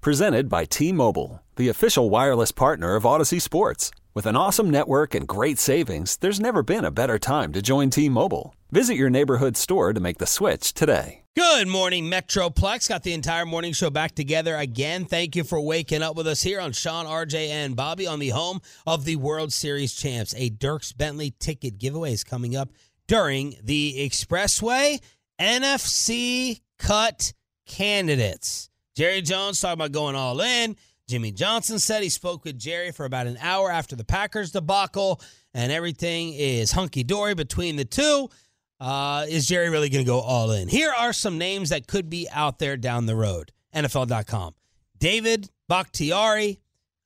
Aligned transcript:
Presented 0.00 0.48
by 0.48 0.64
T 0.64 0.92
Mobile, 0.92 1.42
the 1.56 1.68
official 1.68 2.08
wireless 2.08 2.52
partner 2.52 2.94
of 2.94 3.02
Audacy 3.02 3.42
Sports. 3.42 3.90
With 4.14 4.26
an 4.26 4.36
awesome 4.36 4.70
network 4.70 5.12
and 5.12 5.26
great 5.26 5.58
savings, 5.58 6.16
there's 6.18 6.38
never 6.38 6.62
been 6.62 6.84
a 6.84 6.92
better 6.92 7.18
time 7.18 7.52
to 7.52 7.60
join 7.60 7.90
T 7.90 8.08
Mobile. 8.08 8.54
Visit 8.70 8.94
your 8.94 9.10
neighborhood 9.10 9.56
store 9.56 9.92
to 9.92 9.98
make 9.98 10.18
the 10.18 10.26
switch 10.26 10.72
today. 10.72 11.24
Good 11.34 11.66
morning, 11.66 12.04
Metroplex. 12.04 12.88
Got 12.88 13.02
the 13.02 13.12
entire 13.12 13.44
morning 13.44 13.72
show 13.72 13.90
back 13.90 14.14
together 14.14 14.54
again. 14.54 15.04
Thank 15.04 15.34
you 15.34 15.42
for 15.42 15.60
waking 15.60 16.02
up 16.02 16.14
with 16.14 16.28
us 16.28 16.42
here 16.42 16.60
on 16.60 16.70
Shan, 16.70 17.06
RJ, 17.06 17.48
and 17.48 17.74
Bobby 17.74 18.06
on 18.06 18.20
the 18.20 18.28
home 18.28 18.60
of 18.86 19.04
the 19.04 19.16
World 19.16 19.52
Series 19.52 19.94
champs. 19.94 20.32
A 20.36 20.48
Dierks 20.48 20.96
Bentley 20.96 21.34
ticket 21.40 21.76
giveaway 21.76 22.12
is 22.12 22.22
coming 22.22 22.54
up 22.54 22.70
during 23.08 23.56
the 23.64 23.96
Expressway 23.98 25.00
NFC 25.40 26.60
cut 26.78 27.32
candidates. 27.66 28.67
Jerry 28.98 29.22
Jones 29.22 29.60
talking 29.60 29.74
about 29.74 29.92
going 29.92 30.16
all 30.16 30.40
in. 30.40 30.74
Jimmy 31.06 31.30
Johnson 31.30 31.78
said 31.78 32.02
he 32.02 32.08
spoke 32.08 32.44
with 32.44 32.58
Jerry 32.58 32.90
for 32.90 33.04
about 33.04 33.28
an 33.28 33.38
hour 33.40 33.70
after 33.70 33.94
the 33.94 34.02
Packers 34.02 34.50
debacle, 34.50 35.20
and 35.54 35.70
everything 35.70 36.32
is 36.34 36.72
hunky 36.72 37.04
dory 37.04 37.34
between 37.34 37.76
the 37.76 37.84
two. 37.84 38.28
Uh, 38.80 39.24
is 39.28 39.46
Jerry 39.46 39.70
really 39.70 39.88
going 39.88 40.04
to 40.04 40.08
go 40.08 40.18
all 40.18 40.50
in? 40.50 40.66
Here 40.66 40.90
are 40.90 41.12
some 41.12 41.38
names 41.38 41.68
that 41.68 41.86
could 41.86 42.10
be 42.10 42.28
out 42.32 42.58
there 42.58 42.76
down 42.76 43.06
the 43.06 43.14
road. 43.14 43.52
NFL.com. 43.72 44.56
David 44.98 45.48
Bakhtiari, 45.68 46.58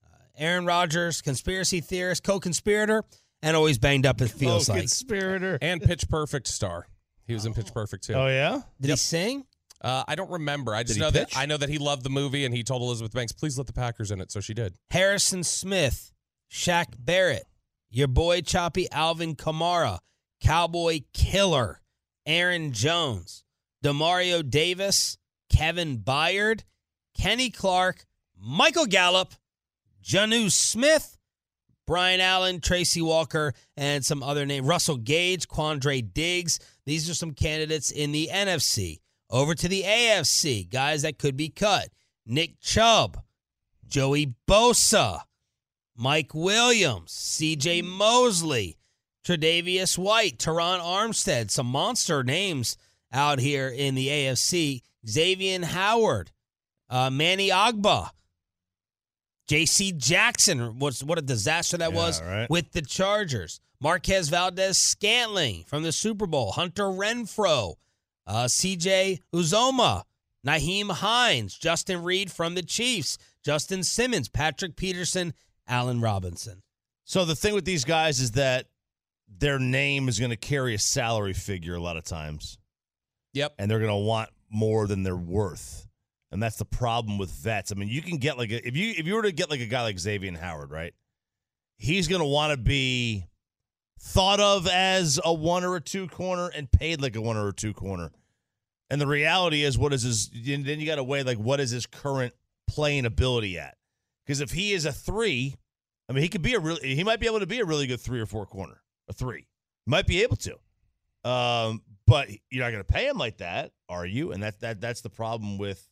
uh, 0.03 0.17
Aaron 0.39 0.65
Rodgers, 0.65 1.21
conspiracy 1.21 1.83
theorist, 1.83 2.25
co 2.25 2.41
conspirator, 2.41 3.05
and 3.43 3.55
always 3.55 3.77
banged 3.77 4.07
up, 4.07 4.23
it 4.23 4.31
feels 4.31 4.71
oh, 4.71 4.73
like. 4.73 4.81
conspirator. 4.81 5.59
and 5.61 5.83
Pitch 5.83 6.09
Perfect 6.09 6.47
star. 6.47 6.87
He 7.27 7.35
was 7.35 7.45
in 7.45 7.53
Pitch 7.53 7.75
Perfect 7.75 8.05
too. 8.05 8.15
Oh 8.15 8.29
yeah. 8.29 8.63
Did 8.81 8.93
he 8.93 8.97
sing? 8.97 9.45
Uh, 9.83 10.05
I 10.07 10.15
don't 10.15 10.31
remember. 10.31 10.75
I 10.75 10.85
just 10.85 10.99
know 11.01 11.11
that? 11.11 11.37
I 11.37 11.47
know 11.47 11.57
that 11.57 11.69
he 11.69 11.79
loved 11.79 12.05
the 12.05 12.11
movie 12.11 12.45
and 12.45 12.55
he 12.55 12.63
told 12.63 12.83
Elizabeth 12.83 13.13
Banks, 13.13 13.33
"Please 13.33 13.59
let 13.59 13.67
the 13.67 13.73
Packers 13.73 14.11
in 14.11 14.21
it." 14.21 14.31
So 14.31 14.41
she 14.41 14.55
did. 14.55 14.77
Harrison 14.91 15.43
Smith, 15.43 16.13
Shaq 16.51 16.95
Barrett, 16.99 17.47
your 17.91 18.09
boy 18.09 18.43
Choppy 18.43 18.89
Alvin 18.93 19.35
Kamara, 19.35 19.99
Cowboy 20.41 21.01
Killer, 21.13 21.81
Aaron 22.27 22.73
Jones, 22.73 23.45
Demario 23.85 24.49
Davis, 24.49 25.19
Kevin 25.51 25.99
Byard, 25.99 26.63
Kenny 27.19 27.51
Clark, 27.51 28.05
Michael 28.39 28.87
Gallup, 28.87 29.35
Jonnu 30.03 30.51
Smith, 30.51 31.19
Brian 31.87 32.21
Allen, 32.21 32.61
Tracy 32.61 33.03
Walker, 33.03 33.53
and 33.77 34.05
some 34.05 34.23
other 34.23 34.47
names. 34.47 34.67
Russell 34.67 34.97
Gage, 34.97 35.49
Quandre 35.49 36.03
Diggs. 36.13 36.61
These 36.87 37.11
are 37.11 37.15
some 37.15 37.33
candidates 37.33 37.91
in 37.91 38.13
the 38.13 38.31
NFC. 38.33 39.01
Over 39.33 39.55
to 39.55 39.67
the 39.67 39.83
AFC, 39.83 40.69
guys 40.71 41.03
that 41.03 41.19
could 41.19 41.37
be 41.37 41.49
cut. 41.49 41.89
Nick 42.27 42.61
Chubb, 42.61 43.23
Joey 43.89 44.35
Bosa, 44.47 45.23
Mike 45.97 46.35
Williams, 46.35 47.11
CJ 47.13 47.83
Mosley, 47.83 48.77
Tre'Davious 49.27 49.97
White, 49.97 50.39
Terron 50.39 50.81
Armstead, 50.81 51.51
some 51.51 51.67
monster 51.67 52.23
names 52.23 52.77
out 53.13 53.39
here 53.41 53.69
in 53.69 53.95
the 53.95 54.09
AFC. 54.09 54.83
Xavier 55.09 55.65
Howard, 55.65 56.31
uh, 56.91 57.09
Manny 57.11 57.49
Ogbah, 57.49 58.11
J.C. 59.49 59.93
Jackson. 59.93 60.79
What's 60.79 61.03
what 61.03 61.19
a 61.19 61.23
disaster 61.23 61.77
that 61.79 61.91
Yeah, 61.93 61.97
was 61.97 62.23
right. 62.23 62.49
with 62.51 62.73
the 62.73 62.83
Chargers. 62.83 63.61
Marquez 63.81 64.29
Valdes-Scantling 64.29 65.65
from 65.67 65.83
the 65.83 65.91
Super 65.91 66.27
Bowl. 66.27 66.53
Hunter 66.53 66.85
Renfrow, 66.85 67.75
uh, 68.27 68.49
C.J. 68.49 69.21
Uzomah, 69.35 70.03
Nyheim 70.47 70.91
Hines, 70.91 71.57
Justin 71.57 72.03
Reid 72.03 72.31
from 72.31 72.55
the 72.55 72.63
Chiefs, 72.63 73.19
Justin 73.45 73.83
Simmons, 73.83 74.29
Patrick 74.29 74.77
Peterson, 74.77 75.35
Allen 75.69 76.01
Robinson. 76.01 76.63
So 77.05 77.25
the 77.25 77.35
thing 77.37 77.55
with 77.55 77.65
these 77.65 77.85
guys 77.85 78.21
is 78.21 78.33
that 78.33 78.67
their 79.29 79.59
name 79.59 80.09
is 80.09 80.19
going 80.19 80.31
to 80.31 80.37
carry 80.37 80.75
a 80.75 80.79
salary 80.79 81.33
figure 81.33 81.75
a 81.75 81.81
lot 81.81 81.97
of 81.97 82.05
times, 82.05 82.59
Yep. 83.35 83.55
and 83.59 83.71
they're 83.71 83.79
going 83.81 83.91
to 83.91 83.97
want 83.97 84.31
more 84.51 84.87
than 84.87 85.03
they're 85.03 85.17
worth. 85.17 85.87
And 86.31 86.43
that's 86.43 86.57
the 86.57 86.65
problem 86.65 87.19
with 87.19 87.31
vets. 87.31 87.73
I 87.73 87.75
mean, 87.75 87.89
you 87.89 88.03
can 88.03 88.19
get 88.19 88.39
like 88.39 88.51
a, 88.51 88.67
if 88.67 88.77
you 88.77 88.95
if 88.97 89.07
you 89.07 89.15
were 89.15 89.23
to 89.23 89.33
get 89.33 89.51
like 89.51 89.61
a 89.61 89.67
guy 89.67 89.83
like 89.83 89.99
Xavier 89.99 90.33
Howard, 90.39 90.71
right? 90.71 90.95
He's 91.77 92.09
going 92.09 92.21
to 92.23 92.27
want 92.27 92.53
to 92.53 92.57
be 92.57 93.27
thought 94.03 94.41
of 94.41 94.67
as 94.67 95.21
a 95.25 95.33
one 95.33 95.65
or 95.65 95.77
a 95.77 95.81
two 95.81 96.09
corner 96.09 96.49
and 96.49 96.71
paid 96.71 97.01
like 97.01 97.15
a 97.15 97.21
one 97.21 97.37
or 97.37 97.49
a 97.49 97.53
two 97.53 97.73
corner. 97.73 98.11
And 98.91 99.01
the 99.01 99.07
reality 99.07 99.63
is, 99.63 99.79
what 99.79 99.93
is 99.93 100.03
his? 100.03 100.29
Then 100.29 100.81
you 100.81 100.87
got 100.87 100.97
to 100.97 101.05
weigh 101.05 101.23
like 101.23 101.39
what 101.39 101.61
is 101.61 101.71
his 101.71 101.87
current 101.87 102.35
playing 102.67 103.07
ability 103.07 103.59
at? 103.59 103.77
Because 104.27 104.41
if 104.41 104.51
he 104.51 104.73
is 104.73 104.85
a 104.85 104.93
three, 104.93 105.55
I 106.09 106.13
mean, 106.13 106.23
he 106.23 106.29
could 106.29 106.43
be 106.43 106.55
a 106.55 106.61
really, 106.61 106.95
he 106.95 107.05
might 107.05 107.21
be 107.21 107.27
able 107.27 107.41
to 107.41 107.47
be 107.47 107.61
a 107.61 107.65
really 107.65 107.87
good 107.87 108.01
three 108.01 108.21
or 108.21 108.27
four 108.27 108.45
corner, 108.45 108.83
a 109.09 109.13
three, 109.13 109.47
might 109.87 110.07
be 110.07 110.23
able 110.23 110.37
to. 110.37 110.57
Um, 111.29 111.83
but 112.07 112.29
you're 112.51 112.65
not 112.65 112.73
going 112.73 112.85
to 112.85 112.93
pay 112.93 113.09
him 113.09 113.17
like 113.17 113.39
that, 113.39 113.73
are 113.89 114.05
you? 114.05 114.33
And 114.33 114.43
that 114.43 114.61
that 114.61 114.81
that's 114.81 115.01
the 115.01 115.11
problem 115.11 115.59
with 115.59 115.89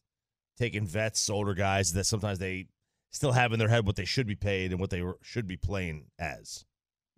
taking 0.59 0.85
vets, 0.85 1.31
older 1.31 1.55
guys 1.55 1.93
that 1.93 2.05
sometimes 2.05 2.39
they 2.39 2.67
still 3.13 3.33
have 3.33 3.53
in 3.53 3.59
their 3.59 3.69
head 3.69 3.87
what 3.87 3.97
they 3.97 4.05
should 4.05 4.27
be 4.27 4.35
paid 4.35 4.73
and 4.73 4.81
what 4.81 4.91
they 4.91 5.03
should 5.23 5.47
be 5.47 5.57
playing 5.57 6.07
as. 6.19 6.67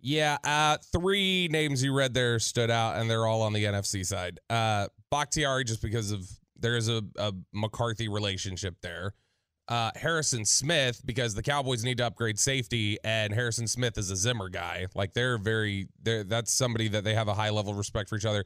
Yeah, 0.05 0.37
uh, 0.43 0.77
three 0.91 1.47
names 1.49 1.81
you 1.81 1.93
read 1.93 2.13
there 2.13 2.37
stood 2.37 2.69
out, 2.69 2.97
and 2.97 3.09
they're 3.09 3.25
all 3.25 3.41
on 3.41 3.53
the 3.53 3.63
NFC 3.63 4.05
side. 4.05 4.41
Uh, 4.49 4.87
Bakhtiari, 5.09 5.63
just 5.63 5.81
because 5.81 6.11
of 6.11 6.29
there's 6.59 6.89
a, 6.89 7.01
a 7.15 7.31
McCarthy 7.53 8.09
relationship 8.09 8.75
there. 8.81 9.13
Uh, 9.69 9.91
Harrison 9.95 10.43
Smith, 10.43 11.01
because 11.05 11.35
the 11.35 11.41
Cowboys 11.41 11.85
need 11.85 11.99
to 11.99 12.05
upgrade 12.05 12.37
safety, 12.37 12.97
and 13.05 13.33
Harrison 13.33 13.65
Smith 13.65 13.97
is 13.97 14.11
a 14.11 14.17
Zimmer 14.17 14.49
guy. 14.49 14.87
Like 14.93 15.13
they're 15.13 15.37
very, 15.37 15.87
they're 16.01 16.25
that's 16.25 16.51
somebody 16.51 16.89
that 16.89 17.05
they 17.05 17.13
have 17.13 17.29
a 17.29 17.33
high 17.33 17.49
level 17.49 17.71
of 17.71 17.77
respect 17.77 18.09
for 18.09 18.17
each 18.17 18.25
other. 18.25 18.43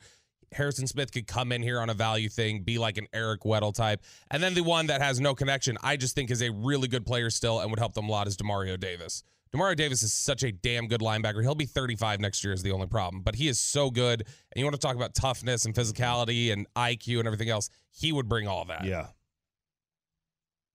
Harrison 0.51 0.85
Smith 0.85 1.11
could 1.11 1.25
come 1.25 1.51
in 1.51 1.63
here 1.63 1.81
on 1.81 1.89
a 1.89 1.95
value 1.95 2.29
thing, 2.29 2.61
be 2.61 2.77
like 2.77 2.99
an 2.99 3.07
Eric 3.13 3.41
Weddle 3.41 3.73
type. 3.73 4.03
And 4.29 4.43
then 4.43 4.53
the 4.53 4.61
one 4.61 4.87
that 4.87 5.01
has 5.01 5.19
no 5.19 5.33
connection, 5.33 5.75
I 5.81 5.97
just 5.97 6.13
think 6.13 6.29
is 6.29 6.43
a 6.43 6.51
really 6.51 6.87
good 6.87 7.05
player 7.05 7.31
still 7.31 7.59
and 7.61 7.71
would 7.71 7.79
help 7.79 7.95
them 7.95 8.07
a 8.07 8.11
lot 8.11 8.27
is 8.27 8.37
Demario 8.37 8.79
Davis. 8.79 9.23
Demario 9.53 9.75
Davis 9.75 10.03
is 10.03 10.13
such 10.13 10.43
a 10.43 10.51
damn 10.51 10.87
good 10.87 11.01
linebacker. 11.01 11.41
He'll 11.41 11.55
be 11.55 11.65
35 11.65 12.19
next 12.19 12.43
year 12.43 12.53
is 12.53 12.63
the 12.63 12.71
only 12.71 12.87
problem, 12.87 13.21
but 13.21 13.35
he 13.35 13.47
is 13.47 13.59
so 13.59 13.89
good. 13.89 14.21
And 14.21 14.59
you 14.59 14.65
want 14.65 14.75
to 14.75 14.81
talk 14.81 14.95
about 14.95 15.13
toughness 15.15 15.65
and 15.65 15.73
physicality 15.73 16.51
and 16.51 16.67
IQ 16.75 17.19
and 17.19 17.27
everything 17.27 17.49
else, 17.49 17.69
he 17.91 18.11
would 18.11 18.27
bring 18.27 18.47
all 18.47 18.65
that. 18.65 18.85
Yeah. 18.85 19.07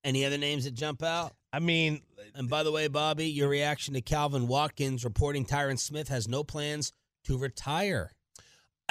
Any 0.04 0.24
other 0.24 0.38
names 0.38 0.64
that 0.64 0.74
jump 0.74 1.02
out? 1.02 1.34
I 1.52 1.60
mean, 1.60 2.00
And 2.34 2.48
by 2.48 2.62
the 2.62 2.72
way, 2.72 2.88
Bobby, 2.88 3.26
your 3.26 3.48
reaction 3.48 3.94
to 3.94 4.00
Calvin 4.00 4.48
Watkins 4.48 5.04
reporting 5.04 5.44
Tyron 5.44 5.78
Smith 5.78 6.08
has 6.08 6.26
no 6.26 6.42
plans 6.42 6.92
to 7.24 7.36
retire. 7.38 8.12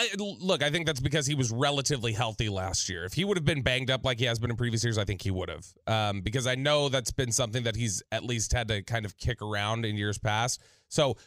I, 0.02 0.16
look, 0.18 0.64
I 0.64 0.70
think 0.70 0.86
that's 0.86 1.00
because 1.00 1.28
he 1.28 1.36
was 1.36 1.52
relatively 1.52 2.14
healthy 2.14 2.50
last 2.50 2.90
year. 2.90 3.06
If 3.06 3.14
he 3.14 3.24
would 3.24 3.38
have 3.38 3.46
been 3.46 3.62
banged 3.62 3.92
up 3.92 4.04
like 4.04 4.20
he 4.20 4.26
has 4.26 4.40
been 4.40 4.50
in 4.50 4.58
previous 4.58 4.84
years, 4.84 4.98
I 4.98 5.06
think 5.06 5.22
he 5.22 5.32
would 5.32 5.50
have. 5.50 5.66
Um, 5.86 6.22
because 6.22 6.48
I 6.48 6.56
know 6.56 6.90
that's 6.90 7.12
been 7.12 7.32
something 7.32 7.64
that 7.64 7.76
he's 7.76 8.02
at 8.12 8.24
least 8.24 8.52
had 8.52 8.68
to 8.70 8.82
kind 8.82 9.06
of 9.06 9.18
kick 9.18 9.42
around 9.42 9.86
in 9.86 9.96
years 9.96 10.18
past. 10.18 10.62
So 10.90 11.18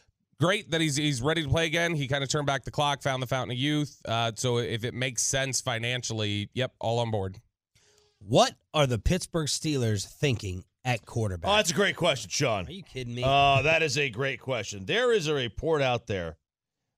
great 0.41 0.71
that 0.73 0.81
he's 0.81 0.97
he's 0.97 1.23
ready 1.23 1.43
to 1.43 1.49
play 1.49 1.67
again. 1.67 1.95
He 1.95 2.09
kind 2.09 2.25
of 2.25 2.31
turned 2.31 2.47
back 2.47 2.65
the 2.65 2.71
clock, 2.71 3.03
found 3.03 3.23
the 3.23 3.27
fountain 3.27 3.53
of 3.53 3.59
youth. 3.59 4.01
Uh, 4.05 4.33
so 4.35 4.59
if 4.59 4.85
it 4.85 4.95
makes 4.95 5.23
sense 5.23 5.61
financially, 5.61 6.51
yep, 6.55 6.73
all 6.81 6.99
on 6.99 7.11
board. 7.11 7.41
What 8.19 8.55
are 8.73 8.87
the 8.87 8.99
Pittsburgh 8.99 9.49
Steelers 9.49 10.07
thinking 10.07 10.65
at 10.85 11.05
quarterback? 11.07 11.51
oh, 11.51 11.57
that's 11.57 11.71
a 11.71 11.75
great 11.75 11.97
question, 11.97 12.31
Shan. 12.31 12.67
Are 12.67 12.71
you 12.71 12.83
kidding 12.83 13.15
me? 13.15 13.23
Uh, 13.25 13.63
that 13.63 13.83
is 13.83 13.99
a 13.99 14.09
great 14.11 14.41
question. 14.41 14.87
There 14.87 15.13
is 15.13 15.29
a 15.29 15.35
report 15.35 15.83
out 15.83 16.07
there 16.07 16.37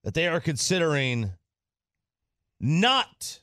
that 0.03 0.13
they 0.13 0.27
are 0.27 0.39
considering 0.39 1.33
not 2.59 3.39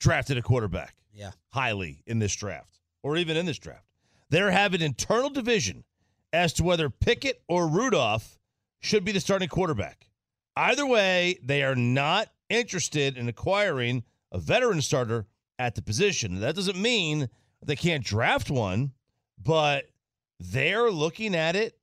drafted 0.00 0.38
a 0.38 0.42
quarterback 0.42 0.96
yeah. 1.12 1.30
highly 1.48 2.02
in 2.06 2.18
this 2.18 2.34
draft 2.34 2.80
or 3.02 3.16
even 3.16 3.36
in 3.36 3.46
this 3.46 3.58
draft. 3.58 3.86
They're 4.30 4.50
having 4.50 4.80
internal 4.80 5.30
division 5.30 5.84
as 6.32 6.52
to 6.54 6.64
whether 6.64 6.90
Pickett 6.90 7.42
or 7.48 7.68
Rudolph 7.68 8.38
should 8.80 9.04
be 9.04 9.12
the 9.12 9.20
starting 9.20 9.48
quarterback. 9.48 10.08
Either 10.56 10.86
way, 10.86 11.38
they 11.42 11.62
are 11.62 11.76
not 11.76 12.28
interested 12.48 13.16
in 13.16 13.28
acquiring 13.28 14.04
a 14.32 14.38
veteran 14.38 14.82
starter 14.82 15.26
at 15.58 15.74
the 15.74 15.82
position. 15.82 16.40
That 16.40 16.56
doesn't 16.56 16.80
mean 16.80 17.28
they 17.64 17.76
can't 17.76 18.04
draft 18.04 18.50
one, 18.50 18.92
but 19.42 19.86
they're 20.40 20.90
looking 20.90 21.34
at 21.34 21.56
it 21.56 21.78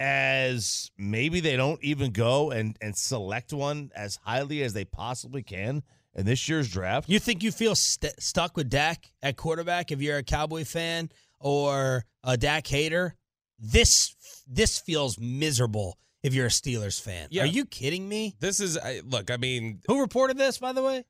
as 0.00 0.90
maybe 0.98 1.40
they 1.40 1.56
don't 1.56 1.82
even 1.82 2.10
go 2.12 2.50
and 2.50 2.76
and 2.80 2.96
select 2.96 3.52
one 3.52 3.90
as 3.94 4.16
highly 4.24 4.62
as 4.62 4.72
they 4.72 4.84
possibly 4.84 5.42
can 5.42 5.82
in 6.14 6.26
this 6.26 6.48
year's 6.48 6.70
draft. 6.70 7.08
You 7.08 7.18
think 7.18 7.42
you 7.42 7.50
feel 7.52 7.74
st- 7.74 8.20
stuck 8.20 8.56
with 8.56 8.68
Dak 8.70 9.10
at 9.22 9.36
quarterback 9.36 9.90
if 9.92 10.00
you're 10.00 10.18
a 10.18 10.22
Cowboy 10.22 10.64
fan 10.64 11.10
or 11.40 12.04
a 12.22 12.36
Dak 12.36 12.66
hater? 12.66 13.14
This 13.58 14.14
this 14.46 14.78
feels 14.78 15.18
miserable 15.18 15.98
if 16.22 16.34
you're 16.34 16.46
a 16.46 16.50
Steelers 16.50 17.00
fan. 17.00 17.28
Yeah. 17.30 17.42
Are 17.44 17.46
you 17.46 17.64
kidding 17.64 18.08
me? 18.08 18.34
This 18.40 18.60
is 18.60 18.76
I- 18.76 19.00
look. 19.04 19.30
I 19.30 19.36
mean, 19.36 19.80
Who 19.86 20.00
reported 20.00 20.36
this, 20.38 20.58
by 20.58 20.72
the 20.72 20.82
way? 20.82 21.04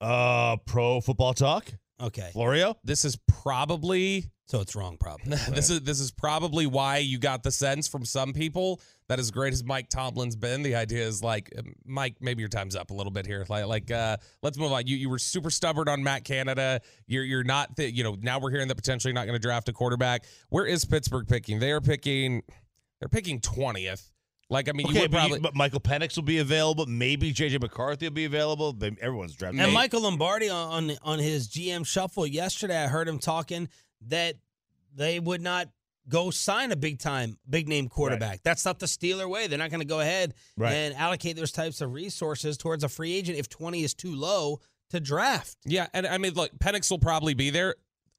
Uh, 0.00 0.56
pro 0.64 1.00
football 1.02 1.34
talk, 1.34 1.66
Okay, 2.00 2.30
Florio. 2.32 2.74
this 2.84 3.04
is 3.04 3.18
probably 3.28 4.30
so 4.50 4.60
it's 4.60 4.74
wrong, 4.74 4.96
probably. 4.98 5.36
this 5.50 5.70
is 5.70 5.82
this 5.82 6.00
is 6.00 6.10
probably 6.10 6.66
why 6.66 6.96
you 6.96 7.18
got 7.18 7.44
the 7.44 7.52
sense 7.52 7.86
from 7.86 8.04
some 8.04 8.32
people 8.32 8.80
that 9.06 9.20
as 9.20 9.30
great 9.30 9.52
as 9.52 9.62
Mike 9.62 9.88
Tomlin's 9.88 10.34
been, 10.34 10.64
the 10.64 10.74
idea 10.74 11.06
is 11.06 11.22
like 11.22 11.52
um, 11.56 11.72
Mike, 11.86 12.16
maybe 12.20 12.40
your 12.40 12.48
time's 12.48 12.74
up 12.74 12.90
a 12.90 12.94
little 12.94 13.12
bit 13.12 13.26
here. 13.26 13.46
Like, 13.48 13.66
like 13.66 13.92
uh, 13.92 14.16
let's 14.42 14.58
move 14.58 14.72
on. 14.72 14.88
You 14.88 14.96
you 14.96 15.08
were 15.08 15.20
super 15.20 15.50
stubborn 15.50 15.88
on 15.88 16.02
Matt 16.02 16.24
Canada. 16.24 16.80
You're 17.06 17.22
you're 17.22 17.44
not. 17.44 17.76
Th- 17.76 17.94
you 17.94 18.02
know 18.02 18.16
now 18.20 18.40
we're 18.40 18.50
hearing 18.50 18.66
that 18.66 18.74
potentially 18.74 19.12
not 19.12 19.26
going 19.26 19.36
to 19.36 19.40
draft 19.40 19.68
a 19.68 19.72
quarterback. 19.72 20.24
Where 20.48 20.66
is 20.66 20.84
Pittsburgh 20.84 21.28
picking? 21.28 21.60
They 21.60 21.70
are 21.70 21.80
picking. 21.80 22.42
They're 22.98 23.08
picking 23.08 23.40
twentieth. 23.40 24.10
Like 24.48 24.68
I 24.68 24.72
mean, 24.72 24.88
you 24.88 25.00
would 25.00 25.12
but, 25.12 25.16
you- 25.16 25.28
probably. 25.28 25.38
but 25.38 25.54
Michael 25.54 25.78
Penix 25.78 26.16
will 26.16 26.24
be 26.24 26.38
available. 26.38 26.86
Maybe 26.86 27.32
JJ 27.32 27.60
McCarthy 27.60 28.06
will 28.06 28.14
be 28.14 28.24
available. 28.24 28.72
They, 28.72 28.96
everyone's 29.00 29.36
drafting. 29.36 29.60
And 29.60 29.72
Michael 29.72 30.02
Lombardi 30.02 30.48
on, 30.48 30.90
on 30.90 30.96
on 31.04 31.18
his 31.20 31.48
GM 31.48 31.86
shuffle 31.86 32.26
yesterday, 32.26 32.82
I 32.82 32.88
heard 32.88 33.06
him 33.06 33.20
talking 33.20 33.68
that 34.08 34.36
they 34.94 35.20
would 35.20 35.40
not 35.40 35.68
go 36.08 36.30
sign 36.30 36.72
a 36.72 36.76
big 36.76 36.98
time, 36.98 37.38
big 37.48 37.68
name 37.68 37.88
quarterback. 37.88 38.42
That's 38.42 38.64
not 38.64 38.78
the 38.80 38.86
Steeler 38.86 39.28
way. 39.28 39.46
They're 39.46 39.58
not 39.58 39.70
going 39.70 39.80
to 39.80 39.86
go 39.86 40.00
ahead 40.00 40.34
Right. 40.56 40.72
and 40.72 40.94
allocate 40.96 41.36
those 41.36 41.52
types 41.52 41.80
of 41.80 41.92
resources 41.92 42.56
towards 42.56 42.82
a 42.82 42.88
free 42.88 43.14
agent 43.14 43.38
if 43.38 43.48
20 43.48 43.84
is 43.84 43.94
too 43.94 44.14
low 44.16 44.60
to 44.90 44.98
draft. 44.98 45.56
Yeah, 45.64 45.86
and 45.94 46.06
I 46.06 46.18
mean, 46.18 46.34
look, 46.34 46.50
Penix 46.58 46.90
will 46.90 46.98
probably 46.98 47.34
be 47.34 47.50
there. 47.50 47.76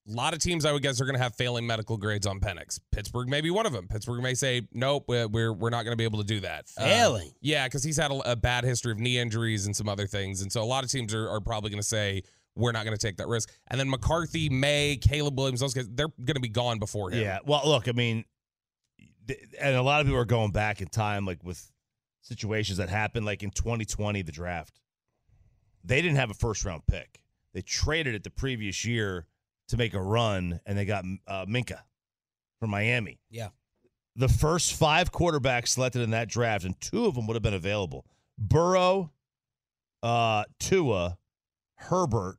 A 0.08 0.12
lot 0.14 0.34
of 0.34 0.40
teams, 0.40 0.66
I 0.66 0.72
would 0.72 0.82
guess, 0.82 1.00
are 1.02 1.06
going 1.06 1.18
to 1.18 1.22
have 1.22 1.36
failing 1.36 1.68
medical 1.68 1.96
grades 1.98 2.26
on 2.26 2.40
Penix. 2.40 2.80
Pittsburgh 2.92 3.28
may 3.30 3.40
be 3.42 3.52
one 3.52 3.66
of 3.68 3.74
them. 3.74 3.88
Pittsburgh 3.88 4.24
may 4.24 4.34
say, 4.34 4.68
"Nope, 4.74 5.04
we're 5.08 5.28
we're, 5.28 5.54
we're 5.54 5.70
not 5.70 5.84
going 5.84 5.92
to 5.94 5.98
be 5.98 6.06
able 6.06 6.18
to 6.20 6.26
do 6.26 6.40
that." 6.40 6.66
Uh, 6.76 6.86
Failing? 6.86 7.32
yeah, 7.42 7.68
because 7.68 7.84
he's 7.84 7.98
had 7.98 8.10
a, 8.12 8.32
a 8.32 8.36
bad 8.36 8.64
history 8.64 8.92
of 8.94 9.00
knee 9.00 9.20
injuries 9.20 9.68
and 9.68 9.76
some 9.76 9.88
other 9.88 10.08
things, 10.08 10.42
and 10.42 10.52
so 10.52 10.64
a 10.64 10.66
lot 10.66 10.84
of 10.84 10.90
teams 10.90 11.14
are, 11.14 11.30
are 11.30 11.40
probably 11.40 11.70
going 11.70 11.82
to 11.82 11.88
say, 11.88 12.24
"We're 12.56 12.72
not 12.72 12.86
going 12.86 12.98
to 12.98 13.08
take 13.08 13.18
that 13.18 13.28
risk." 13.28 13.52
And 13.68 13.80
then 13.80 13.90
McCarthy, 13.90 14.50
May, 14.50 14.98
Caleb 15.02 15.38
Williams, 15.38 15.60
those 15.60 15.74
guys, 15.74 15.88
they're 15.90 16.08
going 16.08 16.36
to 16.36 16.42
be 16.42 16.50
gone 16.50 16.80
before 16.80 17.12
him. 17.12 17.22
Yeah. 17.22 17.40
Well, 17.46 17.62
look, 17.66 17.88
I 17.88 17.92
mean, 17.92 18.26
and 19.60 19.76
a 19.76 19.82
lot 19.82 20.02
of 20.02 20.08
people 20.08 20.20
are 20.20 20.26
going 20.26 20.52
back 20.52 20.82
in 20.82 20.88
time, 20.88 21.26
like 21.26 21.44
with 21.44 21.72
situations 22.22 22.78
that 22.78 22.90
happened, 22.90 23.26
like 23.26 23.44
in 23.44 23.52
2020, 23.52 24.22
the 24.22 24.32
draft. 24.32 24.80
They 25.84 26.02
didn't 26.02 26.18
have 26.18 26.30
a 26.30 26.36
first 26.36 26.64
round 26.64 26.84
pick. 26.88 27.22
They 27.54 27.62
traded 27.62 28.16
it 28.16 28.24
the 28.24 28.30
previous 28.30 28.86
year 28.86 29.26
to 29.70 29.78
make 29.78 29.94
a 29.94 30.02
run, 30.02 30.60
and 30.66 30.78
they 30.78 30.86
got 30.86 31.04
uh, 31.28 31.46
Minkah 31.46 31.82
from 32.60 32.70
Miami. 32.70 33.20
Yeah. 33.30 33.50
The 34.16 34.28
first 34.28 34.74
five 34.74 35.12
quarterbacks 35.12 35.70
selected 35.70 36.02
in 36.02 36.12
that 36.12 36.28
draft, 36.28 36.66
and 36.66 36.80
two 36.80 37.06
of 37.06 37.16
them 37.16 37.28
would 37.28 37.34
have 37.36 37.44
been 37.44 37.54
available: 37.54 38.06
Burrow, 38.38 39.12
uh, 40.04 40.44
Tua, 40.60 41.18
Herbert, 41.84 42.38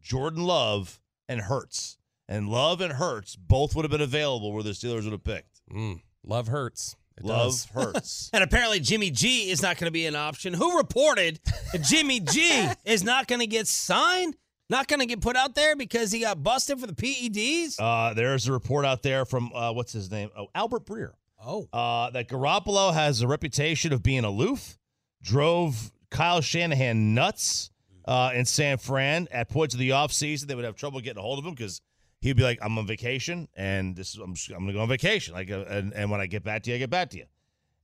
Jordan 0.00 0.44
Love, 0.44 1.00
and 1.28 1.40
Hurts. 1.40 1.98
And 2.28 2.48
Love 2.48 2.80
and 2.80 2.92
Hurts 2.94 3.36
both 3.36 3.74
would 3.74 3.84
have 3.84 3.90
been 3.90 4.00
available 4.00 4.52
where 4.52 4.62
the 4.62 4.70
Steelers 4.70 5.04
would 5.04 5.12
have 5.12 5.24
picked. 5.24 5.60
Mm, 5.70 6.00
love 6.24 6.48
hurts. 6.48 6.96
It 7.18 7.24
Love 7.24 7.52
does. 7.52 7.64
Hurts. 7.74 8.30
And 8.32 8.42
apparently 8.42 8.80
Jimmy 8.80 9.10
G 9.10 9.50
is 9.50 9.62
not 9.62 9.76
going 9.78 9.86
to 9.86 9.92
be 9.92 10.06
an 10.06 10.16
option. 10.16 10.52
Who 10.54 10.76
reported 10.78 11.38
that 11.72 11.82
Jimmy 11.82 12.20
G 12.20 12.66
is 12.84 13.04
not 13.04 13.26
going 13.28 13.40
to 13.40 13.46
get 13.46 13.66
signed? 13.68 14.36
Not 14.70 14.88
going 14.88 15.00
to 15.00 15.06
get 15.06 15.20
put 15.20 15.36
out 15.36 15.54
there 15.54 15.76
because 15.76 16.10
he 16.10 16.20
got 16.20 16.42
busted 16.42 16.80
for 16.80 16.86
the 16.86 16.94
PEDs? 16.94 17.76
uh, 17.78 18.14
there's 18.14 18.48
a 18.48 18.52
report 18.52 18.84
out 18.86 19.02
there 19.02 19.24
from 19.26 19.52
uh, 19.54 19.72
what's 19.72 19.92
his 19.92 20.10
name? 20.10 20.30
Oh, 20.36 20.46
Albert 20.54 20.86
Breer. 20.86 21.10
oh. 21.44 21.68
Uh, 21.72 22.10
that 22.10 22.28
Garoppolo 22.28 22.92
has 22.94 23.20
a 23.20 23.28
reputation 23.28 23.92
of 23.92 24.02
being 24.02 24.24
aloof, 24.24 24.78
drove 25.22 25.92
Kyle 26.10 26.40
Shanahan 26.40 27.14
nuts 27.14 27.70
uh, 28.04 28.30
in 28.34 28.44
San 28.44 28.78
Fran. 28.78 29.28
At 29.30 29.48
points 29.48 29.74
of 29.74 29.80
the 29.80 29.90
offseason, 29.90 30.46
they 30.46 30.54
would 30.54 30.64
have 30.64 30.76
trouble 30.76 31.00
getting 31.00 31.18
a 31.18 31.22
hold 31.22 31.38
of 31.38 31.44
him 31.44 31.54
because 31.54 31.80
he'd 32.20 32.36
be 32.36 32.42
like, 32.42 32.58
"I'm 32.62 32.76
on 32.78 32.86
vacation, 32.86 33.48
and 33.54 33.96
this 33.96 34.16
I'm, 34.16 34.34
I'm 34.50 34.64
going 34.64 34.66
to 34.68 34.72
go 34.74 34.80
on 34.80 34.88
vacation. 34.88 35.34
Like, 35.34 35.50
uh, 35.50 35.64
and, 35.68 35.92
and 35.94 36.10
when 36.10 36.20
I 36.20 36.26
get 36.26 36.44
back 36.44 36.62
to 36.64 36.70
you, 36.70 36.76
I 36.76 36.78
get 36.78 36.90
back 36.90 37.10
to 37.10 37.18
you." 37.18 37.24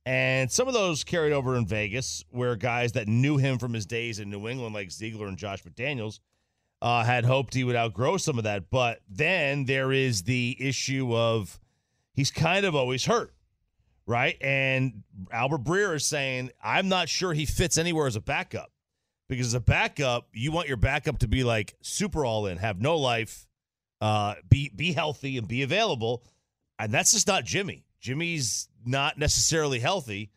And 0.05 0.51
some 0.51 0.67
of 0.67 0.73
those 0.73 1.03
carried 1.03 1.31
over 1.31 1.55
in 1.55 1.67
Vegas, 1.67 2.23
where 2.31 2.55
guys 2.55 2.93
that 2.93 3.07
knew 3.07 3.37
him 3.37 3.59
from 3.59 3.73
his 3.73 3.85
days 3.85 4.19
in 4.19 4.31
New 4.31 4.47
England, 4.47 4.73
like 4.73 4.89
Ziegler 4.91 5.27
and 5.27 5.37
Josh 5.37 5.63
McDaniels, 5.63 6.19
uh, 6.81 7.03
had 7.03 7.23
hoped 7.23 7.53
he 7.53 7.63
would 7.63 7.75
outgrow 7.75 8.17
some 8.17 8.37
of 8.39 8.45
that. 8.45 8.71
But 8.71 9.01
then 9.07 9.65
there 9.65 9.91
is 9.91 10.23
the 10.23 10.57
issue 10.59 11.15
of 11.15 11.59
he's 12.13 12.31
kind 12.31 12.65
of 12.65 12.75
always 12.75 13.05
hurt, 13.05 13.33
right? 14.07 14.37
And 14.41 15.03
Albert 15.31 15.63
Breer 15.63 15.95
is 15.95 16.05
saying, 16.05 16.49
I'm 16.63 16.89
not 16.89 17.07
sure 17.07 17.33
he 17.33 17.45
fits 17.45 17.77
anywhere 17.77 18.07
as 18.07 18.15
a 18.15 18.21
backup 18.21 18.71
because 19.31 19.47
as 19.47 19.53
a 19.53 19.61
backup, 19.61 20.27
you 20.33 20.51
want 20.51 20.67
your 20.67 20.75
backup 20.75 21.19
to 21.19 21.27
be 21.29 21.45
like 21.45 21.73
super 21.81 22.25
all 22.25 22.47
in, 22.47 22.57
have 22.57 22.81
no 22.81 22.97
life, 22.97 23.47
uh, 24.01 24.35
be 24.49 24.69
be 24.75 24.91
healthy 24.91 25.37
and 25.37 25.47
be 25.47 25.61
available, 25.61 26.21
and 26.77 26.91
that's 26.91 27.13
just 27.13 27.27
not 27.27 27.45
Jimmy. 27.45 27.85
Jimmy's 28.01 28.67
not 28.85 29.17
necessarily 29.17 29.79
healthy. 29.79 30.31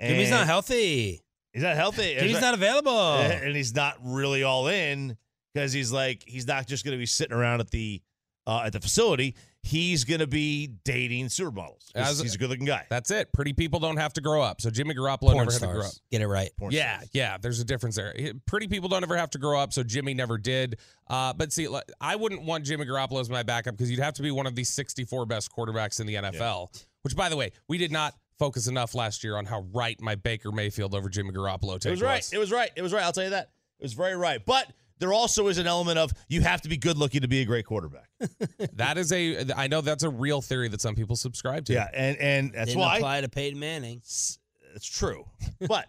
And 0.00 0.10
Jimmy's 0.10 0.30
not 0.30 0.46
healthy. 0.46 1.22
He's 1.52 1.62
not 1.62 1.76
healthy. 1.76 2.16
Jimmy's 2.18 2.40
not 2.40 2.54
available. 2.54 3.18
and 3.18 3.54
he's 3.54 3.72
not 3.72 3.98
really 4.02 4.42
all 4.42 4.66
in 4.66 5.16
because 5.54 5.72
he's 5.72 5.92
like 5.92 6.24
he's 6.26 6.48
not 6.48 6.66
just 6.66 6.84
going 6.84 6.96
to 6.96 6.98
be 6.98 7.06
sitting 7.06 7.36
around 7.36 7.60
at 7.60 7.70
the 7.70 8.02
uh, 8.50 8.62
at 8.64 8.72
the 8.72 8.80
facility. 8.80 9.36
He's 9.62 10.04
going 10.04 10.20
to 10.20 10.26
be 10.26 10.66
dating 10.84 11.26
supermodels. 11.26 11.92
'cause 11.94 12.12
As- 12.12 12.20
he's 12.20 12.34
a 12.34 12.38
good 12.38 12.48
looking 12.50 12.64
guy. 12.64 12.86
That's 12.90 13.10
it. 13.10 13.32
Pretty 13.32 13.52
people 13.52 13.78
don't 13.78 13.98
have 13.98 14.12
to 14.14 14.20
grow 14.20 14.42
up. 14.42 14.60
So 14.60 14.70
Jimmy 14.70 14.94
Garoppolo 14.94 15.32
Porn 15.32 15.46
never 15.46 15.52
had 15.52 15.60
to 15.60 15.66
grow 15.66 15.86
up. 15.86 15.92
Get 16.10 16.22
it 16.22 16.26
right. 16.26 16.50
Porn 16.58 16.72
yeah, 16.72 16.96
stars. 16.96 17.10
yeah. 17.12 17.36
There's 17.40 17.60
a 17.60 17.64
difference 17.64 17.94
there. 17.96 18.14
Pretty 18.46 18.66
people 18.68 18.88
don't 18.88 19.02
ever 19.04 19.16
have 19.16 19.30
to 19.30 19.38
grow 19.38 19.60
up, 19.60 19.72
so 19.72 19.82
Jimmy 19.82 20.14
never 20.14 20.36
did. 20.38 20.78
Uh, 21.08 21.32
but 21.34 21.52
see, 21.52 21.68
I 22.00 22.16
wouldn't 22.16 22.42
want 22.42 22.64
Jimmy 22.64 22.86
Garoppolo 22.86 23.20
as 23.20 23.30
my 23.30 23.42
backup 23.42 23.76
because 23.76 23.90
you'd 23.90 24.00
have 24.00 24.14
to 24.14 24.22
be 24.22 24.30
one 24.30 24.46
of 24.46 24.54
the 24.56 24.64
64 24.64 25.26
best 25.26 25.52
quarterbacks 25.52 26.00
in 26.00 26.06
the 26.06 26.14
NFL. 26.14 26.68
Which, 27.02 27.14
by 27.14 27.28
the 27.28 27.36
way, 27.36 27.52
we 27.68 27.78
did 27.78 27.92
not 27.92 28.14
focus 28.38 28.66
enough 28.66 28.94
last 28.94 29.22
year 29.22 29.36
on 29.36 29.44
how 29.44 29.66
right 29.72 30.00
my 30.00 30.14
Baker 30.14 30.50
Mayfield 30.50 30.94
over 30.94 31.08
Jimmy 31.08 31.30
Garoppolo 31.32 31.78
take 31.78 31.88
It 31.88 31.90
was 31.90 32.02
right. 32.02 32.28
It 32.32 32.38
was 32.38 32.50
right. 32.50 32.70
It 32.74 32.82
was 32.82 32.92
right. 32.92 33.04
I'll 33.04 33.12
tell 33.12 33.24
you 33.24 33.30
that. 33.30 33.50
It 33.78 33.84
was 33.84 33.92
very 33.92 34.16
right. 34.16 34.44
But 34.44 34.66
there 35.00 35.12
also 35.12 35.48
is 35.48 35.58
an 35.58 35.66
element 35.66 35.98
of 35.98 36.12
you 36.28 36.42
have 36.42 36.60
to 36.62 36.68
be 36.68 36.76
good 36.76 36.96
looking 36.96 37.22
to 37.22 37.28
be 37.28 37.40
a 37.40 37.44
great 37.44 37.64
quarterback. 37.66 38.08
That 38.74 38.96
is 38.98 39.12
a. 39.12 39.46
I 39.56 39.66
know 39.66 39.80
that's 39.80 40.04
a 40.04 40.08
real 40.10 40.40
theory 40.40 40.68
that 40.68 40.80
some 40.80 40.94
people 40.94 41.16
subscribe 41.16 41.64
to. 41.66 41.72
yeah, 41.72 41.88
and 41.92 42.16
and 42.18 42.52
that's 42.52 42.68
Didn't 42.68 42.80
why 42.80 42.96
apply 42.96 43.20
to 43.22 43.28
Peyton 43.28 43.58
Manning. 43.58 43.98
it's, 43.98 44.38
it's 44.74 44.86
true. 44.86 45.24
but 45.68 45.86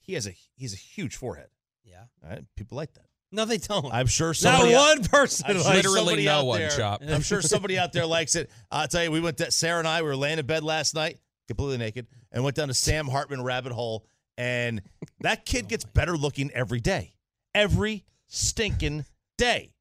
he 0.00 0.14
has 0.14 0.26
a 0.26 0.34
he's 0.56 0.72
a 0.72 0.76
huge 0.76 1.16
forehead. 1.16 1.48
Yeah. 1.84 2.04
All 2.22 2.30
right, 2.30 2.44
people 2.56 2.76
like 2.76 2.92
that. 2.94 3.04
No, 3.32 3.44
they 3.44 3.58
don't. 3.58 3.92
I'm 3.92 4.06
sure 4.06 4.28
Not 4.28 4.36
somebody. 4.36 4.74
one 4.74 5.02
person. 5.04 5.46
I'm 5.48 5.56
likes 5.56 5.66
sure 5.66 5.74
Literally 5.74 5.96
somebody 5.98 6.24
no 6.26 6.32
out 6.38 6.46
one, 6.46 6.58
there- 6.60 6.70
Chop. 6.70 7.02
I'm 7.06 7.22
sure 7.22 7.42
somebody 7.42 7.78
out 7.78 7.92
there 7.92 8.06
likes 8.06 8.36
it. 8.36 8.48
I'll 8.70 8.86
tell 8.86 9.02
you, 9.02 9.10
we 9.10 9.20
went 9.20 9.38
to 9.38 9.50
Sarah 9.50 9.80
and 9.80 9.88
I. 9.88 10.02
We 10.02 10.08
were 10.08 10.16
laying 10.16 10.38
in 10.38 10.46
bed 10.46 10.62
last 10.62 10.94
night, 10.94 11.18
completely 11.48 11.78
naked, 11.78 12.06
and 12.30 12.44
went 12.44 12.54
down 12.56 12.68
to 12.68 12.74
Sam 12.74 13.08
Hartman 13.08 13.42
rabbit 13.42 13.72
hole. 13.72 14.06
And 14.38 14.82
that 15.20 15.44
kid 15.44 15.64
oh 15.64 15.68
gets 15.68 15.84
better 15.84 16.16
looking 16.16 16.50
every 16.52 16.80
day, 16.80 17.14
every 17.54 18.04
stinking 18.34 19.04
day. 19.38 19.72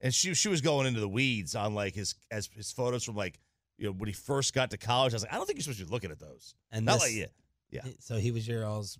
And 0.00 0.12
she 0.12 0.34
she 0.34 0.48
was 0.48 0.60
going 0.60 0.86
into 0.86 1.00
the 1.00 1.08
weeds 1.08 1.54
on 1.54 1.74
like 1.74 1.94
his 1.94 2.14
as 2.30 2.48
his 2.54 2.70
photos 2.72 3.04
from 3.04 3.16
like 3.16 3.38
you 3.78 3.86
know 3.86 3.92
when 3.92 4.06
he 4.08 4.12
first 4.12 4.52
got 4.54 4.70
to 4.70 4.76
college. 4.76 5.12
I 5.14 5.16
was 5.16 5.22
like, 5.22 5.32
I 5.32 5.36
don't 5.36 5.46
think 5.46 5.58
you're 5.58 5.62
supposed 5.62 5.80
to 5.80 5.86
be 5.86 5.90
looking 5.92 6.10
at 6.10 6.18
those. 6.18 6.54
And 6.70 6.84
Not 6.84 6.94
this- 6.94 7.02
like 7.02 7.12
you. 7.12 7.26
Yeah. 7.70 7.82
So 8.00 8.16
he 8.16 8.30
was 8.30 8.46
your 8.46 8.64
all's. 8.66 8.98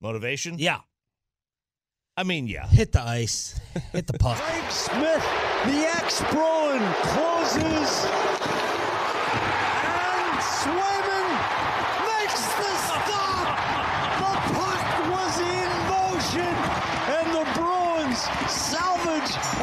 Motivation. 0.00 0.58
Yeah. 0.58 0.80
I 2.16 2.24
mean, 2.24 2.46
yeah. 2.46 2.66
Hit 2.66 2.92
the 2.92 3.02
ice. 3.02 3.58
Hit 3.92 4.06
the 4.06 4.14
puck. 4.18 4.36
Dave 4.38 4.72
Smith, 4.72 5.24
the 5.64 5.86
ex-Bruin, 5.96 6.82
closes. 7.02 7.90
And 9.02 10.38
Swayman 10.42 11.28
makes 12.02 12.42
the 12.58 12.72
stop. 12.82 13.46
The 14.18 14.34
puck 14.58 14.84
was 15.14 15.34
in 15.40 15.70
motion. 15.88 16.54
And 17.16 17.26
the 17.32 17.46
Bruins 17.54 18.20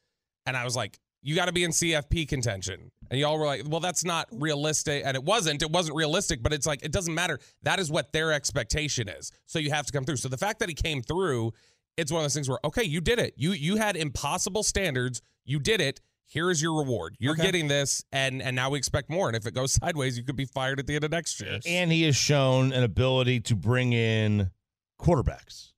and 0.46 0.56
I 0.56 0.64
was 0.64 0.74
like, 0.74 0.98
you 1.20 1.36
got 1.36 1.46
to 1.46 1.52
be 1.52 1.62
in 1.62 1.70
CFP 1.70 2.26
contention, 2.26 2.90
and 3.10 3.20
y'all 3.20 3.38
were 3.38 3.46
like, 3.46 3.62
well, 3.68 3.78
that's 3.78 4.02
not 4.02 4.28
realistic, 4.32 5.02
and 5.04 5.14
it 5.14 5.22
wasn't. 5.22 5.62
It 5.62 5.70
wasn't 5.70 5.96
realistic, 5.96 6.42
but 6.42 6.54
it's 6.54 6.66
like 6.66 6.82
it 6.82 6.90
doesn't 6.90 7.14
matter. 7.14 7.38
That 7.64 7.78
is 7.78 7.90
what 7.90 8.14
their 8.14 8.32
expectation 8.32 9.10
is. 9.10 9.30
So 9.44 9.58
you 9.58 9.70
have 9.70 9.84
to 9.86 9.92
come 9.92 10.04
through. 10.04 10.16
So 10.16 10.30
the 10.30 10.38
fact 10.38 10.60
that 10.60 10.70
he 10.70 10.74
came 10.74 11.02
through 11.02 11.52
it's 11.98 12.10
one 12.10 12.20
of 12.20 12.24
those 12.24 12.32
things 12.32 12.48
where 12.48 12.58
okay 12.64 12.84
you 12.84 13.02
did 13.02 13.18
it 13.18 13.34
you 13.36 13.52
you 13.52 13.76
had 13.76 13.96
impossible 13.96 14.62
standards 14.62 15.20
you 15.44 15.58
did 15.58 15.80
it 15.80 16.00
here 16.26 16.50
is 16.50 16.62
your 16.62 16.78
reward 16.78 17.14
you're 17.18 17.32
Okay. 17.34 17.42
getting 17.42 17.68
this 17.68 18.04
and 18.12 18.40
and 18.42 18.56
now 18.56 18.70
we 18.70 18.78
expect 18.78 19.10
more 19.10 19.28
and 19.28 19.36
if 19.36 19.46
it 19.46 19.54
goes 19.54 19.72
sideways 19.82 20.16
you 20.16 20.24
could 20.24 20.36
be 20.36 20.44
fired 20.46 20.78
at 20.78 20.86
the 20.86 20.94
end 20.94 21.04
of 21.04 21.10
next 21.10 21.40
year 21.40 21.58
And 21.66 21.90
he 21.92 22.02
has 22.04 22.16
shown 22.16 22.72
an 22.72 22.82
ability 22.82 23.40
to 23.40 23.54
bring 23.56 23.92
in 23.92 24.50
quarterbacks. 25.00 25.70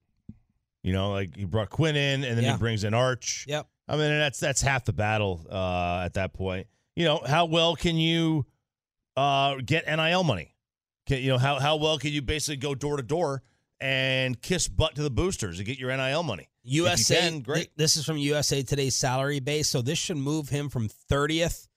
You 0.83 0.92
know, 0.92 1.12
like 1.12 1.35
he 1.35 1.44
brought 1.47 1.71
Quinn 1.71 1.97
in, 1.97 2.25
and 2.25 2.37
then 2.37 2.44
Yeah. 2.44 2.52
he 2.52 2.59
brings 2.59 2.85
in 2.85 2.92
Arch. 2.92 3.47
Yep. 3.49 3.66
I 3.88 3.92
mean, 3.97 4.11
that's 4.11 4.38
that's 4.38 4.61
half 4.61 4.85
the 4.85 4.92
battle 4.92 5.40
uh, 5.50 6.02
at 6.04 6.12
that 6.14 6.35
point. 6.35 6.66
You 6.94 7.06
know, 7.06 7.23
how 7.26 7.47
well 7.47 7.75
can 7.75 7.97
you 7.97 8.44
uh, 9.16 9.56
get 9.64 9.87
NIL 9.87 10.25
money? 10.25 10.54
Can, 11.06 11.23
you 11.23 11.28
know, 11.30 11.38
how 11.38 11.59
how 11.59 11.76
well 11.76 11.97
can 11.99 12.12
you 12.12 12.21
basically 12.21 12.59
go 12.59 12.75
door 12.75 12.99
to 12.99 13.02
door 13.02 13.42
and 13.80 14.40
kiss 14.42 14.68
butt 14.68 14.94
to 14.97 15.02
the 15.02 15.11
boosters 15.11 15.56
to 15.56 15.64
get 15.64 15.78
your 15.78 15.94
NIL 15.97 16.23
money? 16.23 16.50
USA. 16.64 17.16
can, 17.21 17.40
great. 17.40 17.71
This 17.76 17.97
is 17.97 18.04
from 18.04 18.16
USA 18.18 18.62
Today's 18.62 18.97
salary 18.97 19.40
base, 19.40 19.68
so 19.68 19.83
this 19.83 19.99
should 19.99 20.16
move 20.16 20.49
him 20.49 20.68
from 20.68 20.88
30th 20.88 21.68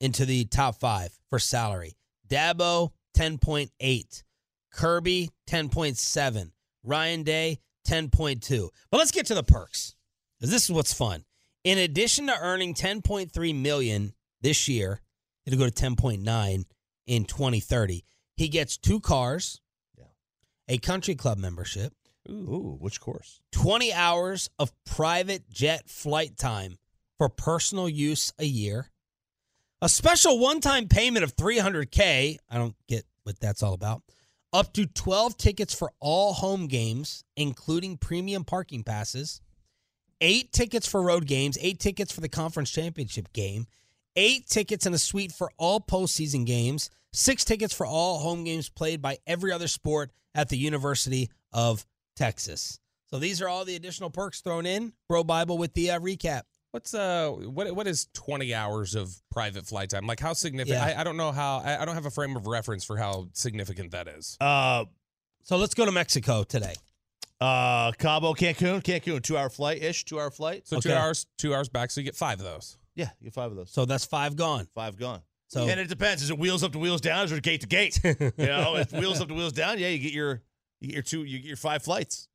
into 0.00 0.24
the 0.26 0.44
top 0.46 0.78
five 0.80 1.16
for 1.30 1.38
salary. 1.38 1.96
Dabo 2.28 2.90
10.8, 3.16 4.22
Kirby 4.72 5.30
10.7, 5.48 6.50
Ryan 6.84 7.22
Day 7.22 7.58
10.2. 7.88 8.68
But 8.90 8.98
let's 8.98 9.12
get 9.12 9.26
to 9.26 9.34
the 9.34 9.42
perks. 9.44 9.94
this 10.40 10.64
is 10.64 10.70
what's 10.70 10.92
fun. 10.92 11.24
In 11.64 11.78
addition 11.78 12.26
to 12.26 12.38
earning 12.38 12.74
10.3 12.74 13.54
million 13.60 14.12
this 14.40 14.68
year, 14.68 15.00
it'll 15.46 15.58
go 15.58 15.68
to 15.68 15.72
10.9 15.84 16.64
in 17.06 17.24
2030. 17.24 18.04
He 18.36 18.48
gets 18.48 18.76
two 18.76 19.00
cars, 19.00 19.60
Yeah. 19.96 20.04
a 20.68 20.78
country 20.78 21.14
club 21.14 21.38
membership, 21.38 21.94
Ooh, 22.28 22.76
which 22.80 23.00
course? 23.00 23.40
20 23.52 23.92
hours 23.92 24.50
of 24.58 24.72
private 24.84 25.48
jet 25.48 25.88
flight 25.88 26.36
time 26.36 26.76
for 27.18 27.28
personal 27.28 27.88
use 27.88 28.32
a 28.38 28.44
year, 28.44 28.90
a 29.80 29.88
special 29.88 30.38
one 30.38 30.60
time 30.60 30.88
payment 30.88 31.24
of 31.24 31.36
300K. 31.36 32.38
I 32.50 32.58
don't 32.58 32.74
get 32.88 33.04
what 33.22 33.38
that's 33.40 33.62
all 33.62 33.74
about. 33.74 34.02
Up 34.52 34.72
to 34.74 34.86
12 34.86 35.36
tickets 35.36 35.74
for 35.74 35.92
all 36.00 36.32
home 36.32 36.66
games, 36.66 37.24
including 37.36 37.98
premium 37.98 38.44
parking 38.44 38.82
passes, 38.82 39.40
eight 40.20 40.52
tickets 40.52 40.86
for 40.86 41.02
road 41.02 41.26
games, 41.26 41.58
eight 41.60 41.78
tickets 41.78 42.12
for 42.12 42.20
the 42.20 42.28
conference 42.28 42.70
championship 42.70 43.32
game, 43.32 43.66
eight 44.14 44.46
tickets 44.46 44.86
and 44.86 44.94
a 44.94 44.98
suite 44.98 45.32
for 45.32 45.50
all 45.58 45.80
postseason 45.80 46.46
games, 46.46 46.90
six 47.12 47.44
tickets 47.44 47.74
for 47.74 47.86
all 47.86 48.18
home 48.18 48.44
games 48.44 48.68
played 48.68 49.02
by 49.02 49.18
every 49.26 49.52
other 49.52 49.68
sport 49.68 50.10
at 50.34 50.48
the 50.48 50.56
University 50.56 51.30
of 51.52 51.84
Texas. 52.16 52.78
So 53.08 53.18
these 53.20 53.40
are 53.40 53.48
all 53.48 53.64
the 53.64 53.76
additional 53.76 54.10
perks 54.10 54.40
thrown 54.40 54.66
in. 54.66 54.92
BroBible 55.10 55.56
with 55.58 55.74
the 55.74 55.92
uh, 55.92 56.00
recap. 56.00 56.42
what's 56.72 56.92
uh 56.94 57.30
what 57.30 57.70
what 57.76 57.86
is 57.86 58.08
20 58.14 58.52
hours 58.52 58.94
of 58.96 59.14
private 59.30 59.64
flight 59.66 59.90
time 59.90 60.06
like 60.06 60.18
how 60.20 60.32
significant 60.32 60.80
Yeah. 60.80 60.94
I, 60.96 61.00
I 61.00 61.04
don't 61.04 61.16
know 61.16 61.30
how 61.32 61.58
I, 61.64 61.80
I 61.80 61.84
don't 61.84 61.94
have 61.94 62.06
a 62.06 62.10
frame 62.10 62.34
of 62.36 62.46
reference 62.48 62.84
for 62.84 62.96
how 62.96 63.28
significant 63.32 63.92
that 63.92 64.08
is 64.08 64.36
Uh, 64.40 64.84
So 65.44 65.56
let's 65.56 65.74
go 65.74 65.84
to 65.86 65.92
Mexico 65.92 66.42
today. 66.42 66.74
uh, 67.40 67.92
Cabo, 67.92 68.34
Cancun, 68.34 68.82
Cancun, 68.82 69.22
two 69.22 69.36
hour 69.38 69.48
flight 69.50 69.82
ish, 69.82 70.04
two 70.04 70.18
hour 70.18 70.30
flight. 70.30 70.66
so 70.66 70.80
two 70.80 70.92
hours 70.92 71.26
two 71.38 71.54
hours 71.54 71.68
back 71.68 71.90
so 71.90 72.00
you 72.00 72.04
get 72.04 72.16
five 72.16 72.40
of 72.40 72.44
those 72.44 72.76
Yeah, 72.94 73.10
you 73.20 73.26
get 73.26 73.34
five 73.34 73.50
of 73.50 73.56
those. 73.56 73.70
So 73.70 73.84
that's 73.84 74.04
five 74.04 74.36
gone. 74.36 74.66
Five 74.74 74.96
gone. 74.98 75.20
So 75.48 75.68
and 75.68 75.78
it 75.78 75.88
depends. 75.88 76.22
Is 76.22 76.30
it 76.30 76.38
wheels 76.38 76.64
up 76.64 76.72
to 76.72 76.78
wheels 76.80 77.00
down, 77.00 77.20
or 77.20 77.24
is 77.26 77.32
it 77.32 77.42
gate 77.44 77.60
to 77.60 77.68
gate? 77.68 78.00
you 78.04 78.32
know, 78.38 78.76
if 78.78 78.90
wheels 78.92 79.20
up 79.20 79.28
to 79.28 79.34
wheels 79.34 79.52
down, 79.52 79.78
yeah, 79.78 79.88
you 79.88 79.98
get 79.98 80.12
your 80.12 80.42
you 80.80 80.88
get 80.88 80.94
your 80.94 81.02
two, 81.02 81.24
you 81.24 81.38
get 81.38 81.46
your 81.48 81.56
five 81.56 81.82
flights. 81.82 82.28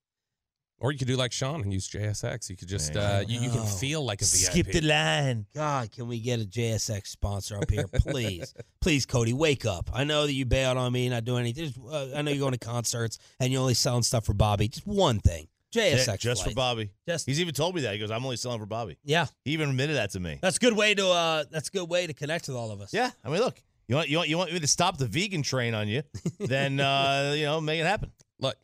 or 0.79 0.91
you 0.91 0.97
could 0.97 1.07
do 1.07 1.15
like 1.15 1.31
Shan 1.31 1.61
and 1.61 1.71
use 1.71 1.87
JSX 1.87 2.49
you 2.49 2.57
could 2.57 2.67
just 2.67 2.95
uh 2.95 3.21
you, 3.27 3.39
you 3.39 3.49
can 3.51 3.65
feel 3.67 4.03
like 4.03 4.21
a 4.21 4.25
VIP 4.25 4.51
Skip 4.51 4.67
the 4.67 4.81
line. 4.81 5.45
God, 5.53 5.91
can 5.91 6.07
we 6.07 6.19
get 6.19 6.39
a 6.41 6.45
JSX 6.45 7.07
sponsor 7.07 7.57
up 7.57 7.69
here, 7.69 7.85
please? 7.87 8.53
please, 8.81 9.05
Cody, 9.05 9.33
wake 9.33 9.65
up. 9.65 9.91
I 9.93 10.03
know 10.05 10.25
that 10.25 10.33
you 10.33 10.45
bailed 10.45 10.77
on 10.77 10.91
me, 10.91 11.07
not 11.09 11.23
doing 11.23 11.41
anything. 11.41 11.65
Just, 11.65 11.77
uh, 11.77 12.07
I 12.17 12.21
know 12.23 12.31
you're 12.31 12.39
going 12.39 12.53
to 12.53 12.57
concerts 12.57 13.19
and 13.39 13.51
you're 13.53 13.61
only 13.61 13.75
selling 13.75 14.01
stuff 14.03 14.25
for 14.25 14.33
Bobby. 14.33 14.69
Just 14.69 14.87
one 14.87 15.19
thing, 15.19 15.47
JSX, 15.71 16.07
Yeah, 16.07 16.15
just 16.17 16.43
for. 16.45 16.53
Bobby. 16.55 16.89
Just 17.07 17.27
He's 17.27 17.39
even 17.39 17.53
told 17.53 17.75
me 17.75 17.81
that. 17.81 17.93
He 17.93 17.99
goes, 17.99 18.09
"I'm 18.09 18.23
only 18.23 18.37
selling 18.37 18.59
for 18.59 18.65
Bobby." 18.65 18.97
yeah, 19.03 19.27
He 19.45 19.51
even 19.51 19.69
admitted 19.69 19.97
that 19.97 20.09
to 20.13 20.19
me. 20.19 20.39
that's 20.41 20.57
a 20.57 20.59
good 20.59 20.75
way 20.75 20.95
to 20.95 21.07
uh, 21.07 21.43
that's 21.51 21.67
a 21.69 21.71
good 21.71 21.89
way 21.89 22.07
to 22.07 22.13
connect 22.13 22.47
with 22.47 22.57
all 22.57 22.71
of 22.71 22.81
us. 22.81 22.91
Yeah, 22.91 23.11
I 23.23 23.29
mean, 23.29 23.39
look, 23.41 23.61
you 23.87 23.95
want 23.95 24.09
you 24.09 24.17
want 24.17 24.29
you 24.29 24.37
want 24.39 24.51
me 24.51 24.59
to 24.59 24.67
stop 24.67 24.97
the 24.97 25.05
vegan 25.05 25.43
train 25.43 25.75
on 25.75 25.87
you, 25.87 26.01
then 26.39 26.79
uh, 26.91 27.33
you 27.37 27.45
know, 27.45 27.61
make 27.61 27.79
it 27.79 27.85
happen. 27.85 28.11
Look 28.41 28.57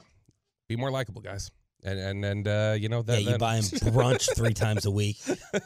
be 0.68 0.76
more 0.76 0.92
likable 0.92 1.22
guys 1.22 1.50
and 1.84 2.00
and 2.00 2.26
and 2.26 2.48
uh 2.48 2.76
you 2.78 2.90
know 2.90 3.02
that 3.02 3.22
yeah, 3.22 3.32
you 3.32 3.38
buy 3.38 3.56
him 3.56 3.64
brunch 3.94 4.36
three 4.36 4.54
times 4.54 4.86
a 4.86 4.92
week. 4.92 5.18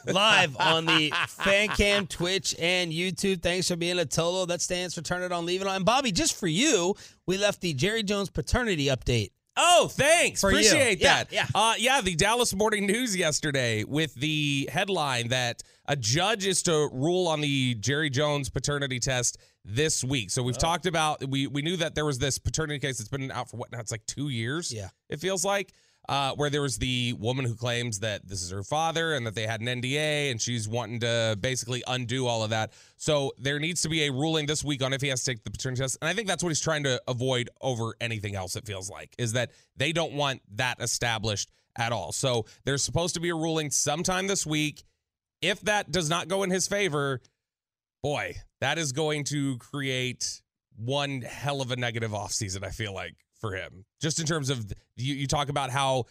Live 0.06 0.56
on 0.58 0.86
the 0.86 1.12
fan 1.28 1.70
cam, 1.70 2.08
Twitch, 2.08 2.56
and 2.60 2.92
YouTube. 2.92 3.42
Thanks 3.42 3.68
for 3.70 3.76
being 3.76 4.00
a 4.00 4.06
Tolo. 4.06 4.48
That 4.48 4.62
stands 4.62 4.94
for 4.94 5.02
Turn 5.02 5.24
It 5.24 5.32
On, 5.32 5.46
Leave 5.46 5.62
It 5.62 5.68
On. 5.68 5.76
And 5.76 5.86
Bobby, 5.86 6.12
just 6.12 6.40
for 6.40 6.48
you, 6.48 6.96
we 7.26 7.38
left 7.38 7.62
the 7.62 7.74
Jerry 7.74 8.04
Jones 8.04 8.30
paternity 8.30 8.88
update. 8.88 9.32
Oh, 9.58 9.90
thanks. 9.92 10.42
For. 10.42 10.50
Appreciate 10.50 11.00
Yeah, 11.00 11.24
that. 11.26 11.34
yeah. 11.34 11.46
Uh, 11.54 11.74
yeah, 11.78 12.02
the 12.02 12.16
Dallas 12.16 12.56
Morning 12.56 12.86
News 12.86 13.16
yesterday 13.16 13.84
with 13.84 14.14
the 14.16 14.70
headline 14.72 15.28
that 15.30 15.62
a 15.88 15.96
judge 15.96 16.46
is 16.46 16.64
to 16.64 16.90
rule 16.94 17.28
on 17.28 17.42
the 17.42 17.76
Jerry 17.76 18.10
Jones 18.10 18.50
paternity 18.50 19.00
test 19.00 19.38
this 19.66 20.04
week. 20.04 20.32
So 20.32 20.42
we've 20.42 20.58
talked 20.58 20.86
about 20.86 21.28
we 21.30 21.48
we 21.48 21.62
knew 21.62 21.76
that 21.78 21.96
there 21.96 22.06
was 22.06 22.18
this 22.18 22.38
paternity 22.38 22.80
case 22.80 22.98
that's 22.98 23.10
been 23.10 23.30
out 23.32 23.50
for 23.50 23.58
what 23.58 23.72
now 23.72 23.80
it's 23.80 23.92
like 23.92 24.06
2 24.06 24.30
years. 24.30 24.74
Yeah. 24.74 24.90
It 25.10 25.20
feels 25.20 25.44
like 25.44 25.74
uh, 26.10 26.34
where 26.36 26.50
there 26.50 26.62
was 26.62 26.78
the 26.78 27.14
woman 27.20 27.46
who 27.46 27.56
claims 27.56 28.00
that 28.00 28.28
this 28.28 28.42
is 28.42 28.52
her 28.52 28.64
father 28.64 29.14
and 29.14 29.26
that 29.26 29.36
they 29.36 29.46
had 29.46 29.62
an 29.62 29.68
NDA 29.68 30.32
and 30.32 30.42
she's 30.42 30.68
wanting 30.68 31.00
to 31.02 31.38
basically 31.40 31.84
undo 31.88 32.28
all 32.28 32.44
of 32.44 32.50
that. 32.50 32.74
So 32.98 33.32
there 33.38 33.60
needs 33.60 33.82
to 33.84 33.90
be 33.90 34.08
a 34.08 34.12
ruling 34.12 34.46
this 34.46 34.64
week 34.64 34.84
on 34.84 34.94
if 34.94 35.02
he 35.02 35.08
has 35.10 35.24
to 35.24 35.32
take 35.32 35.44
the 35.44 35.52
paternity 35.52 35.82
test. 35.82 35.98
And 36.02 36.10
I 36.10 36.14
think 36.14 36.28
that's 36.28 36.44
what 36.44 36.50
he's 36.50 36.62
trying 36.62 36.84
to 36.84 37.02
avoid 37.08 37.50
over 37.62 37.96
anything 38.02 38.36
else, 38.36 38.56
it 38.56 38.66
feels 38.66 38.90
like, 38.90 39.16
is 39.18 39.34
that 39.34 39.52
they 39.78 39.94
don't 39.94 40.14
want 40.14 40.42
that 40.56 40.82
established 40.82 41.52
at 41.78 41.92
all. 41.92 42.12
So 42.12 42.46
there's 42.66 42.84
supposed 42.84 43.14
to 43.16 43.22
be 43.22 43.30
a 43.30 43.36
ruling 43.36 43.72
sometime 43.72 44.28
this 44.28 44.46
week. 44.46 44.84
If 45.42 45.62
that 45.62 45.92
does 45.92 46.10
not 46.10 46.28
go 46.28 46.44
in 46.44 46.50
his 46.50 46.68
favor, 46.68 47.22
boy, 48.04 48.36
that 48.60 48.78
is 48.78 48.92
going 48.92 49.24
to 49.26 49.58
create 49.58 50.42
one 50.76 51.22
hell 51.22 51.62
of 51.62 51.72
a 51.72 51.76
negative 51.76 52.12
offseason, 52.12 52.64
I 52.64 52.70
feel 52.70 52.94
like, 52.94 53.16
for 53.42 53.56
him. 53.56 53.84
Just 54.00 54.20
in 54.20 54.26
terms 54.26 54.50
of 54.50 54.72
you, 54.96 55.16
you 55.16 55.28
talk 55.28 55.50
about 55.50 55.72
how 55.72 56.06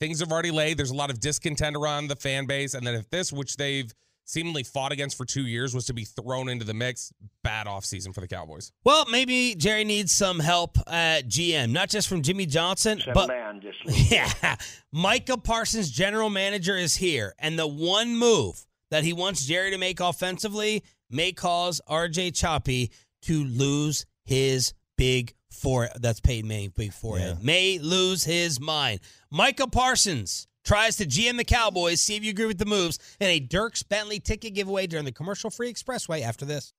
things 0.00 0.20
have 0.20 0.32
already 0.32 0.50
laid. 0.50 0.78
There's 0.78 0.90
a 0.90 0.94
lot 0.94 1.10
of 1.10 1.20
discontent 1.20 1.76
around 1.76 2.08
the 2.08 2.16
fan 2.16 2.46
base. 2.46 2.74
And 2.74 2.86
then 2.86 2.94
if 2.94 3.10
this, 3.10 3.32
which 3.32 3.56
they've 3.56 3.92
seemingly 4.24 4.62
fought 4.62 4.92
against 4.92 5.16
for 5.16 5.24
two 5.24 5.46
years, 5.46 5.74
was 5.74 5.86
to 5.86 5.92
be 5.94 6.04
thrown 6.04 6.48
into 6.48 6.64
the 6.64 6.74
mix, 6.74 7.12
bad 7.42 7.66
offseason 7.66 8.14
for 8.14 8.20
the 8.20 8.28
Cowboys. 8.28 8.72
Well, 8.84 9.04
maybe 9.10 9.54
Jerry 9.54 9.84
needs 9.84 10.12
some 10.12 10.40
help 10.40 10.78
at 10.86 11.28
GM, 11.28 11.70
not 11.70 11.88
just 11.88 12.08
from 12.08 12.22
Jimmy 12.22 12.46
Johnson, 12.46 13.00
but 13.14 13.30
yeah, 13.86 14.56
Micah 14.92 15.38
Parsons, 15.38 15.90
general 15.90 16.30
manager, 16.30 16.76
is 16.76 16.96
here, 16.96 17.34
and 17.38 17.58
the 17.58 17.66
one 17.68 18.16
move 18.16 18.66
that 18.90 19.04
he 19.04 19.12
wants 19.12 19.44
Jerry 19.46 19.70
to 19.70 19.78
make 19.78 20.00
offensively 20.00 20.82
may 21.10 21.32
cause 21.32 21.80
RJ 21.88 22.34
Choppy 22.36 22.90
to 23.22 23.44
lose 23.44 24.06
his 24.24 24.74
big 24.96 25.34
forehead. 25.56 25.96
That's 26.00 26.20
Peyton 26.20 26.48
Manning, 26.48 26.72
big 26.76 26.92
forehead. 26.92 27.42
May 27.42 27.78
lose 27.78 28.24
his 28.24 28.60
mind. 28.60 29.00
Micah 29.30 29.66
Parsons 29.66 30.46
tries 30.64 30.96
to 30.96 31.06
GM 31.06 31.36
the 31.36 31.44
Cowboys. 31.44 32.00
See 32.00 32.16
if 32.16 32.24
you 32.24 32.30
agree 32.30 32.46
with 32.46 32.58
the 32.58 32.66
moves. 32.66 32.98
And 33.20 33.30
a 33.30 33.40
Dierks 33.40 33.86
Bentley 33.88 34.20
ticket 34.20 34.54
giveaway 34.54 34.86
during 34.86 35.04
the 35.04 35.12
commercial 35.12 35.50
free 35.50 35.72
expressway 35.72 36.22
after 36.22 36.44
this. 36.44 36.72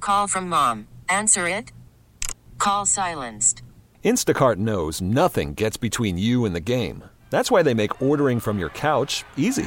Call 0.00 0.26
from 0.26 0.48
mom. 0.48 0.88
Answer 1.08 1.48
it. 1.48 1.72
Call 2.58 2.86
silenced. 2.86 3.62
Instacart 4.04 4.56
knows 4.56 5.00
nothing 5.00 5.54
gets 5.54 5.76
between 5.76 6.18
you 6.18 6.44
and 6.44 6.54
the 6.54 6.60
game. 6.60 7.04
That's 7.30 7.50
why 7.50 7.62
they 7.62 7.74
make 7.74 8.02
ordering 8.02 8.38
from 8.38 8.58
your 8.58 8.68
couch 8.68 9.24
easy. 9.36 9.66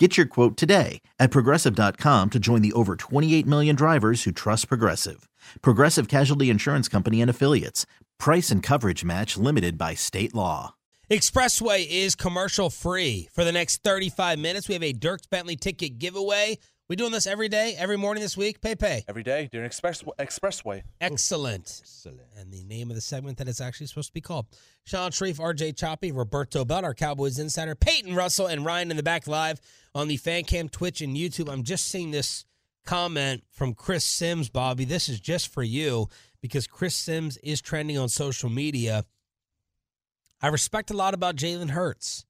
Get 0.00 0.16
your 0.16 0.26
quote 0.26 0.56
today 0.56 1.00
at 1.20 1.30
progressive.com 1.30 2.30
to 2.30 2.38
join 2.40 2.62
the 2.62 2.72
over 2.72 2.96
28 2.96 3.46
million 3.46 3.76
drivers 3.76 4.24
who 4.24 4.32
trust 4.32 4.68
Progressive. 4.68 5.28
Progressive 5.62 6.08
Casualty 6.08 6.50
Insurance 6.50 6.88
Company 6.88 7.20
and 7.20 7.30
Affiliates. 7.30 7.86
Price 8.18 8.50
and 8.50 8.60
coverage 8.60 9.04
match 9.04 9.36
limited 9.36 9.78
by 9.78 9.94
state 9.94 10.34
law. 10.34 10.74
Expressway 11.08 11.86
is 11.88 12.16
commercial 12.16 12.70
free. 12.70 13.28
For 13.34 13.44
the 13.44 13.52
next 13.52 13.84
35 13.84 14.40
minutes, 14.40 14.66
we 14.66 14.74
have 14.74 14.82
a 14.82 14.92
Dierks 14.92 15.30
Bentley 15.30 15.54
ticket 15.54 15.98
giveaway. 16.00 16.58
We 16.88 16.96
doing 16.96 17.12
this 17.12 17.26
every 17.26 17.48
day, 17.48 17.76
every 17.78 17.96
morning 17.96 18.20
this 18.20 18.36
week? 18.36 18.60
Pay 18.60 18.74
pay. 18.74 19.04
Every 19.08 19.22
day 19.22 19.48
during 19.52 19.64
express 19.64 20.02
expressway. 20.18 20.82
Excellent. 21.00 21.82
And 22.36 22.52
the 22.52 22.64
name 22.64 22.90
of 22.90 22.96
the 22.96 23.00
segment 23.00 23.38
that 23.38 23.48
it's 23.48 23.60
actually 23.60 23.86
supposed 23.86 24.08
to 24.08 24.12
be 24.12 24.20
called. 24.20 24.46
Shan 24.84 25.12
Shariff, 25.12 25.38
RJ 25.38 25.78
Choppy, 25.78 26.12
Roberto 26.12 26.64
Belt, 26.64 26.84
our 26.84 26.94
Cowboys 26.94 27.38
insider, 27.38 27.74
Peyton 27.74 28.14
Russell, 28.14 28.48
and 28.48 28.66
Ryan 28.66 28.90
in 28.90 28.96
the 28.98 29.02
back 29.02 29.26
live 29.26 29.60
on 29.94 30.08
the 30.08 30.16
fan 30.16 30.44
cam, 30.44 30.68
Twitch, 30.68 31.00
and 31.00 31.16
YouTube. 31.16 31.50
I'm 31.50 31.62
just 31.62 31.86
seeing 31.86 32.10
this 32.10 32.44
comment 32.84 33.42
from 33.50 33.74
Chris 33.74 34.04
Sims, 34.04 34.48
Bobby. 34.48 34.84
This 34.84 35.08
is 35.08 35.20
just 35.20 35.52
for 35.52 35.62
you 35.62 36.08
because 36.40 36.66
Chris 36.66 36.94
Sims 36.94 37.36
is 37.38 37.62
trending 37.62 37.98
on 37.98 38.08
social 38.08 38.50
media. 38.50 39.04
I 40.42 40.48
respect 40.48 40.90
a 40.90 40.96
lot 40.96 41.14
about 41.14 41.36
Jalen 41.36 41.70
Hurts, 41.70 42.26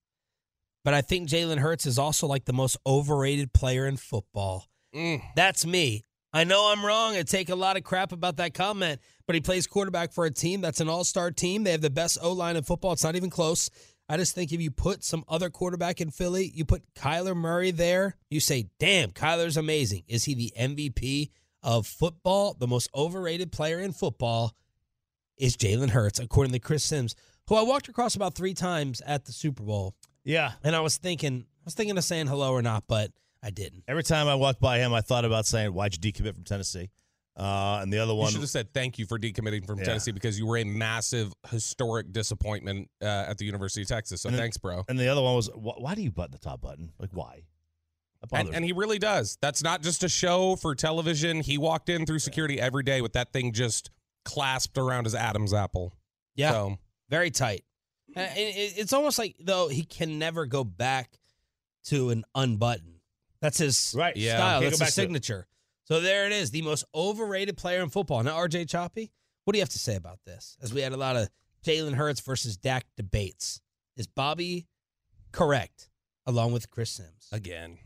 but 0.85 0.95
I 0.95 1.01
think 1.01 1.29
Jalen 1.29 1.59
Hurts 1.59 1.87
is 1.87 1.99
also 1.99 2.27
like 2.27 2.45
the 2.45 2.53
most 2.53 2.77
overrated 2.87 3.53
player 3.53 3.87
in 3.87 3.97
football. 3.97 4.67
Mm. 4.95 5.23
That's 5.35 5.67
me. 5.67 6.05
I 6.33 6.45
know 6.45 6.73
I'm 6.73 6.85
wrong. 6.85 7.17
I 7.17 7.23
take 7.23 7.49
a 7.49 7.55
lot 7.55 7.77
of 7.77 7.85
crap 7.85 8.11
about 8.11 8.39
that 8.39 8.55
comment, 8.55 9.01
but 9.27 9.35
he 9.35 9.41
plays 9.41 9.69
quarterback 9.69 10.13
for 10.13 10.27
a 10.27 10.31
team 10.33 10.61
that's 10.61 10.81
an 10.81 10.89
all 10.89 11.05
star 11.05 11.31
team. 11.31 11.63
They 11.63 11.71
have 11.71 11.81
the 11.81 11.91
best 11.91 12.19
O 12.21 12.33
line 12.33 12.57
in 12.57 12.65
football. 12.65 12.93
It's 12.93 13.05
not 13.05 13.17
even 13.17 13.31
close. 13.31 13.71
I 14.09 14.17
just 14.17 14.35
think 14.35 14.53
if 14.53 14.61
you 14.61 14.71
put 14.71 15.03
some 15.03 15.25
other 15.29 15.49
quarterback 15.49 16.01
in 16.01 16.11
Philly, 16.11 16.51
you 16.55 16.65
put 16.65 16.83
Kyler 16.95 17.35
Murray 17.35 17.71
there, 17.71 18.17
you 18.29 18.39
say, 18.39 18.69
damn, 18.79 19.11
Kyler's 19.11 19.57
amazing. 19.57 20.05
Is 20.09 20.25
he 20.25 20.35
the 20.35 20.53
MVP 20.59 21.31
of 21.63 21.87
football? 21.87 22.55
The 22.55 22.67
most 22.67 22.91
overrated 22.95 23.51
player 23.51 23.81
in 23.81 23.93
football 23.93 24.55
is 25.39 25.57
Jalen 25.57 25.91
Hurts, 25.91 26.19
according 26.19 26.53
to 26.53 26.59
Chris 26.59 26.85
Sims, 26.85 27.15
who 27.49 27.55
I 27.55 27.63
walked 27.63 27.89
across 27.89 28.15
about 28.15 28.35
three 28.35 28.55
times 28.55 29.01
at 29.07 29.25
the 29.25 29.33
Super 29.33 29.63
Bowl. 29.63 29.95
Yeah. 30.23 30.53
And 30.63 30.77
I 30.77 30.81
was 30.81 30.99
thinking, 30.99 31.41
I 31.41 31.65
was 31.65 31.75
thinking 31.75 31.97
of 31.97 32.05
saying 32.05 32.27
hello 32.27 32.53
or 32.53 32.63
not, 32.63 32.85
but 32.87 33.11
I 33.43 33.51
didn't. 33.51 33.85
Every 33.89 34.05
time 34.05 34.29
I 34.29 34.35
walked 34.35 34.61
by 34.61 34.79
him, 34.79 34.95
I 34.95 35.03
thought 35.03 35.27
about 35.27 35.45
saying, 35.45 35.75
"Why'd 35.75 35.95
you 35.95 36.13
decommit 36.13 36.35
from 36.35 36.45
Tennessee?" 36.45 36.89
Uh, 37.37 37.81
and 37.83 37.93
the 37.93 37.99
other 37.99 38.13
You 38.13 38.19
one, 38.19 38.31
should 38.33 38.41
have 38.43 38.51
said 38.51 38.73
thank 38.73 38.99
you 38.99 39.07
for 39.07 39.19
decommitting 39.19 39.67
from 39.67 39.79
Yeah. 39.81 39.87
Tennessee 39.87 40.13
because 40.13 40.39
you 40.39 40.47
were 40.47 40.57
a 40.59 40.65
massive, 40.65 41.33
historic 41.51 42.13
disappointment 42.13 42.89
uh, 43.03 43.07
at 43.07 43.39
the 43.39 43.45
University 43.45 43.83
of 43.83 43.89
Texas. 43.89 44.23
So 44.23 44.29
And 44.29 44.39
thanks, 44.39 44.57
bro. 44.57 44.85
and 44.89 44.99
the 44.99 45.09
other 45.09 45.21
one 45.21 45.35
was, 45.35 45.49
"Wh- 45.49 45.81
"Why 45.81 45.95
do 45.97 46.03
you 46.03 46.13
button 46.13 46.31
the 46.33 46.39
top 46.39 46.61
button? 46.61 46.93
Like, 46.99 47.11
why?" 47.13 47.43
And, 48.33 48.55
and 48.55 48.65
he 48.65 48.73
really 48.73 48.99
does. 48.99 49.37
That's 49.43 49.63
not 49.63 49.83
just 49.83 50.03
a 50.03 50.09
show 50.09 50.57
for 50.57 50.75
television. 50.75 51.41
He 51.41 51.59
walked 51.59 51.91
in 51.91 52.07
through 52.07 52.21
security 52.21 52.59
every 52.59 52.83
day 52.83 53.03
with 53.03 53.13
that 53.15 53.33
thing 53.35 53.53
just 53.53 53.91
clasped 54.25 54.79
around 54.79 55.05
his 55.05 55.15
Adam's 55.15 55.53
apple. 55.53 55.93
Yeah. 56.35 56.53
So 56.53 56.79
Very 57.11 57.31
tight. 57.31 57.65
It- 58.17 58.21
it- 58.39 58.79
It's 58.79 58.93
almost 58.95 59.19
like, 59.19 59.37
though, 59.41 59.69
he 59.69 59.83
can 59.85 60.19
never 60.19 60.47
go 60.47 60.65
back 60.65 61.19
to 61.87 62.09
an 62.11 62.25
unbutton. 62.35 63.01
That's 63.41 63.59
his 63.59 63.93
Right. 63.95 64.17
Style. 64.17 64.61
Can't 64.61 64.63
That's 64.63 64.71
his 64.73 64.79
back 64.81 64.87
to 64.89 64.93
signature. 64.93 65.47
So 65.85 66.01
there 66.01 66.27
it 66.27 66.33
is, 66.33 66.51
the 66.51 66.63
most 66.63 66.85
overrated 66.95 67.57
player 67.57 67.83
in 67.83 67.89
football. 67.91 68.23
Now, 68.23 68.37
RJ 68.37 68.69
Choppy, 68.69 69.13
what 69.45 69.53
do 69.53 69.59
you 69.59 69.63
have 69.63 69.69
to 69.71 69.79
say 69.79 69.97
about 69.97 70.19
this? 70.25 70.57
As 70.63 70.73
we 70.73 70.81
had 70.81 70.93
a 70.93 70.97
lot 70.97 71.17
of 71.17 71.29
Jalen 71.65 71.95
Hurts 71.95 72.21
versus 72.21 72.57
Dak 72.57 72.87
debates. 72.97 73.61
Is 73.97 74.07
Bobby 74.07 74.67
correct, 75.33 75.89
along 76.27 76.53
with 76.53 76.71
Chris 76.71 76.91
Sims? 76.91 77.29
again, 77.33 77.79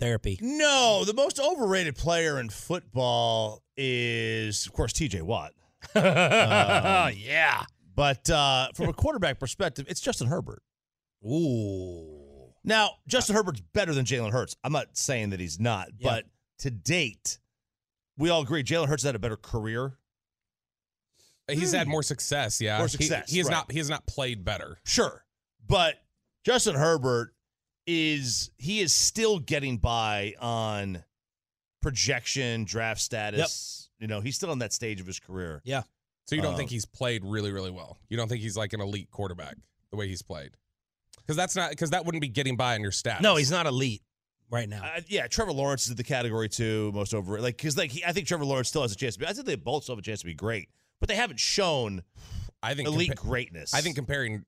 Therapy. 0.00 0.38
no, 0.42 1.04
the 1.06 1.14
most 1.14 1.38
overrated 1.40 1.96
player 1.96 2.38
in 2.40 2.48
football 2.50 3.62
is, 3.76 4.66
of 4.66 4.72
course, 4.72 4.92
T.J. 4.92 5.22
Watt. 5.22 5.52
Um, 5.94 7.12
yeah. 7.16 7.64
But 7.94 8.28
uh, 8.28 8.68
from 8.74 8.88
a 8.88 8.92
quarterback 8.92 9.38
perspective, 9.38 9.86
it's 9.88 10.00
Justin 10.00 10.26
Herbert. 10.26 10.62
Ooh. 11.24 12.52
Now, 12.64 12.90
Justin 13.06 13.36
Herbert's 13.36 13.60
better 13.72 13.94
than 13.94 14.04
Jalen 14.04 14.32
Hurts. 14.32 14.56
I'm 14.64 14.72
not 14.72 14.96
saying 14.96 15.30
that 15.30 15.40
he's 15.40 15.60
not, 15.60 15.88
Yeah. 15.98 16.10
but 16.10 16.24
to 16.58 16.70
date, 16.70 17.38
we 18.16 18.30
all 18.30 18.42
agree 18.42 18.62
Jalen 18.64 18.88
Hurts 18.88 19.02
had 19.02 19.14
a 19.14 19.18
better 19.18 19.36
career. 19.36 19.98
he's 21.48 21.72
had 21.72 21.86
more 21.86 22.02
success. 22.02 22.60
Yeah, 22.60 22.78
More 22.78 22.86
He- 22.86 22.92
success, 22.92 23.30
He, 23.30 23.38
has 23.38 23.46
right. 23.46 23.52
not. 23.52 23.72
He 23.72 23.78
has 23.78 23.88
not 23.88 24.06
played 24.06 24.44
better. 24.44 24.78
Sure. 24.84 25.24
But 25.66 26.02
Justin 26.44 26.74
Herbert 26.76 27.34
is 27.86 28.50
he 28.58 28.80
is 28.80 28.92
still 28.92 29.38
getting 29.38 29.78
by 29.78 30.34
on 30.40 31.04
projection, 31.82 32.64
draft 32.64 33.00
status. 33.00 33.90
You 33.98 34.06
know, 34.08 34.20
he's 34.20 34.36
still 34.36 34.52
in 34.52 34.58
that 34.58 34.72
stage 34.72 35.00
of 35.00 35.06
his 35.06 35.18
career. 35.20 35.62
Yeah. 35.64 35.82
So 36.26 36.34
you 36.34 36.42
don't 36.42 36.54
Uh, 36.54 36.56
think 36.56 36.70
he's 36.70 36.84
played 36.84 37.24
really, 37.24 37.52
really 37.52 37.70
well? 37.70 37.98
You 38.08 38.16
don't 38.16 38.28
think 38.28 38.42
he's 38.42 38.56
like 38.56 38.72
an 38.72 38.80
elite 38.80 39.10
quarterback 39.10 39.56
the 39.90 39.96
way 39.96 40.08
he's 40.08 40.22
played? 40.22 40.50
Because 41.18 41.36
that's 41.36 41.54
not 41.54 41.70
because 41.70 41.90
that 41.90 42.04
wouldn't 42.04 42.20
be 42.22 42.28
getting 42.28 42.56
by 42.56 42.74
on 42.74 42.80
your 42.80 42.90
stats. 42.90 43.20
No, 43.20 43.36
he's 43.36 43.50
not 43.50 43.66
elite 43.66 44.02
right 44.50 44.68
now. 44.68 44.82
Uh, 44.84 45.00
yeah, 45.08 45.26
Trevor 45.26 45.52
Lawrence 45.52 45.88
is 45.88 45.94
the 45.94 46.04
category 46.04 46.48
two 46.48 46.92
most 46.94 47.14
over 47.14 47.40
like 47.40 47.56
because 47.56 47.76
like 47.76 47.90
he, 47.90 48.04
I 48.04 48.12
think 48.12 48.26
Trevor 48.26 48.44
Lawrence 48.44 48.68
still 48.68 48.82
has 48.82 48.92
a 48.92 48.96
chance 48.96 49.14
to 49.14 49.20
be. 49.20 49.26
I 49.26 49.32
think 49.32 49.46
they 49.46 49.56
both 49.56 49.84
still 49.84 49.94
have 49.94 50.00
a 50.00 50.04
chance 50.06 50.20
to 50.20 50.26
be 50.26 50.34
great, 50.34 50.68
but 51.00 51.08
they 51.08 51.16
haven't 51.16 51.40
shown 51.40 52.02
I 52.62 52.74
think 52.74 52.88
elite 52.88 53.10
compa- 53.12 53.16
greatness. 53.16 53.74
I 53.74 53.80
think 53.80 53.96
comparing 53.96 54.44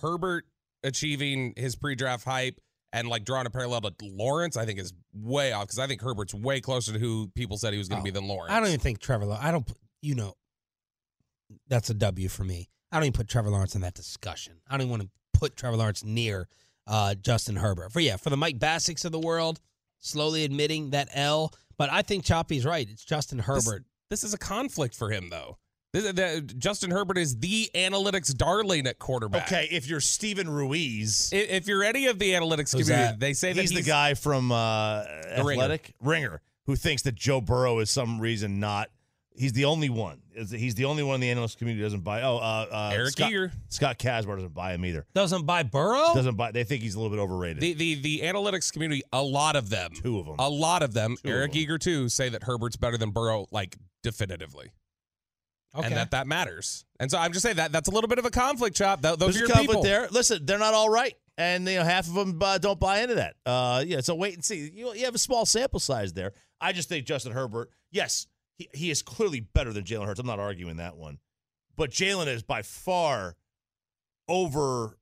Herbert 0.00 0.46
achieving 0.82 1.54
his 1.56 1.76
pre-draft 1.76 2.24
hype 2.24 2.60
and 2.92 3.08
like 3.08 3.24
drawing 3.24 3.46
a 3.46 3.50
parallel 3.50 3.80
to 3.82 3.92
Lawrence, 4.02 4.56
I 4.56 4.66
think 4.66 4.78
is 4.78 4.92
way 5.14 5.52
off 5.52 5.64
because 5.64 5.78
I 5.78 5.86
think 5.86 6.00
Herbert's 6.02 6.34
way 6.34 6.60
closer 6.60 6.92
to 6.92 6.98
who 6.98 7.28
people 7.34 7.56
said 7.56 7.72
he 7.72 7.78
was 7.78 7.88
going 7.88 7.98
to 7.98 8.02
Oh, 8.02 8.04
be 8.04 8.10
than 8.10 8.28
Lawrence. 8.28 8.52
I 8.52 8.60
don't 8.60 8.68
even 8.68 8.80
think 8.80 8.98
Trevor. 9.00 9.26
Lawrence. 9.26 9.44
I 9.44 9.50
don't. 9.50 9.70
You 10.02 10.14
know, 10.14 10.34
that's 11.68 11.90
a 11.90 11.94
W 11.94 12.28
for 12.28 12.44
me. 12.44 12.68
I 12.92 12.96
don't 12.96 13.04
even 13.04 13.12
put 13.14 13.28
Trevor 13.28 13.50
Lawrence 13.50 13.74
in 13.74 13.80
that 13.80 13.94
discussion. 13.94 14.60
I 14.68 14.72
don't 14.72 14.82
even 14.82 14.90
want 14.90 15.02
to 15.02 15.08
put 15.32 15.56
Trevor 15.56 15.76
Lawrence 15.76 16.04
near 16.04 16.46
uh, 16.86 17.14
Justin 17.14 17.56
Herbert. 17.56 17.92
For 17.92 18.00
yeah, 18.00 18.16
for 18.16 18.30
the 18.30 18.36
Mike 18.36 18.58
Bassics 18.58 19.04
of 19.04 19.12
the 19.12 19.18
world, 19.18 19.60
slowly 20.00 20.44
admitting 20.44 20.90
that 20.90 21.08
L. 21.12 21.52
But 21.76 21.90
I 21.90 22.02
think 22.02 22.24
Choppy's 22.24 22.64
right. 22.64 22.88
It's 22.88 23.04
Justin 23.04 23.38
Herbert. 23.40 23.84
This 24.10 24.22
is 24.22 24.34
a 24.34 24.38
conflict 24.38 24.94
for 24.94 25.10
him 25.10 25.28
though. 25.30 25.58
This, 25.92 26.12
the, 26.12 26.40
Justin 26.58 26.90
Herbert 26.90 27.18
is 27.18 27.38
the 27.38 27.70
analytics 27.72 28.36
darling 28.36 28.88
at 28.88 28.98
quarterback. 28.98 29.46
Okay, 29.46 29.68
if 29.70 29.88
you're 29.88 30.00
Steven 30.00 30.50
Ruiz, 30.50 31.30
I- 31.32 31.36
If 31.36 31.68
you're 31.68 31.84
any 31.84 32.06
of 32.06 32.18
the 32.18 32.32
analytics 32.32 32.72
Who's 32.76 32.88
community, 32.88 33.12
that? 33.12 33.20
they 33.20 33.32
say 33.32 33.52
that 33.52 33.60
he's, 33.60 33.70
the 33.72 33.82
guy 33.82 34.14
from 34.14 34.50
uh, 34.50 35.04
The 35.36 35.42
Ringer. 35.44 35.62
Athletic 35.62 35.94
Ringer 36.00 36.42
who 36.66 36.76
thinks 36.76 37.02
that 37.02 37.14
Joe 37.14 37.40
Burrow 37.40 37.78
is 37.78 37.90
some 37.90 38.20
reason 38.20 38.58
not. 38.58 38.90
He's 39.36 39.52
the 39.52 39.64
only 39.64 39.88
one. 39.88 40.22
He's 40.32 40.76
the 40.76 40.84
only 40.84 41.02
one 41.02 41.16
in 41.16 41.20
the 41.20 41.30
analyst 41.30 41.58
community 41.58 41.80
who 41.80 41.86
doesn't 41.86 42.02
buy. 42.04 42.22
Oh, 42.22 42.36
uh, 42.36 42.66
uh, 42.70 42.90
Eric 42.94 43.10
Scott, 43.10 43.30
Eager. 43.30 43.52
Scott 43.68 43.98
Kacsmar 43.98 44.36
doesn't 44.36 44.54
buy 44.54 44.74
him 44.74 44.84
either. 44.84 45.06
Doesn't 45.12 45.44
buy 45.44 45.64
Burrow. 45.64 46.14
Doesn't 46.14 46.36
buy. 46.36 46.52
They 46.52 46.62
think 46.62 46.82
he's 46.82 46.94
a 46.94 47.00
little 47.00 47.14
bit 47.16 47.20
overrated. 47.20 47.60
The, 47.60 47.72
the 47.74 47.94
the 47.96 48.20
analytics 48.20 48.72
community, 48.72 49.02
a 49.12 49.22
lot 49.22 49.56
of 49.56 49.70
them, 49.70 49.90
Two 50.00 50.20
of 50.20 50.26
them. 50.26 50.36
a 50.38 50.48
lot 50.48 50.82
of 50.84 50.94
them, 50.94 51.16
Two 51.20 51.28
of 51.28 51.34
Eric 51.34 51.52
them. 51.52 51.60
Eager 51.60 51.78
too, 51.78 52.08
say 52.08 52.28
that 52.28 52.44
Herbert's 52.44 52.76
better 52.76 52.96
than 52.96 53.10
Burrow, 53.10 53.46
like 53.50 53.76
definitively, 54.04 54.70
okay. 55.74 55.86
and 55.86 55.96
that 55.96 56.12
that 56.12 56.28
matters. 56.28 56.84
And 57.00 57.10
so 57.10 57.18
I'm 57.18 57.32
just 57.32 57.42
saying 57.42 57.56
that 57.56 57.72
that's 57.72 57.88
a 57.88 57.92
little 57.92 58.08
bit 58.08 58.18
of 58.20 58.26
a 58.26 58.30
conflict, 58.30 58.76
chop. 58.76 59.02
Th- 59.02 59.16
those 59.18 59.34
There's 59.34 59.36
are 59.36 59.44
a 59.44 59.48
your 59.48 59.48
conflict 59.48 59.70
people. 59.70 59.82
there. 59.82 60.08
Listen, 60.12 60.46
they're 60.46 60.58
not 60.60 60.74
all 60.74 60.88
right, 60.90 61.14
and 61.38 61.66
you 61.68 61.78
know 61.78 61.84
half 61.84 62.06
of 62.06 62.14
them 62.14 62.38
uh, 62.40 62.58
don't 62.58 62.78
buy 62.78 63.00
into 63.00 63.16
that. 63.16 63.34
Uh, 63.44 63.82
yeah, 63.84 64.00
so 64.00 64.14
wait 64.14 64.34
and 64.34 64.44
see. 64.44 64.70
You, 64.72 64.94
you 64.94 65.04
have 65.06 65.16
a 65.16 65.18
small 65.18 65.44
sample 65.44 65.80
size 65.80 66.12
there. 66.12 66.34
I 66.60 66.72
just 66.72 66.88
think 66.88 67.04
Justin 67.04 67.32
Herbert. 67.32 67.70
Yes, 67.90 68.26
he, 68.56 68.68
he 68.72 68.90
is 68.90 69.02
clearly 69.02 69.40
better 69.40 69.72
than 69.72 69.84
Jalen 69.84 70.06
Hurts. 70.06 70.20
I'm 70.20 70.26
not 70.26 70.38
arguing 70.38 70.76
that 70.76 70.96
one, 70.96 71.18
but 71.76 71.90
Jalen 71.90 72.26
is 72.26 72.42
by 72.42 72.62
far 72.62 73.36
over 74.28 74.98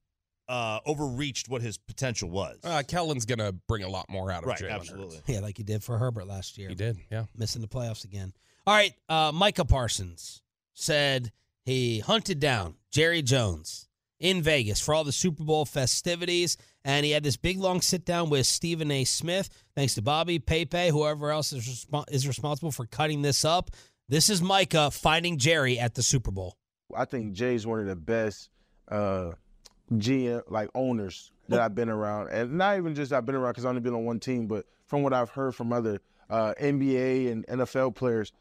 uh, 0.48 0.80
overreached 0.84 1.48
what 1.48 1.62
his 1.62 1.78
potential 1.78 2.28
was. 2.28 2.58
Uh, 2.64 2.82
Kellen's 2.86 3.24
gonna 3.24 3.52
bring 3.52 3.82
a 3.82 3.88
lot 3.88 4.08
more 4.08 4.30
out 4.30 4.42
of 4.42 4.48
right, 4.48 4.58
Jalen 4.58 4.72
absolutely. 4.72 5.16
Hurts. 5.16 5.28
yeah, 5.28 5.40
like 5.40 5.56
he 5.56 5.62
did 5.62 5.82
for 5.82 5.98
Herbert 5.98 6.26
last 6.26 6.58
year. 6.58 6.68
He 6.68 6.74
did, 6.74 6.98
yeah. 7.10 7.24
missing 7.36 7.62
the 7.62 7.68
playoffs 7.68 8.04
again. 8.04 8.32
All 8.66 8.74
right, 8.74 8.94
uh, 9.08 9.32
Micah 9.34 9.64
Parsons 9.64 10.42
said 10.74 11.32
he 11.64 12.00
hunted 12.00 12.40
down 12.40 12.76
Jerry 12.90 13.22
Jones 13.22 13.88
in 14.22 14.40
Vegas 14.40 14.80
for 14.80 14.94
all 14.94 15.04
the 15.04 15.12
Super 15.12 15.42
Bowl 15.42 15.66
festivities, 15.66 16.56
and 16.84 17.04
he 17.04 17.10
had 17.10 17.24
this 17.24 17.36
big 17.36 17.58
long 17.58 17.80
sit 17.82 18.04
down 18.06 18.30
with 18.30 18.46
Stephen 18.46 18.90
A. 18.90 19.04
Smith. 19.04 19.50
Thanks 19.74 19.96
to 19.96 20.02
Bobby, 20.02 20.38
Pepe, 20.38 20.88
whoever 20.88 21.30
else 21.32 21.52
is 21.52 21.66
respo- 21.66 22.10
is 22.10 22.26
responsible 22.26 22.70
for 22.70 22.86
cutting 22.86 23.22
this 23.22 23.44
up. 23.44 23.72
This 24.08 24.30
is 24.30 24.40
Micah 24.40 24.90
finding 24.92 25.38
Jerry 25.38 25.78
at 25.78 25.94
the 25.94 26.02
Super 26.02 26.30
Bowl. 26.30 26.56
I 26.94 27.04
think 27.04 27.32
Jay's 27.32 27.66
one 27.66 27.80
of 27.80 27.86
the 27.86 27.96
best 27.96 28.48
uh, 28.88 29.32
GM 29.92 30.42
like 30.48 30.70
owners 30.74 31.32
that 31.48 31.60
I've 31.60 31.74
been 31.74 31.88
around, 31.90 32.28
and 32.28 32.52
not 32.52 32.78
even 32.78 32.94
just 32.94 33.12
I've 33.12 33.26
been 33.26 33.34
around 33.34 33.52
because 33.52 33.64
I've 33.64 33.70
only 33.70 33.80
been 33.80 33.94
on 33.94 34.04
one 34.04 34.20
team, 34.20 34.46
but 34.46 34.66
from 34.86 35.02
what 35.02 35.12
I've 35.12 35.30
heard 35.30 35.54
from 35.54 35.72
other 35.72 36.00
uh, 36.30 36.54
NBA 36.60 37.30
and 37.32 37.46
NFL 37.48 37.96
players, 37.96 38.32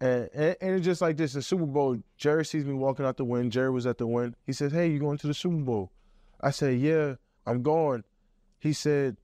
and, 0.00 0.28
and 0.32 0.56
and 0.60 0.76
it's 0.76 0.84
just 0.84 1.00
like 1.00 1.16
this: 1.16 1.32
the 1.32 1.42
Super 1.42 1.66
Bowl. 1.66 1.98
Jerry 2.16 2.44
sees 2.44 2.64
me 2.64 2.74
walking 2.74 3.04
out 3.04 3.16
the 3.16 3.24
win. 3.24 3.50
Jerry 3.50 3.70
was 3.70 3.86
at 3.86 3.98
the 3.98 4.06
win. 4.06 4.34
He 4.46 4.52
says, 4.52 4.72
"Hey, 4.72 4.88
you 4.88 4.98
going 4.98 5.18
to 5.18 5.26
the 5.26 5.34
Super 5.34 5.56
Bowl?" 5.56 5.92
I 6.40 6.50
said, 6.50 6.78
"Yeah, 6.78 7.14
I'm 7.46 7.62
going." 7.62 8.04
He 8.58 8.72
said, 8.72 9.16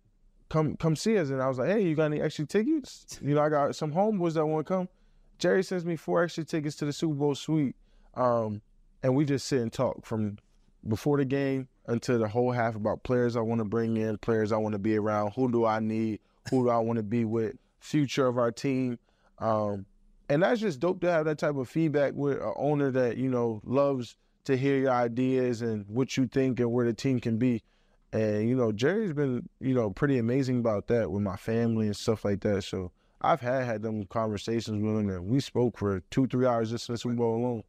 "Come, 0.48 0.76
come 0.76 0.96
see 0.96 1.18
us." 1.18 1.30
And 1.30 1.42
I 1.42 1.48
was 1.48 1.58
like, 1.58 1.68
"Hey, 1.68 1.82
you 1.82 1.94
got 1.94 2.06
any 2.06 2.20
extra 2.20 2.46
tickets? 2.46 3.18
You 3.22 3.34
know, 3.34 3.42
I 3.42 3.48
got 3.48 3.76
some 3.76 3.92
homeboys 3.92 4.34
that 4.34 4.46
want 4.46 4.66
to 4.66 4.72
come." 4.72 4.88
Jerry 5.38 5.62
sends 5.62 5.84
me 5.84 5.96
four 5.96 6.22
extra 6.22 6.44
tickets 6.44 6.76
to 6.76 6.84
the 6.84 6.92
Super 6.92 7.14
Bowl 7.14 7.34
suite. 7.34 7.76
Um, 8.14 8.62
and 9.02 9.14
we 9.14 9.24
just 9.24 9.46
sit 9.46 9.60
and 9.60 9.72
talk 9.72 10.04
from 10.06 10.38
before 10.86 11.18
the 11.18 11.24
game 11.24 11.68
until 11.86 12.18
the 12.18 12.28
whole 12.28 12.52
half 12.52 12.76
about 12.76 13.02
players 13.02 13.36
I 13.36 13.40
want 13.40 13.58
to 13.58 13.64
bring 13.64 13.96
in, 13.96 14.16
players 14.18 14.52
I 14.52 14.56
want 14.56 14.72
to 14.72 14.78
be 14.78 14.96
around, 14.96 15.32
who 15.34 15.50
do 15.50 15.66
I 15.66 15.80
need, 15.80 16.20
who 16.50 16.64
do 16.64 16.70
I 16.70 16.78
want 16.78 16.96
to 16.98 17.02
be 17.02 17.24
with, 17.24 17.56
future 17.80 18.26
of 18.26 18.38
our 18.38 18.50
team. 18.50 18.98
Um, 19.38 19.86
and 20.28 20.42
that's 20.42 20.60
just 20.60 20.80
dope 20.80 21.00
to 21.02 21.10
have 21.10 21.26
that 21.26 21.38
type 21.38 21.56
of 21.56 21.68
feedback 21.68 22.14
with 22.14 22.40
an 22.40 22.52
owner 22.56 22.90
that, 22.90 23.16
you 23.16 23.28
know, 23.28 23.60
loves 23.64 24.16
to 24.44 24.56
hear 24.56 24.76
your 24.76 24.90
ideas 24.90 25.62
and 25.62 25.86
what 25.88 26.16
you 26.16 26.26
think 26.26 26.60
and 26.60 26.70
where 26.72 26.86
the 26.86 26.92
team 26.92 27.20
can 27.20 27.38
be. 27.38 27.62
And, 28.12 28.48
you 28.48 28.54
know, 28.54 28.72
Jerry's 28.72 29.12
been, 29.12 29.48
you 29.60 29.74
know, 29.74 29.90
pretty 29.90 30.18
amazing 30.18 30.58
about 30.58 30.86
that 30.88 31.10
with 31.10 31.22
my 31.22 31.36
family 31.36 31.86
and 31.86 31.96
stuff 31.96 32.24
like 32.24 32.40
that. 32.40 32.62
So 32.62 32.92
I've 33.20 33.40
had 33.40 33.64
had 33.64 33.82
them 33.82 34.04
conversations 34.06 34.82
with 34.82 34.96
him 34.96 35.10
and 35.10 35.26
we 35.26 35.40
spoke 35.40 35.78
for 35.78 36.00
two, 36.10 36.26
three 36.26 36.46
hours 36.46 36.70
just 36.70 36.88
in 36.88 36.94
the 36.94 36.98
Super 36.98 37.14
Bowl 37.14 37.36
alone. 37.36 37.62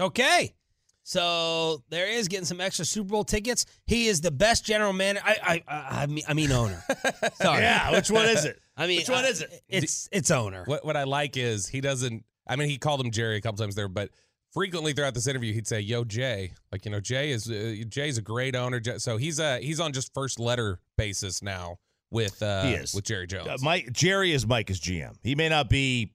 Okay. 0.00 0.54
So 1.02 1.84
there 1.88 2.08
is 2.08 2.26
getting 2.26 2.46
some 2.46 2.60
extra 2.60 2.84
Super 2.84 3.10
Bowl 3.10 3.24
tickets. 3.24 3.64
He 3.86 4.08
is 4.08 4.20
the 4.20 4.32
best 4.32 4.64
general 4.64 4.92
manager. 4.92 5.24
I 5.24 5.62
I 5.68 5.74
I, 5.74 6.02
I 6.02 6.06
mean 6.06 6.24
I 6.28 6.34
mean 6.34 6.50
owner. 6.50 6.82
Sorry. 7.34 7.62
Yeah, 7.62 7.92
which 7.92 8.10
one 8.10 8.26
is 8.26 8.44
it? 8.44 8.60
I 8.76 8.86
mean 8.86 8.98
Which 8.98 9.08
one 9.08 9.24
uh, 9.24 9.28
is 9.28 9.40
it? 9.42 9.62
It's 9.68 10.08
it's 10.12 10.30
owner. 10.30 10.64
What 10.66 10.84
what 10.84 10.96
I 10.96 11.04
like 11.04 11.36
is 11.36 11.66
he 11.68 11.80
doesn't. 11.80 12.24
I 12.46 12.56
mean, 12.56 12.68
he 12.68 12.78
called 12.78 13.00
him 13.00 13.10
Jerry 13.10 13.36
a 13.36 13.40
couple 13.40 13.58
times 13.58 13.74
there, 13.74 13.88
but 13.88 14.10
frequently 14.52 14.92
throughout 14.92 15.14
this 15.14 15.26
interview, 15.26 15.52
he'd 15.54 15.66
say, 15.66 15.80
"Yo, 15.80 16.04
Jay." 16.04 16.52
Like 16.70 16.84
you 16.84 16.90
know, 16.90 17.00
Jay 17.00 17.30
is 17.30 17.50
uh, 17.50 17.74
Jay's 17.88 18.18
a 18.18 18.22
great 18.22 18.54
owner. 18.54 18.78
Jay- 18.80 18.98
So 18.98 19.16
he's 19.16 19.40
uh 19.40 19.58
he's 19.62 19.80
on 19.80 19.92
just 19.92 20.12
first 20.14 20.38
letter 20.38 20.78
basis 20.98 21.42
now 21.42 21.78
with 22.10 22.42
uh 22.42 22.64
He 22.64 22.74
is. 22.74 22.94
with 22.94 23.04
Jerry 23.04 23.26
Jones. 23.26 23.48
Uh, 23.48 23.56
Mike 23.62 23.90
Jerry 23.92 24.32
is 24.32 24.46
Micah's 24.46 24.80
GM. 24.80 25.16
He 25.22 25.34
may 25.34 25.48
not 25.48 25.68
be, 25.70 26.12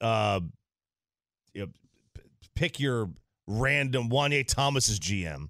uh, 0.00 0.40
you 1.54 1.62
know, 1.62 1.68
p- 2.14 2.22
pick 2.54 2.78
your 2.78 3.10
random 3.46 4.10
Juanyeh 4.10 4.46
Thomas's 4.46 5.00
GM. 5.00 5.44
I 5.44 5.48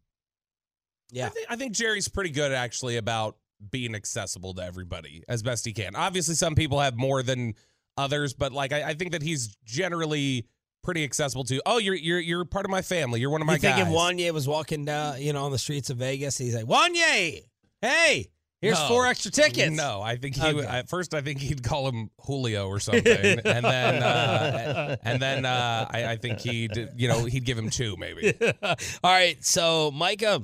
Yeah. 1.11 1.29
think, 1.31 1.47
I 1.51 1.57
think 1.57 1.73
Jerry's 1.73 2.07
pretty 2.09 2.31
good 2.31 2.53
actually 2.53 2.97
about 2.97 3.37
being 3.71 3.95
accessible 3.95 4.55
to 4.55 4.63
everybody 4.63 5.23
as 5.29 5.43
best 5.43 5.65
he 5.65 5.73
can. 5.73 5.97
Obviously, 5.97 6.35
some 6.35 6.55
people 6.55 6.81
have 6.81 6.97
more 6.97 7.23
than 7.23 7.55
others, 7.97 8.35
but 8.35 8.53
like 8.53 8.73
I, 8.73 8.91
I 8.91 8.95
think 8.95 9.13
that 9.13 9.23
he's 9.23 9.57
generally 9.65 10.47
pretty 10.85 11.05
accessible 11.05 11.45
to. 11.45 11.61
Oh, 11.67 11.79
you're 11.79 11.95
you're 11.95 12.21
you're 12.21 12.45
part 12.45 12.65
of 12.65 12.71
my 12.71 12.83
family. 12.83 13.21
You're 13.21 13.31
one 13.31 13.41
of 13.41 13.47
my 13.47 13.55
You 13.55 13.59
think 13.59 13.79
if 13.79 13.85
guys. 13.87 13.93
Juanyeh 13.95 14.31
was 14.33 14.47
walking 14.47 14.85
down, 14.85 15.21
you 15.21 15.33
know, 15.33 15.45
on 15.45 15.53
the 15.53 15.59
streets 15.59 15.91
of 15.91 15.97
Vegas, 15.99 16.39
he's 16.39 16.55
like, 16.55 16.67
Juanyeh, 16.67 17.43
hey, 17.83 18.27
here's 18.61 18.79
No. 18.79 18.89
four 18.89 19.07
extra 19.07 19.31
tickets. 19.33 19.75
No, 19.77 20.01
I 20.01 20.17
think 20.17 20.37
he 20.37 20.53
would. 20.55 20.65
Okay. 20.65 20.79
At 20.79 20.89
first, 20.89 21.13
I 21.15 21.21
think 21.21 21.41
he'd 21.41 21.63
call 21.65 21.89
him 21.89 22.11
Julio 22.21 22.69
or 22.69 22.79
something, 22.81 23.07
and 23.45 23.65
then 23.65 24.03
uh, 24.03 24.97
and 25.03 25.21
then 25.21 25.45
uh, 25.45 25.87
I, 25.91 26.13
I 26.13 26.17
think 26.17 26.39
he'd 26.39 26.91
you 26.97 27.09
know 27.09 27.25
he'd 27.25 27.45
give 27.45 27.59
him 27.59 27.71
two 27.71 27.97
maybe. 27.99 28.33
All 28.63 28.77
right. 29.05 29.45
So 29.45 29.91
Micah 29.91 30.43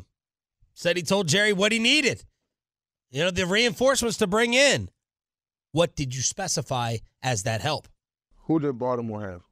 said 0.75 0.97
he 0.97 1.05
told 1.05 1.29
Jerry 1.29 1.53
what 1.53 1.71
he 1.71 1.79
needed. 1.79 2.25
You 3.15 3.23
know, 3.23 3.31
the 3.31 3.47
reinforcements 3.47 4.17
to 4.17 4.27
bring 4.27 4.55
in. 4.55 4.91
What 5.71 5.95
did 5.95 6.17
you 6.17 6.21
specify 6.21 6.97
as 7.23 7.45
that 7.45 7.61
help? 7.61 7.87
Who 8.47 8.59
did 8.59 8.77
Baltimore 8.77 9.21
have? 9.23 9.43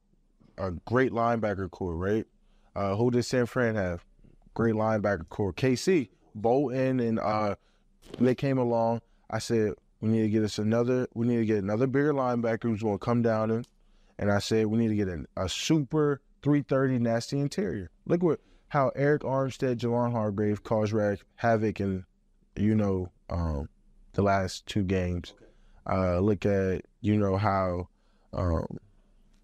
A 0.57 0.71
great 0.85 1.13
linebacker 1.13 1.71
core, 1.71 1.95
right? 1.95 2.25
Uh, 2.75 2.97
who 2.97 3.09
did 3.09 3.23
San 3.23 3.45
Fran 3.45 3.75
have? 3.75 4.03
Great 4.53 4.75
linebacker 4.75 5.29
core. 5.29 5.53
KC, 5.53 6.09
Bolton, 6.35 6.99
and 6.99 7.19
uh, 7.19 7.55
they 8.19 8.35
came 8.35 8.57
along. 8.57 8.99
I 9.29 9.39
said 9.39 9.75
we 10.01 10.09
need 10.09 10.23
to 10.23 10.29
get 10.29 10.43
us 10.43 10.57
another. 10.57 11.07
We 11.13 11.25
need 11.25 11.37
to 11.37 11.45
get 11.45 11.63
another 11.63 11.87
bigger 11.87 12.13
linebacker 12.13 12.63
who's 12.63 12.83
going 12.83 12.99
to 12.99 13.05
come 13.05 13.21
down 13.21 13.49
in. 13.49 13.63
And 14.19 14.29
I 14.29 14.39
said 14.39 14.65
we 14.65 14.77
need 14.77 14.89
to 14.89 14.95
get 14.95 15.07
an, 15.07 15.25
a 15.37 15.47
super 15.47 16.19
330 16.41 16.99
nasty 16.99 17.39
interior. 17.39 17.91
Look 18.07 18.23
what 18.23 18.41
how 18.67 18.91
Arik 18.97 19.19
Armstead, 19.19 19.77
Javon 19.77 20.11
Hargrave 20.11 20.63
caused 20.63 20.93
havoc 21.37 21.79
and 21.79 22.03
you 22.55 22.75
know, 22.75 23.09
um, 23.29 23.69
the 24.13 24.21
last 24.21 24.65
two 24.65 24.83
games. 24.83 25.33
Uh, 25.89 26.19
look 26.19 26.45
at 26.45 26.85
you 27.01 27.17
know 27.17 27.35
how 27.35 27.87
um, 28.33 28.65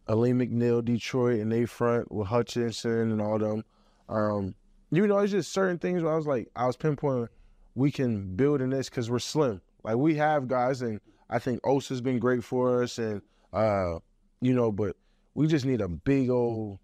Alim 0.07 0.39
McNeill, 0.39 0.83
Detroit, 0.83 1.39
and 1.39 1.51
they 1.51 1.65
front 1.65 2.11
with 2.11 2.27
Hutchinson 2.27 3.11
and 3.11 3.21
all 3.21 3.37
them. 3.37 3.63
Um, 4.07 4.55
you 4.91 5.05
know, 5.05 5.19
it's 5.19 5.31
just 5.31 5.51
certain 5.51 5.77
things 5.77 6.01
where 6.01 6.13
I 6.13 6.15
was 6.15 6.25
like, 6.25 6.49
I 6.55 6.65
was 6.65 6.77
pinpointing 6.77 7.27
we 7.75 7.91
can 7.91 8.35
build 8.35 8.61
in 8.61 8.69
this 8.69 8.89
because 8.89 9.09
we're 9.09 9.19
slim. 9.19 9.61
Like 9.83 9.95
we 9.95 10.15
have 10.15 10.47
guys, 10.47 10.81
and 10.81 10.99
I 11.29 11.39
think 11.39 11.61
Osa's 11.65 12.01
been 12.01 12.19
great 12.19 12.43
for 12.43 12.83
us, 12.83 12.97
and 12.97 13.21
uh, 13.53 13.99
you 14.41 14.53
know, 14.53 14.71
but 14.71 14.95
we 15.33 15.47
just 15.47 15.65
need 15.65 15.81
a 15.81 15.87
big 15.87 16.29
old 16.29 16.79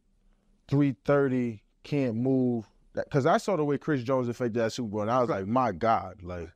330 0.69 1.61
can't 1.83 2.15
move. 2.15 2.65
Because 2.93 3.25
I 3.25 3.37
saw 3.37 3.57
the 3.57 3.65
way 3.65 3.77
Chris 3.77 4.03
Jones 4.03 4.29
affected 4.29 4.61
that 4.61 4.71
Super 4.71 4.87
Bowl, 4.87 5.01
and 5.01 5.11
I 5.11 5.19
was 5.19 5.29
like, 5.29 5.45
my 5.47 5.73
God, 5.73 6.23
like 6.23 6.49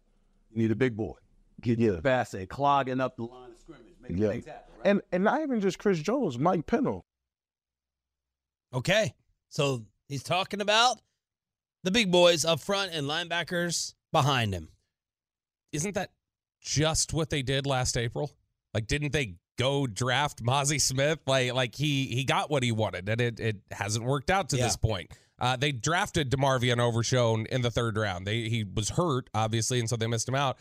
You 0.52 0.62
need 0.64 0.72
a 0.72 0.76
big 0.76 0.96
boy. 0.98 1.16
Get 1.62 1.80
Yeah. 1.80 2.00
Bassett 2.02 2.50
clogging 2.50 3.00
up 3.02 3.16
the 3.18 3.24
line 3.24 3.52
of 3.52 3.58
scrimmage, 3.60 3.94
making 4.02 4.18
Yeah. 4.18 4.30
things 4.30 4.46
happen. 4.46 4.74
Right? 4.78 4.88
and 4.88 5.02
and 5.12 5.24
not 5.26 5.42
even 5.42 5.60
just 5.62 5.78
Chris 5.80 6.00
Jones, 6.00 6.38
Mike 6.40 6.66
Pennel. 6.66 7.06
Okay. 8.74 9.14
So 9.50 9.86
he's 10.08 10.24
talking 10.24 10.62
about 10.62 10.98
the 11.84 11.92
big 11.92 12.12
boys 12.12 12.46
up 12.46 12.60
front 12.60 12.92
and 12.94 13.08
linebackers 13.08 13.94
behind 14.12 14.54
him. 14.54 14.70
isn't 15.72 15.94
that 15.96 16.12
just 16.62 17.14
what 17.14 17.30
they 17.30 17.42
did 17.44 17.66
last 17.68 17.96
April? 17.96 18.32
Like, 18.74 18.88
didn't 18.88 19.14
they 19.14 19.36
go 19.58 19.86
draft 19.86 20.42
Mazi 20.44 20.82
Smith? 20.82 21.20
Like, 21.28 21.54
like 21.54 21.76
he 21.76 22.08
he 22.08 22.24
got 22.24 22.50
what 22.50 22.64
he 22.64 22.72
wanted, 22.72 23.08
and 23.08 23.22
it 23.22 23.40
it 23.40 23.58
hasn't 23.72 24.04
worked 24.06 24.30
out 24.32 24.50
to 24.50 24.58
Yeah. 24.58 24.64
this 24.66 24.78
point. 24.78 25.12
Uh, 25.40 25.56
they 25.56 25.72
drafted 25.72 26.30
DeMarvion 26.30 26.80
Overshown 26.80 27.46
in 27.48 27.62
the 27.62 27.72
third 27.72 27.98
round. 27.98 28.26
They 28.28 28.50
he 28.50 28.64
was 28.64 28.90
hurt, 28.90 29.30
obviously, 29.34 29.80
and 29.80 29.90
so 29.90 29.96
they 29.96 30.08
missed 30.08 30.28
him 30.28 30.36
out. 30.36 30.58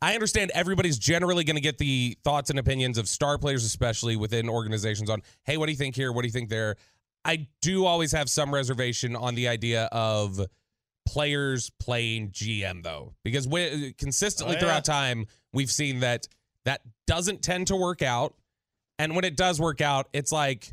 I 0.00 0.14
understand 0.14 0.50
everybody's 0.54 0.98
generally 0.98 1.44
going 1.44 1.56
to 1.56 1.62
get 1.62 1.78
the 1.78 2.16
thoughts 2.24 2.50
and 2.50 2.58
opinions 2.58 2.98
of 2.98 3.08
star 3.08 3.38
players, 3.38 3.64
especially 3.64 4.16
within 4.16 4.48
organizations, 4.48 5.10
on 5.10 5.22
hey, 5.44 5.56
what 5.56 5.66
do 5.66 5.72
you 5.72 5.78
think 5.78 5.94
here? 5.94 6.12
What 6.12 6.22
do 6.22 6.28
you 6.28 6.32
think 6.32 6.48
there? 6.48 6.76
I 7.24 7.46
do 7.60 7.84
always 7.84 8.12
have 8.12 8.28
some 8.30 8.52
reservation 8.54 9.16
on 9.16 9.34
the 9.34 9.48
idea 9.48 9.84
of 9.92 10.40
players 11.06 11.70
playing 11.78 12.30
GM 12.30 12.82
though, 12.82 13.14
because 13.22 13.46
we, 13.46 13.94
consistently 13.98 14.54
Oh, 14.54 14.58
yeah. 14.58 14.60
throughout 14.60 14.84
time 14.84 15.26
we've 15.52 15.70
seen 15.70 16.00
that 16.00 16.26
that 16.64 16.80
doesn't 17.06 17.42
tend 17.42 17.68
to 17.68 17.76
work 17.76 18.02
out, 18.02 18.34
and 18.98 19.14
when 19.14 19.24
it 19.24 19.36
does 19.36 19.60
work 19.60 19.80
out, 19.80 20.08
it's 20.12 20.32
like. 20.32 20.72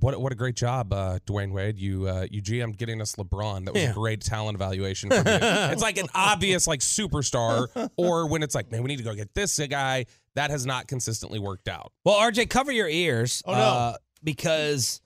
What, 0.00 0.20
what 0.20 0.32
a 0.32 0.34
great 0.34 0.56
job, 0.56 0.92
uh, 0.92 1.18
Dwyane 1.26 1.52
Wade. 1.52 1.78
You 1.78 2.08
uh, 2.08 2.26
you 2.30 2.42
GM'd 2.42 2.76
getting 2.78 3.00
us 3.00 3.14
LeBron. 3.16 3.64
That 3.64 3.74
was 3.74 3.82
Yeah. 3.82 3.90
a 3.90 3.94
great 3.94 4.20
talent 4.20 4.56
evaluation. 4.56 5.08
From 5.10 5.18
you. 5.18 5.22
it's 5.40 5.82
like 5.82 5.98
an 5.98 6.08
obvious 6.14 6.66
like 6.66 6.80
superstar, 6.80 7.90
or 7.96 8.26
when 8.28 8.42
it's 8.42 8.54
like, 8.54 8.70
man, 8.70 8.82
we 8.82 8.88
need 8.88 8.98
to 8.98 9.04
go 9.04 9.14
get 9.14 9.32
this 9.34 9.58
guy. 9.70 10.06
That 10.34 10.50
has 10.50 10.66
not 10.66 10.88
consistently 10.88 11.38
worked 11.38 11.68
out. 11.68 11.92
Well, 12.04 12.16
RJ, 12.16 12.50
cover 12.50 12.72
your 12.72 12.88
ears. 12.88 13.42
Oh, 13.46 13.52
no. 13.52 13.58
uh, 13.58 13.96
because 14.22 15.00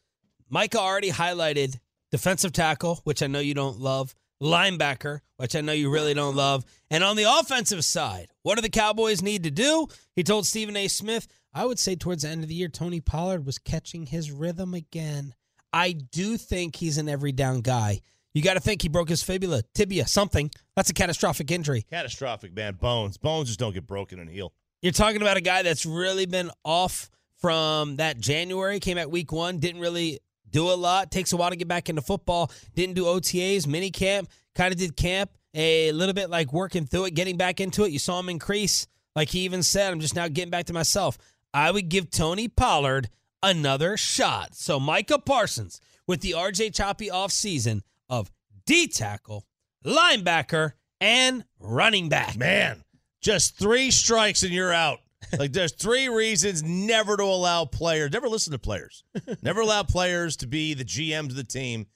Micah 0.49 0.79
already 0.79 1.11
highlighted 1.11 1.79
defensive 2.11 2.53
tackle, 2.53 3.01
which 3.05 3.23
I 3.23 3.27
know 3.27 3.41
you 3.41 3.53
don't 3.53 3.79
love, 3.79 4.15
linebacker, 4.43 5.21
which 5.37 5.55
I 5.55 5.61
know 5.61 5.73
you 5.73 5.91
really 5.91 6.15
don't 6.15 6.35
love. 6.35 6.65
And 6.91 7.05
on 7.05 7.17
the 7.17 7.25
offensive 7.25 7.85
side, 7.85 8.29
what 8.43 8.55
do 8.55 8.63
the 8.63 8.71
Cowboys 8.71 9.21
need 9.23 9.43
to 9.45 9.51
do? 9.51 9.87
He 10.17 10.23
told 10.23 10.47
Stephen 10.47 10.77
A. 10.77 10.89
Smith, 10.89 11.27
I 11.55 11.65
would 11.65 11.79
say 11.79 11.97
towards 11.97 12.23
the 12.23 12.29
end 12.29 12.43
of 12.43 12.49
the 12.49 12.55
year, 12.55 12.69
Tony 12.69 13.01
Pollard 13.01 13.47
was 13.47 13.59
catching 13.59 14.07
his 14.07 14.31
rhythm 14.31 14.75
again. 14.75 15.35
I 15.73 15.93
do 15.93 16.37
think 16.37 16.77
he's 16.77 16.99
an 16.99 17.09
every 17.09 17.33
down 17.33 17.61
guy. 17.61 18.01
You 18.35 18.43
got 18.43 18.55
to 18.55 18.61
think 18.61 18.83
he 18.83 18.89
broke 18.89 19.09
his 19.09 19.23
fibula, 19.23 19.63
tibia, 19.75 20.07
something. 20.07 20.51
That's 20.77 20.91
a 20.91 20.95
catastrophic 20.95 21.51
injury. 21.51 21.87
Catastrophic, 21.91 22.55
man. 22.55 22.75
Bones. 22.75 23.17
Bones 23.17 23.49
just 23.49 23.59
don't 23.59 23.73
get 23.73 23.87
broken 23.87 24.19
and 24.19 24.31
heal. 24.31 24.53
You're 24.83 24.93
talking 24.93 25.23
about 25.23 25.37
a 25.37 25.41
guy 25.41 25.63
that's 25.63 25.85
really 25.85 26.27
been 26.27 26.51
off 26.65 27.11
from 27.39 27.97
that 27.97 28.19
January, 28.19 28.81
came 28.81 28.99
at 28.99 29.11
week 29.11 29.33
one, 29.33 29.59
didn't 29.59 29.81
really 29.81 30.21
do 30.51 30.71
a 30.71 30.75
lot. 30.75 31.11
Takes 31.11 31.33
a 31.33 31.37
while 31.37 31.51
to 31.51 31.57
get 31.57 31.69
back 31.69 31.89
into 31.89 32.03
football. 32.03 32.51
Didn't 32.75 32.95
do 32.95 33.05
OTAs, 33.05 33.67
mini 33.67 33.91
camp, 33.91 34.29
kind 34.55 34.73
of 34.73 34.79
did 34.79 34.97
camp, 34.97 35.31
a 35.55 35.93
little 35.93 36.15
bit 36.15 36.31
like 36.31 36.53
working 36.53 36.87
through 36.87 37.07
it, 37.07 37.15
getting 37.15 37.37
back 37.37 37.61
into 37.61 37.85
it. 37.85 37.93
You 37.93 37.99
saw 37.99 38.19
him 38.21 38.29
increase. 38.29 38.87
Like 39.17 39.31
he 39.31 39.41
even 39.41 39.63
said, 39.63 39.93
I'm 39.93 40.01
just 40.01 40.15
now 40.15 40.29
getting 40.29 40.51
back 40.51 40.67
to 40.67 40.73
myself. 40.73 41.19
I 41.53 41.71
would 41.71 41.89
give 41.89 42.11
Tony 42.11 42.49
Pollard 42.49 43.09
another 43.43 43.97
shot. 43.97 44.55
So 44.55 44.79
Micah 44.79 45.19
Parsons 45.19 45.81
with 46.07 46.21
the 46.21 46.33
RJ 46.33 46.75
Choppy 46.75 47.11
off 47.11 47.33
season 47.33 47.83
of 48.09 48.31
D 48.67 48.87
tackle, 48.89 49.47
linebacker, 49.85 50.73
and 51.01 51.45
running 51.61 52.09
back. 52.09 52.37
Man, 52.37 52.85
just 53.21 53.57
three 53.59 53.91
strikes 53.91 54.43
and 54.43 54.53
you're 54.53 54.73
out. 54.73 54.99
Like 55.37 55.53
there's 55.53 55.73
three 55.73 56.09
reasons 56.09 56.63
never 56.63 57.17
to 57.17 57.25
allow 57.25 57.65
players, 57.65 58.13
never 58.13 58.29
listen 58.29 58.53
to 58.53 58.59
players, 58.59 59.03
never 59.43 59.61
allow 59.61 59.83
players 59.83 60.37
to 60.39 60.47
be 60.47 60.75
the 60.75 60.85
GMs 60.85 61.31
of 61.31 61.35
the 61.35 61.45
team. 61.45 61.87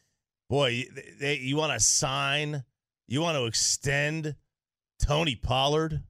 Boy, 0.51 0.69
you, 0.71 0.91
they, 1.21 1.37
you 1.37 1.57
want 1.57 1.73
to 1.73 1.79
sign, 1.79 2.65
you 3.07 3.23
want 3.23 3.39
to 3.39 3.47
extend 3.47 4.35
Tony 5.01 5.37
Pollard, 5.37 6.03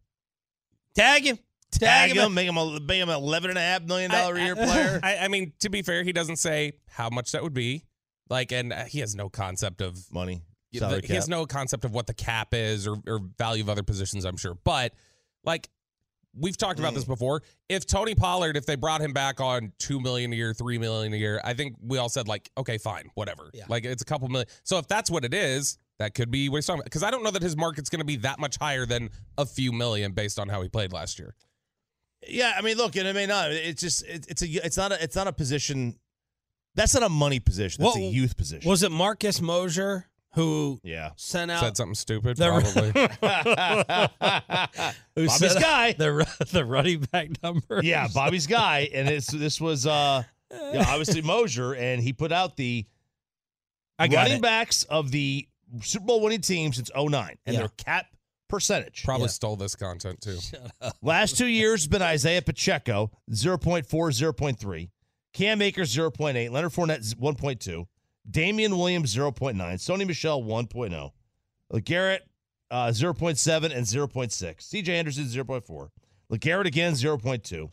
Tag 0.95 1.25
him. 1.25 1.39
Tag 1.73 2.13
him, 2.17 2.35
make 2.35 2.49
him 2.49 2.57
a 2.57 2.81
make 2.81 3.01
him 3.01 3.09
an 3.09 3.17
eleven 3.17 3.51
and 3.51 3.59
a 3.59 3.63
half 3.63 3.83
million 3.83 4.11
dollar 4.11 4.37
a 4.37 4.41
year 4.41 4.55
player. 4.57 5.01
I, 5.05 5.17
I 5.19 5.29
mean, 5.29 5.53
to 5.61 5.71
be 5.71 5.83
fair, 5.83 6.03
he 6.05 6.13
doesn't 6.13 6.37
say 6.37 6.73
how 6.89 7.09
much 7.11 7.33
that 7.33 7.43
would 7.43 7.55
be. 7.55 7.85
Like, 8.31 8.53
and 8.53 8.73
uh, 8.73 8.85
he 8.85 9.01
has 9.01 9.15
no 9.15 9.29
concept 9.29 9.81
of 9.83 9.99
Money, 10.13 10.43
the- 10.73 11.03
he 11.05 11.15
has 11.15 11.29
no 11.29 11.45
concept 11.45 11.85
of 11.85 11.93
what 11.93 12.07
the 12.07 12.15
cap 12.15 12.55
is 12.55 12.87
or, 12.87 12.97
or 13.07 13.21
value 13.39 13.63
of 13.63 13.69
other 13.69 13.83
positions. 13.83 14.25
I'm 14.25 14.37
sure, 14.37 14.57
but 14.65 14.95
like 15.45 15.69
we've 16.35 16.57
talked 16.57 16.79
about 16.79 16.93
Mm. 16.93 16.97
this 16.97 17.05
before. 17.05 17.43
If 17.69 17.87
Tony 17.87 18.15
Pollard, 18.15 18.57
if 18.57 18.65
they 18.65 18.75
brought 18.77 19.03
him 19.03 19.13
back 19.13 19.39
on 19.41 19.73
two 19.79 20.01
million 20.01 20.33
a 20.33 20.37
year, 20.37 20.55
three 20.55 20.79
million 20.79 21.13
a 21.13 21.17
year, 21.17 21.41
I 21.45 21.53
think 21.53 21.77
we 21.83 21.99
all 21.99 22.09
said 22.09 22.27
like, 22.27 22.51
okay, 22.57 22.79
fine, 22.79 23.11
whatever. 23.15 23.51
Yeah. 23.53 23.65
Like 23.69 23.85
it's 23.85 24.01
a 24.01 24.07
couple 24.07 24.29
million. 24.29 24.49
So 24.63 24.79
if 24.79 24.89
that's 24.89 25.11
what 25.11 25.27
it 25.27 25.35
is, 25.35 25.77
that 25.99 26.15
could 26.15 26.31
be 26.31 26.49
what 26.49 26.57
he's 26.57 26.67
talking 26.67 26.79
about. 26.81 26.85
Because 26.87 27.03
I 27.03 27.11
don't 27.11 27.23
know 27.23 27.31
that 27.33 27.43
his 27.43 27.55
market's 27.55 27.91
going 27.91 28.01
to 28.01 28.07
be 28.07 28.17
that 28.17 28.39
much 28.39 28.57
higher 28.59 28.87
than 28.87 29.11
a 29.37 29.45
few 29.45 29.73
million 29.73 30.13
based 30.13 30.39
on 30.39 30.49
how 30.49 30.63
he 30.63 30.69
played 30.71 30.91
last 30.93 31.19
year. 31.19 31.35
Yeah, 32.29 32.53
I 32.57 32.63
mean, 32.63 32.77
look, 32.77 32.97
and 32.97 33.07
it 33.07 33.15
may 33.15 33.27
not. 33.27 33.53
It's 33.53 33.83
just 33.83 34.05
it, 34.07 34.27
it's 34.29 34.43
a 34.43 34.47
it's 34.65 34.77
not 34.77 34.93
a 34.93 35.03
it's 35.03 35.17
not 35.17 35.27
a 35.27 35.33
position. 35.33 35.99
That's 36.75 36.95
not 36.95 37.03
a 37.03 37.09
money 37.09 37.41
position. 37.41 37.85
That's 37.85 37.97
a 37.97 38.01
youth 38.01 38.37
position. 38.37 38.69
Was 38.69 38.83
it 38.83 38.93
Marcus 38.93 39.41
Mosher 39.41 40.07
who 40.35 40.81
yeah. 40.83 41.11
sent 41.17 41.51
out 41.51 41.61
Said 41.61 41.77
something 41.77 41.95
stupid, 41.95 42.39
the, 42.39 42.49
probably. 42.49 42.91
who 45.17 45.27
Bobby's 45.27 45.55
guy. 45.57 45.93
the 45.93 46.13
ru- 46.13 46.25
the 46.53 46.65
running 46.65 47.01
back 47.13 47.29
number? 47.43 47.81
Yeah, 47.83 48.09
Bobby's 48.13 48.47
guy, 48.47 48.89
and 48.95 49.09
it's 49.09 49.31
this 49.31 49.61
was 49.61 49.87
uh, 49.87 50.23
yeah, 50.51 50.85
obviously 50.89 51.23
Mosher, 51.23 51.75
and 51.75 52.03
he 52.03 52.13
put 52.13 52.33
out 52.33 52.57
the 52.57 52.87
I 53.99 54.09
got 54.09 54.23
running 54.23 54.39
it. 54.39 54.43
backs 54.43 54.85
of 54.85 55.11
the 55.11 55.47
Super 55.83 56.07
Bowl 56.07 56.21
winning 56.23 56.41
team 56.41 56.73
since 56.73 56.91
09 56.97 57.37
and 57.47 57.55
Yeah. 57.55 57.61
their 57.61 57.69
cap 57.69 58.07
percentage. 58.53 59.03
probably 59.05 59.25
Yeah. 59.25 59.31
stole 59.31 59.57
this 59.57 59.75
content 59.75 60.21
too. 60.21 60.39
Last 61.03 61.37
two 61.39 61.47
years 61.47 61.81
has 61.83 61.89
been 61.89 62.03
Isaiah 62.03 62.43
Pacheco, 62.43 63.11
0.4, 63.31 63.85
0.3. 63.87 64.91
Cam 65.33 65.63
Akers, 65.63 65.95
0.8. 65.97 66.51
Leonard 66.51 66.73
Fournette, 66.73 67.15
1.2. 67.17 67.87
Damian 68.31 68.77
Williams, 68.77 69.15
0.9. 69.17 69.57
Sony 69.57 70.07
Michel, 70.07 70.43
1.0. 70.43 71.11
Garrett, 71.85 72.23
uh, 72.71 72.89
0.7 72.89 73.65
and 73.75 73.87
0.6. 73.87 74.57
CJ 74.61 74.89
Anderson, 74.91 75.25
0.4. 75.25 75.89
LeGarrette 76.31 76.67
again, 76.67 76.93
0.2. 76.93 77.71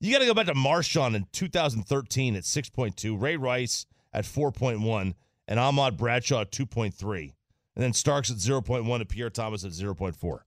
You 0.00 0.12
got 0.12 0.18
to 0.18 0.26
go 0.26 0.34
back 0.34 0.46
to 0.46 0.54
Marshawn 0.54 1.14
in 1.14 1.26
2013 1.32 2.34
at 2.36 2.42
6.2. 2.42 3.20
Ray 3.20 3.36
Rice 3.36 3.86
at 4.12 4.24
4.1. 4.24 5.14
And 5.46 5.58
Ahmad 5.60 5.96
Bradshaw 5.96 6.42
at 6.42 6.52
2.3. 6.52 7.32
And 7.76 7.84
then 7.84 7.92
Starks 7.92 8.30
at 8.30 8.36
0.1 8.36 8.94
and 8.94 9.08
Pierre 9.08 9.30
Thomas 9.30 9.64
at 9.64 9.72
0.4. 9.72 10.38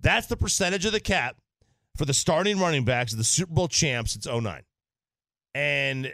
That's 0.00 0.26
the 0.26 0.36
percentage 0.36 0.84
of 0.84 0.92
the 0.92 1.00
cap 1.00 1.36
for 1.96 2.04
the 2.04 2.14
starting 2.14 2.58
running 2.58 2.84
backs 2.84 3.12
of 3.12 3.18
the 3.18 3.24
Super 3.24 3.52
Bowl 3.52 3.68
champs 3.68 4.12
since 4.12 4.26
09. 4.26 4.62
And, 5.54 6.06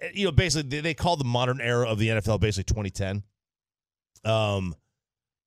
eh, 0.00 0.10
you 0.14 0.24
know, 0.24 0.32
basically, 0.32 0.68
they, 0.68 0.80
they 0.80 0.94
call 0.94 1.16
the 1.16 1.24
modern 1.24 1.60
era 1.60 1.86
of 1.88 1.98
the 1.98 2.08
NFL 2.08 2.40
basically 2.40 2.64
2010. 2.64 3.22
Um, 4.24 4.74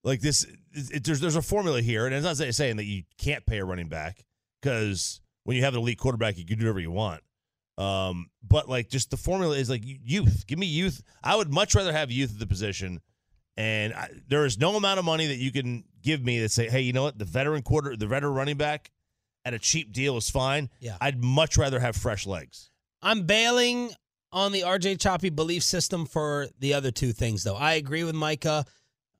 like 0.03 0.21
this, 0.21 0.45
it, 0.73 1.03
there's 1.03 1.19
there's 1.19 1.35
a 1.35 1.41
formula 1.41 1.81
here, 1.81 2.05
and 2.05 2.13
it's 2.13 2.25
not 2.25 2.53
saying 2.53 2.77
that 2.77 2.83
you 2.83 3.03
can't 3.17 3.45
pay 3.45 3.57
a 3.57 3.65
running 3.65 3.89
back 3.89 4.23
because 4.61 5.21
when 5.45 5.57
you 5.57 5.63
have 5.63 5.73
an 5.73 5.79
elite 5.79 5.97
quarterback, 5.97 6.37
you 6.37 6.45
can 6.45 6.59
do 6.59 6.65
whatever 6.65 6.79
you 6.79 6.91
want. 6.91 7.21
Um, 7.77 8.29
but 8.47 8.69
like, 8.69 8.89
just 8.89 9.09
the 9.09 9.17
formula 9.17 9.55
is 9.55 9.69
like 9.69 9.81
youth. 9.83 10.45
Give 10.47 10.59
me 10.59 10.67
youth. 10.67 11.01
I 11.23 11.35
would 11.35 11.51
much 11.51 11.73
rather 11.73 11.91
have 11.91 12.11
youth 12.11 12.33
at 12.33 12.39
the 12.39 12.47
position, 12.47 13.01
and 13.57 13.93
I, 13.93 14.09
there 14.27 14.45
is 14.45 14.59
no 14.59 14.75
amount 14.75 14.99
of 14.99 15.05
money 15.05 15.27
that 15.27 15.37
you 15.37 15.51
can 15.51 15.83
give 16.01 16.23
me 16.23 16.39
that 16.41 16.49
say, 16.49 16.69
hey, 16.69 16.81
you 16.81 16.93
know 16.93 17.03
what, 17.03 17.17
the 17.17 17.25
veteran 17.25 17.61
quarter, 17.61 17.95
the 17.95 18.07
veteran 18.07 18.33
running 18.33 18.57
back, 18.57 18.91
at 19.45 19.53
a 19.53 19.59
cheap 19.59 19.91
deal 19.93 20.17
is 20.17 20.29
fine. 20.29 20.69
Yeah. 20.79 20.97
I'd 20.99 21.23
much 21.23 21.57
rather 21.57 21.79
have 21.79 21.95
fresh 21.95 22.25
legs. 22.25 22.69
I'm 23.01 23.23
bailing 23.23 23.91
on 24.31 24.51
the 24.51 24.61
RJ 24.61 24.99
Choppy 24.99 25.29
belief 25.29 25.63
system 25.63 26.05
for 26.05 26.47
the 26.59 26.73
other 26.73 26.91
two 26.91 27.13
things, 27.13 27.43
though. 27.43 27.55
I 27.55 27.73
agree 27.73 28.03
with 28.03 28.15
Micah. 28.15 28.65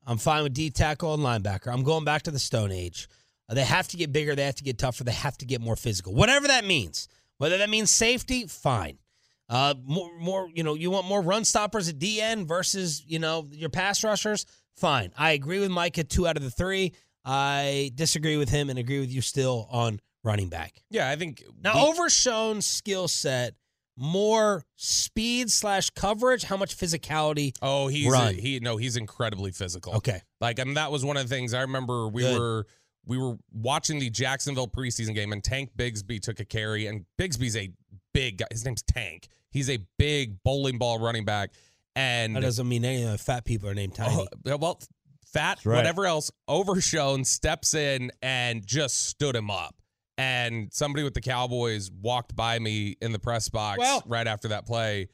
I'm 0.06 0.18
fine 0.18 0.42
with 0.42 0.52
D 0.54 0.70
tackle 0.70 1.14
and 1.14 1.22
linebacker. 1.22 1.72
I'm 1.72 1.82
going 1.82 2.04
back 2.04 2.22
to 2.22 2.30
the 2.30 2.38
Stone 2.38 2.72
Age. 2.72 3.08
Uh, 3.48 3.54
They 3.54 3.64
have 3.64 3.88
to 3.88 3.96
get 3.96 4.12
bigger. 4.12 4.34
They 4.34 4.44
have 4.44 4.56
to 4.56 4.64
get 4.64 4.78
tougher. 4.78 5.04
They 5.04 5.12
have 5.12 5.38
to 5.38 5.46
get 5.46 5.60
more 5.60 5.76
physical. 5.76 6.12
Whatever 6.14 6.48
that 6.48 6.64
means. 6.64 7.08
Whether 7.38 7.58
that 7.58 7.70
means 7.70 7.90
safety, 7.90 8.46
fine. 8.46 8.98
Uh, 9.48 9.74
more, 9.84 10.10
more. 10.18 10.48
You 10.54 10.62
know, 10.64 10.74
you 10.74 10.90
want 10.90 11.06
more 11.06 11.22
run 11.22 11.44
stoppers 11.44 11.88
at 11.88 11.98
DN 11.98 12.46
versus 12.46 13.04
you 13.06 13.18
know 13.18 13.48
your 13.52 13.70
pass 13.70 14.02
rushers. 14.02 14.44
Fine. 14.76 15.12
I 15.16 15.32
agree 15.32 15.60
with 15.60 15.70
Micah. 15.70 16.04
Two 16.04 16.26
out 16.26 16.36
of 16.36 16.42
the 16.42 16.50
three. 16.50 16.92
I 17.24 17.90
disagree 17.94 18.36
with 18.36 18.48
him 18.48 18.70
and 18.70 18.78
agree 18.78 19.00
with 19.00 19.10
you 19.10 19.20
still 19.20 19.66
on 19.70 20.00
running 20.22 20.48
back. 20.48 20.82
Yeah, 20.90 21.08
I 21.10 21.16
think 21.16 21.42
Now, 21.62 21.74
we- 21.74 21.90
overshown 21.90 22.60
skill 22.62 23.08
set, 23.08 23.54
more 23.96 24.64
speed 24.76 25.50
slash 25.50 25.90
coverage. 25.90 26.44
How 26.44 26.56
much 26.56 26.76
physicality? 26.76 27.52
Oh, 27.62 27.88
he's 27.88 28.10
Run. 28.12 28.34
he 28.34 28.60
no, 28.60 28.76
he's 28.76 28.96
incredibly 28.96 29.50
physical. 29.52 29.94
Okay. 29.94 30.20
Like, 30.40 30.58
and 30.58 30.76
that 30.76 30.92
was 30.92 31.04
one 31.04 31.16
of 31.16 31.28
the 31.28 31.34
things 31.34 31.54
I 31.54 31.62
remember 31.62 32.08
we 32.08 32.22
Good. 32.22 32.38
were 32.38 32.66
we 33.06 33.18
were 33.18 33.36
watching 33.52 33.98
the 34.00 34.10
Jacksonville 34.10 34.66
preseason 34.68 35.14
game 35.14 35.32
and 35.32 35.42
Tank 35.42 35.70
Bigsby 35.76 36.20
took 36.20 36.40
a 36.40 36.44
carry 36.44 36.86
and 36.86 37.04
Bigsby's 37.18 37.56
a 37.56 37.70
big 38.16 38.38
guy. 38.38 38.46
His 38.50 38.64
name's 38.64 38.82
Tank. 38.82 39.28
He's 39.50 39.68
a 39.70 39.78
big 39.98 40.42
bowling 40.42 40.78
ball 40.78 40.98
running 40.98 41.24
back. 41.24 41.50
And 41.94 42.36
That 42.36 42.42
doesn't 42.42 42.68
mean 42.68 42.84
any 42.84 43.02
of 43.02 43.12
the 43.12 43.18
fat 43.18 43.44
people 43.44 43.68
are 43.68 43.74
named 43.74 43.94
oh, 44.00 44.04
Tiny. 44.04 44.26
Oh, 44.48 44.56
well, 44.56 44.80
fat, 45.26 45.64
right. 45.64 45.76
whatever 45.76 46.06
else. 46.06 46.30
Overshown 46.48 47.24
steps 47.24 47.74
in 47.74 48.10
and 48.22 48.66
just 48.66 49.04
stood 49.08 49.36
him 49.36 49.50
up. 49.50 49.74
And 50.18 50.72
somebody 50.72 51.04
with 51.04 51.14
the 51.14 51.20
Cowboys 51.20 51.90
walked 51.90 52.34
by 52.34 52.58
me 52.58 52.96
in 53.02 53.12
the 53.12 53.18
press 53.18 53.48
box 53.50 53.78
Well- 53.78 54.02
right 54.06 54.26
after 54.26 54.48
that 54.48 54.66
play, 54.66 55.08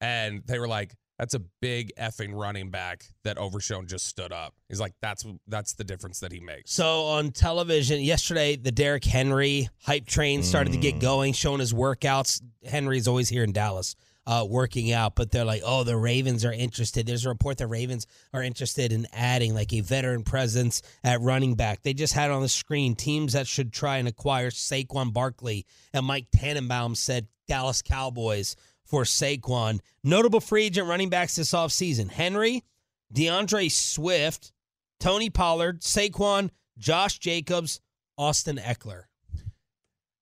and 0.00 0.42
they 0.46 0.58
were 0.58 0.68
like, 0.68 0.94
"That's 1.18 1.34
a 1.34 1.38
big 1.60 1.92
effing 1.98 2.32
running 2.34 2.70
back 2.70 3.04
that 3.24 3.38
Overshown 3.38 3.86
just 3.86 4.06
stood 4.06 4.32
up." 4.32 4.54
He's 4.68 4.80
like, 4.80 4.94
"That's 5.00 5.24
that's 5.46 5.74
the 5.74 5.84
difference 5.84 6.20
that 6.20 6.32
he 6.32 6.40
makes." 6.40 6.72
So 6.72 7.06
on 7.06 7.30
television 7.32 8.00
yesterday, 8.00 8.56
the 8.56 8.72
Derrick 8.72 9.04
Henry 9.04 9.68
hype 9.82 10.06
train 10.06 10.42
started 10.42 10.72
to 10.72 10.78
Mm. 10.78 10.82
get 10.82 10.98
going, 11.00 11.32
showing 11.32 11.60
his 11.60 11.72
workouts. 11.72 12.40
Henry's 12.64 13.08
always 13.08 13.28
here 13.28 13.44
in 13.44 13.52
Dallas, 13.52 13.94
uh, 14.26 14.44
working 14.48 14.92
out, 14.92 15.14
but 15.14 15.30
they're 15.30 15.44
like, 15.44 15.62
"Oh, 15.64 15.84
the 15.84 15.96
Ravens 15.96 16.44
are 16.44 16.52
interested." 16.52 17.06
There's 17.06 17.24
a 17.24 17.28
report 17.28 17.58
that 17.58 17.68
Ravens 17.68 18.06
are 18.32 18.42
interested 18.42 18.92
in 18.92 19.06
adding 19.12 19.54
like 19.54 19.72
a 19.72 19.80
veteran 19.80 20.24
presence 20.24 20.82
at 21.04 21.20
running 21.20 21.54
back. 21.54 21.82
They 21.82 21.94
just 21.94 22.12
had 22.12 22.30
on 22.30 22.42
the 22.42 22.48
screen 22.48 22.94
teams 22.96 23.32
that 23.34 23.46
should 23.46 23.72
try 23.72 23.98
and 23.98 24.08
acquire 24.08 24.50
Saquon 24.50 25.12
Barkley, 25.12 25.64
and 25.92 26.04
Mike 26.04 26.26
Tannenbaum 26.34 26.94
said 26.96 27.28
Dallas 27.48 27.80
Cowboys 27.82 28.56
for 28.86 29.02
Saquon. 29.02 29.80
Notable 30.02 30.40
free 30.40 30.64
agent 30.64 30.88
running 30.88 31.10
backs 31.10 31.36
this 31.36 31.52
offseason: 31.52 32.10
Henry, 32.10 32.64
D'Andre 33.12 33.68
Swift. 33.68 34.52
Tony 35.00 35.30
Pollard, 35.30 35.80
Saquon, 35.82 36.50
Josh 36.78 37.18
Jacobs, 37.18 37.80
Austin 38.16 38.56
Ekeler. 38.56 39.02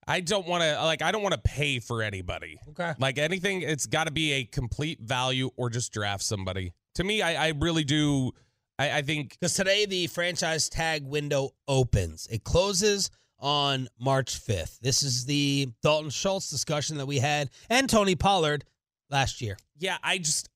I 0.06 0.20
don't 0.20 0.46
want 0.46 0.62
to 0.62 0.82
like 0.84 1.00
I 1.00 1.12
don't 1.12 1.22
want 1.22 1.34
to 1.34 1.40
pay 1.40 1.78
for 1.78 2.02
anybody. 2.02 2.58
Okay. 2.70 2.92
Like 2.98 3.16
anything, 3.16 3.62
it's 3.62 3.86
got 3.86 4.04
to 4.04 4.10
be 4.10 4.32
a 4.32 4.44
complete 4.44 5.00
value 5.00 5.50
or 5.56 5.70
just 5.70 5.92
draft 5.92 6.22
somebody. 6.22 6.74
To 6.96 7.04
me, 7.04 7.22
I, 7.22 7.46
I 7.46 7.52
really 7.58 7.84
do. 7.84 8.32
I, 8.78 8.98
I 8.98 9.02
think 9.02 9.38
Because 9.40 9.54
today 9.54 9.86
the 9.86 10.06
franchise 10.08 10.68
tag 10.68 11.06
window 11.06 11.50
opens. 11.66 12.26
It 12.30 12.44
closes 12.44 13.10
on 13.44 13.86
March 14.00 14.42
5th. 14.42 14.80
This 14.80 15.02
is 15.02 15.26
the 15.26 15.68
Dalton 15.82 16.08
Schultz 16.10 16.48
discussion 16.48 16.96
that 16.96 17.04
we 17.06 17.18
had 17.18 17.50
and 17.68 17.88
Tony 17.88 18.14
Pollard 18.14 18.64
last 19.10 19.42
year. 19.42 19.56
yeah, 19.78 19.98
I 20.02 20.16
just 20.18 20.48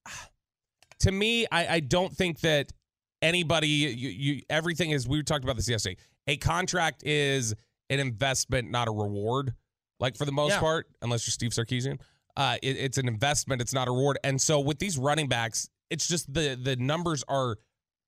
to 1.01 1.13
me, 1.13 1.47
I, 1.53 1.67
I 1.77 1.81
don't 1.81 2.13
think 2.13 2.41
that 2.41 2.73
anybody 3.21 3.69
you, 3.69 4.09
you 4.09 4.43
everything 4.49 4.91
is 4.91 5.07
we 5.07 5.23
talked 5.23 5.45
about 5.45 5.57
this 5.57 5.69
yesterday. 5.69 5.97
A 6.27 6.39
contract 6.39 7.03
is 7.05 7.55
an 7.91 8.01
investment, 8.01 8.71
not 8.71 8.89
a 8.89 8.91
reward. 8.91 9.53
Like 10.01 10.17
for 10.17 10.25
the 10.25 10.33
most 10.33 10.53
Yeah. 10.53 10.61
part, 10.61 10.87
unless 11.03 11.27
you're 11.27 11.33
Steve 11.33 11.51
Sarkisian, 11.51 12.01
uh, 12.37 12.57
it, 12.63 12.77
it's 12.79 12.97
an 12.99 13.07
investment. 13.09 13.61
It's 13.61 13.75
not 13.75 13.87
a 13.89 13.91
reward. 13.91 14.19
And 14.25 14.41
so 14.41 14.61
with 14.61 14.79
these 14.79 14.97
running 14.97 15.29
backs, 15.29 15.69
it's 15.91 16.09
just 16.09 16.33
the 16.33 16.59
the 16.61 16.77
numbers 16.77 17.23
are 17.29 17.59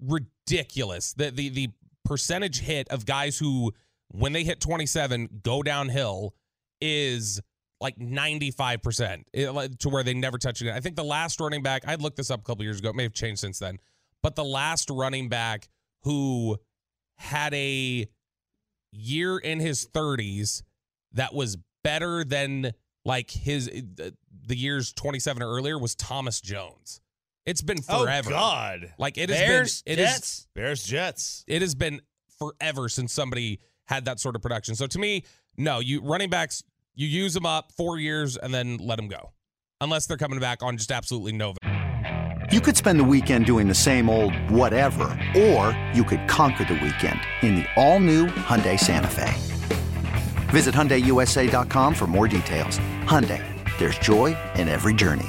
ridiculous. 0.00 1.12
The 1.12 1.30
the 1.30 1.48
the 1.50 1.68
percentage 2.04 2.60
hit 2.60 2.88
of 2.88 3.04
guys 3.06 3.38
who 3.38 3.72
when 4.12 4.33
they 4.33 4.44
hit 4.44 4.61
27 4.61 5.40
go 5.42 5.62
downhill 5.62 6.35
is 6.81 7.40
like 7.81 7.96
95% 7.96 9.79
to 9.79 9.88
where 9.88 10.03
they 10.03 10.14
never 10.14 10.38
touch 10.38 10.61
it. 10.62 10.70
I 10.70 10.81
think 10.81 10.96
the 10.96 11.05
last 11.05 11.40
running 11.40 11.62
back, 11.62 11.83
I 11.87 11.94
looked 11.94 12.16
this 12.16 12.31
up 12.31 12.40
a 12.40 12.42
couple 12.42 12.64
years 12.64 12.79
ago, 12.79 12.90
it 12.90 12.96
may 12.96 13.05
have 13.05 13.14
changed 13.14 13.40
since 13.40 13.59
then, 13.59 13.79
but 14.23 14.37
the 14.37 14.44
last 14.44 14.90
running 14.90 15.29
back 15.29 15.68
who 16.03 16.59
had 17.16 17.55
a 17.55 18.07
year 18.92 19.38
in 19.38 19.61
his 19.61 19.87
30s 19.87 20.62
that 21.12 21.35
was 21.35 21.57
better 21.83 22.25
than 22.25 22.73
like 23.05 23.31
his 23.31 23.68
uh, 23.68 24.11
the 24.46 24.57
years 24.57 24.92
27 24.92 25.42
or 25.42 25.46
earlier 25.46 25.79
was 25.79 25.94
Thomas 25.94 26.40
Jones. 26.40 27.01
It's 27.46 27.62
been 27.62 27.81
forever. 27.83 28.31
Oh 28.31 28.35
God. 28.35 28.92
Like 28.99 29.16
it 29.16 29.31
has 29.31 29.38
been 29.38 29.92
it 29.92 29.99
is- 29.99 30.11
Jets. 30.12 30.46
Bears 30.55 30.85
Jets. 30.85 31.44
it 31.46 31.62
has 31.62 31.75
been 31.75 32.01
forever 32.38 32.88
since 32.88 33.12
somebody 33.12 33.61
had 33.90 34.05
that 34.07 34.20
sort 34.20 34.37
of 34.37 34.40
production. 34.40 34.74
So 34.74 34.87
to 34.87 34.98
me, 34.98 35.24
no, 35.59 35.81
you 35.81 36.00
running 36.00 36.31
backs, 36.31 36.62
you 36.94 37.07
use 37.07 37.35
them 37.35 37.44
up 37.44 37.72
four 37.72 37.98
years 37.98 38.37
and 38.37 38.55
then 38.55 38.79
let 38.79 38.96
them 38.96 39.09
go, 39.09 39.33
unless 39.81 40.07
they're 40.07 40.16
coming 40.16 40.38
back 40.38 40.62
on 40.62 40.76
just 40.76 40.92
absolutely 40.92 41.33
no. 41.33 41.55
You 42.53 42.61
could 42.61 42.76
spend 42.76 42.98
the 42.98 43.05
weekend 43.05 43.46
doing 43.46 43.68
the 43.68 43.74
same 43.74 44.09
old 44.09 44.35
whatever, 44.50 45.05
or 45.37 45.76
you 45.92 46.05
could 46.05 46.26
conquer 46.29 46.64
the 46.64 46.74
weekend 46.74 47.20
in 47.42 47.57
the 47.57 47.66
all-new 47.76 48.26
Hyundai 48.26 48.79
Santa 48.79 49.09
Fe. 49.09 49.33
Visit 50.48 50.74
HyundaiUSA.com 50.74 51.94
for 51.94 52.07
more 52.07 52.26
details. 52.26 52.79
Hyundai, 53.05 53.44
there's 53.79 53.98
joy 53.98 54.37
in 54.57 54.68
every 54.68 54.94
journey. 54.94 55.29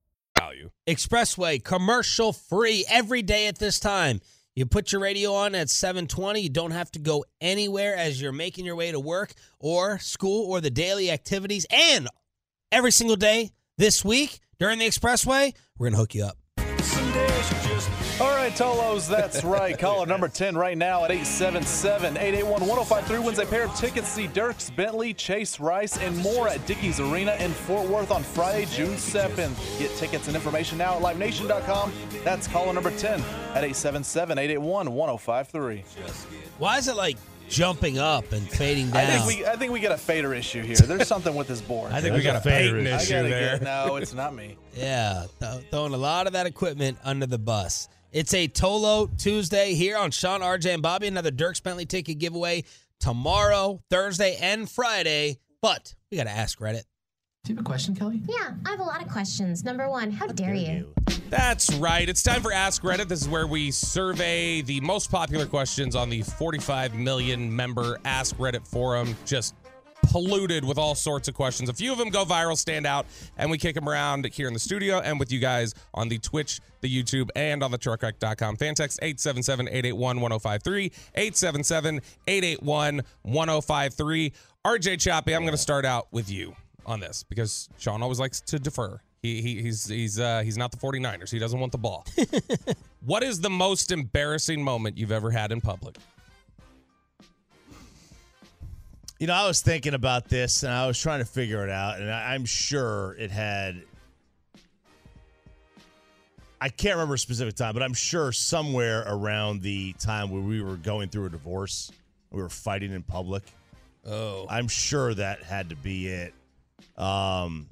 Expressway, 0.91 1.63
commercial 1.63 2.33
free 2.33 2.85
every 2.89 3.21
day 3.21 3.47
at 3.47 3.57
this 3.57 3.79
time. 3.79 4.19
You 4.55 4.65
put 4.65 4.91
your 4.91 4.99
radio 4.99 5.33
on 5.33 5.55
at 5.55 5.69
720. 5.69 6.41
You 6.41 6.49
don't 6.49 6.71
have 6.71 6.91
to 6.91 6.99
go 6.99 7.23
anywhere 7.39 7.95
as 7.95 8.21
you're 8.21 8.33
making 8.33 8.65
your 8.65 8.75
way 8.75 8.91
to 8.91 8.99
work 8.99 9.33
or 9.59 9.99
school 9.99 10.51
or 10.51 10.59
the 10.59 10.69
daily 10.69 11.09
activities. 11.09 11.65
And 11.71 12.09
every 12.71 12.91
single 12.91 13.15
day 13.15 13.51
this 13.77 14.03
week 14.03 14.41
during 14.59 14.79
the 14.79 14.85
Expressway, 14.85 15.53
we're 15.77 15.85
going 15.89 15.93
to 15.93 15.99
hook 15.99 16.13
you 16.13 16.25
up. 16.25 16.37
All 18.21 18.29
right, 18.35 18.53
Tolos, 18.53 19.09
that's 19.09 19.43
right. 19.57 19.75
Caller 19.77 20.05
number 20.05 20.27
10 20.27 20.55
right 20.55 20.77
now 20.77 21.03
at 21.05 21.09
877 21.09 22.17
881 22.17 22.61
1053 22.67 23.19
wins 23.25 23.39
a 23.39 23.47
pair 23.47 23.63
of 23.63 23.73
tickets 23.73 24.09
to 24.09 24.13
see 24.13 24.27
Dierks 24.27 24.75
Bentley, 24.75 25.11
Chase 25.11 25.59
Rice, 25.59 25.97
and 25.97 26.15
more 26.17 26.47
at 26.47 26.63
Dickies 26.67 26.99
Arena 26.99 27.35
in 27.39 27.49
Fort 27.49 27.89
Worth 27.89 28.11
on 28.11 28.21
Friday, 28.21 28.65
June 28.65 28.93
7th. 28.93 29.79
Get 29.79 29.89
tickets 29.97 30.27
and 30.27 30.35
information 30.35 30.77
now 30.77 30.97
at 30.97 31.01
livenation.com. 31.01 31.91
That's 32.23 32.47
caller 32.47 32.71
number 32.73 32.91
10 32.91 33.21
at 33.21 33.63
877 33.63 34.37
881 34.37 34.93
1053. 34.93 35.83
Why 36.59 36.77
is 36.77 36.87
it 36.87 36.95
like 36.95 37.17
jumping 37.49 37.97
up 37.97 38.31
and 38.33 38.47
fading 38.47 38.91
down? 38.91 38.97
I 38.97 39.05
think 39.07 39.25
we 39.25 39.45
I 39.47 39.55
think 39.55 39.71
we 39.71 39.79
got 39.79 39.93
a 39.93 39.97
fader 39.97 40.35
issue 40.35 40.61
here. 40.61 40.75
There's 40.75 41.07
something 41.07 41.33
with 41.33 41.47
this 41.47 41.61
board. 41.61 41.91
I 41.93 42.01
think 42.01 42.15
we 42.15 42.21
got 42.21 42.35
a 42.35 42.41
Peyton 42.47 42.85
I 42.85 42.97
issue 42.97 43.13
there. 43.23 43.57
Get, 43.57 43.63
no, 43.63 43.95
it's 43.95 44.13
not 44.13 44.35
me. 44.35 44.57
Yeah, 44.75 45.25
th- 45.39 45.65
throwing 45.71 45.93
a 45.93 45.97
lot 45.97 46.27
of 46.27 46.33
that 46.33 46.45
equipment 46.45 46.97
under 47.03 47.25
the 47.25 47.39
bus. 47.39 47.89
It's 48.11 48.33
a 48.33 48.49
Tolo 48.49 49.09
Tuesday 49.17 49.73
here 49.73 49.97
on 49.97 50.11
Shan, 50.11 50.41
RJ, 50.41 50.73
and 50.73 50.83
Bobby. 50.83 51.07
Another 51.07 51.31
Dirk 51.31 51.63
Bentley 51.63 51.85
ticket 51.85 52.19
giveaway 52.19 52.65
tomorrow, 52.99 53.81
Thursday, 53.89 54.37
and 54.41 54.69
Friday. 54.69 55.37
But 55.61 55.95
we 56.09 56.17
got 56.17 56.25
to 56.25 56.31
ask 56.31 56.59
Reddit. 56.59 56.83
Do 57.45 57.53
you 57.53 57.55
have 57.55 57.65
a 57.65 57.67
question, 57.67 57.95
Kelly? 57.95 58.21
Yeah, 58.27 58.51
I 58.65 58.71
have 58.71 58.81
a 58.81 58.83
lot 58.83 59.01
of 59.01 59.07
questions. 59.07 59.63
Number 59.63 59.89
one, 59.89 60.11
how, 60.11 60.27
dare, 60.27 60.53
you? 60.53 60.93
That's 61.29 61.73
right. 61.75 62.07
It's 62.09 62.21
time 62.21 62.41
for 62.41 62.51
Ask 62.51 62.83
Reddit. 62.83 63.07
This 63.07 63.21
is 63.21 63.29
where 63.29 63.47
we 63.47 63.71
survey 63.71 64.61
the 64.61 64.81
most 64.81 65.09
popular 65.09 65.45
questions 65.45 65.95
on 65.95 66.09
the 66.09 66.21
45 66.21 66.93
million 66.95 67.55
member 67.55 67.97
Ask 68.03 68.35
Reddit 68.35 68.67
forum. 68.67 69.15
Just 69.25 69.55
polluted 70.03 70.65
with 70.65 70.77
all 70.77 70.95
sorts 70.95 71.27
of 71.27 71.33
questions. 71.33 71.69
A 71.69 71.73
few 71.73 71.91
of 71.91 71.97
them 71.97 72.09
go 72.09 72.25
viral, 72.25 72.57
stand 72.57 72.85
out, 72.85 73.05
and 73.37 73.49
we 73.49 73.57
kick 73.57 73.75
them 73.75 73.87
around 73.87 74.25
here 74.27 74.47
in 74.47 74.53
the 74.53 74.59
studio 74.59 74.99
and 74.99 75.19
with 75.19 75.31
you 75.31 75.39
guys 75.39 75.73
on 75.93 76.09
the 76.09 76.17
Twitch, 76.17 76.59
the 76.81 77.03
YouTube, 77.03 77.29
and 77.35 77.63
on 77.63 77.71
the 77.71 77.77
truckwreck.com. 77.77 78.57
Fan 78.57 78.75
text 78.75 78.99
877 79.01 79.67
881 79.67 80.21
1053. 80.21 80.91
877 81.15 82.01
881 82.27 83.01
1053. 83.23 84.33
RJ 84.65 84.99
Choppy, 84.99 85.35
I'm 85.35 85.41
going 85.41 85.53
to 85.53 85.57
start 85.57 85.85
out 85.85 86.07
with 86.11 86.29
you 86.29 86.55
on 86.85 86.99
this 86.99 87.23
because 87.23 87.69
Shan 87.77 88.01
always 88.01 88.19
likes 88.19 88.41
to 88.41 88.59
defer. 88.59 88.99
He, 89.21 89.41
he 89.41 89.61
he's 89.61 89.87
he's 89.87 90.19
uh 90.19 90.41
he's 90.41 90.57
not 90.57 90.71
the 90.71 90.77
49ers. 90.77 91.29
He 91.29 91.37
doesn't 91.37 91.59
want 91.59 91.71
the 91.71 91.77
ball. 91.77 92.05
what 93.05 93.21
is 93.21 93.39
the 93.39 93.51
most 93.51 93.91
embarrassing 93.91 94.63
moment 94.63 94.97
you've 94.97 95.11
ever 95.11 95.29
had 95.29 95.51
in 95.51 95.61
public? 95.61 95.97
You 99.21 99.27
know, 99.27 99.35
I 99.35 99.45
was 99.45 99.61
thinking 99.61 99.93
about 99.93 100.29
this 100.29 100.63
and 100.63 100.73
I 100.73 100.87
was 100.87 100.99
trying 100.99 101.19
to 101.19 101.25
figure 101.25 101.63
it 101.63 101.69
out, 101.69 101.99
and 101.99 102.09
I, 102.09 102.33
I'm 102.33 102.43
sure 102.43 103.15
it 103.19 103.29
had. 103.29 103.83
I 106.59 106.69
can't 106.69 106.95
remember 106.95 107.13
a 107.13 107.19
specific 107.19 107.53
time, 107.53 107.75
but 107.75 107.83
I'm 107.83 107.93
sure 107.93 108.31
somewhere 108.31 109.03
around 109.05 109.61
the 109.61 109.93
time 109.99 110.31
where 110.31 110.41
we 110.41 110.63
were 110.63 110.75
going 110.75 111.09
through 111.09 111.27
a 111.27 111.29
divorce, 111.29 111.91
we 112.31 112.41
were 112.41 112.49
fighting 112.49 112.93
in 112.93 113.03
public. 113.03 113.43
Oh, 114.07 114.47
I'm 114.49 114.67
sure 114.67 115.13
that 115.13 115.43
had 115.43 115.69
to 115.69 115.75
be 115.75 116.07
it. 116.07 116.33
Um, 116.97 117.67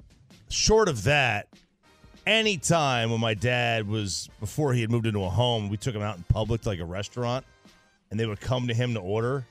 short 0.50 0.88
of 0.88 1.02
that, 1.02 1.48
any 2.28 2.58
time 2.58 3.10
when 3.10 3.18
my 3.18 3.34
dad 3.34 3.88
was 3.88 4.28
before 4.38 4.72
he 4.72 4.82
had 4.82 4.90
moved 4.92 5.06
into 5.06 5.24
a 5.24 5.30
home, 5.30 5.68
we 5.68 5.76
took 5.76 5.96
him 5.96 6.02
out 6.02 6.16
in 6.16 6.22
public 6.28 6.60
to 6.60 6.68
like 6.68 6.78
a 6.78 6.84
restaurant, 6.84 7.44
and 8.12 8.20
they 8.20 8.26
would 8.26 8.40
come 8.40 8.68
to 8.68 8.74
him 8.74 8.94
to 8.94 9.00
order, 9.00 9.44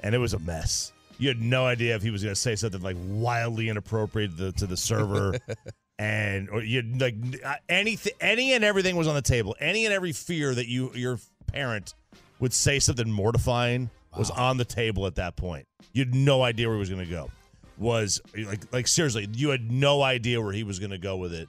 and 0.00 0.14
it 0.14 0.18
was 0.18 0.32
a 0.32 0.38
mess. 0.38 0.94
You 1.18 1.28
had 1.28 1.40
no 1.40 1.66
idea 1.66 1.96
if 1.96 2.02
he 2.02 2.10
was 2.10 2.22
going 2.22 2.34
to 2.34 2.40
say 2.40 2.54
something 2.54 2.80
like 2.80 2.96
wildly 3.00 3.68
inappropriate 3.68 4.36
to 4.36 4.44
the, 4.44 4.52
to 4.52 4.66
the 4.66 4.76
server, 4.76 5.34
and 5.98 6.48
or 6.48 6.62
you 6.62 6.82
like 6.82 7.16
uh, 7.44 7.54
anything, 7.68 8.12
any 8.20 8.52
and 8.52 8.64
everything 8.64 8.94
was 8.96 9.08
on 9.08 9.16
the 9.16 9.22
table. 9.22 9.56
Any 9.60 9.84
and 9.84 9.92
every 9.92 10.12
fear 10.12 10.54
that 10.54 10.68
you 10.68 10.92
your 10.94 11.18
parent 11.48 11.94
would 12.38 12.52
say 12.52 12.78
something 12.78 13.10
mortifying 13.10 13.90
was 14.16 14.30
on 14.30 14.56
the 14.56 14.64
table 14.64 15.06
at 15.06 15.16
that 15.16 15.36
point. 15.36 15.66
You 15.92 16.04
had 16.04 16.14
no 16.14 16.42
idea 16.42 16.68
where 16.68 16.76
he 16.76 16.80
was 16.80 16.90
going 16.90 17.04
to 17.04 17.10
go. 17.10 17.30
Was 17.78 18.20
like 18.36 18.72
like 18.72 18.86
seriously, 18.88 19.28
you 19.32 19.50
had 19.50 19.70
no 19.70 20.02
idea 20.02 20.40
where 20.40 20.52
he 20.52 20.62
was 20.62 20.78
going 20.78 20.90
to 20.90 20.98
go 20.98 21.16
with 21.16 21.32
it. 21.32 21.48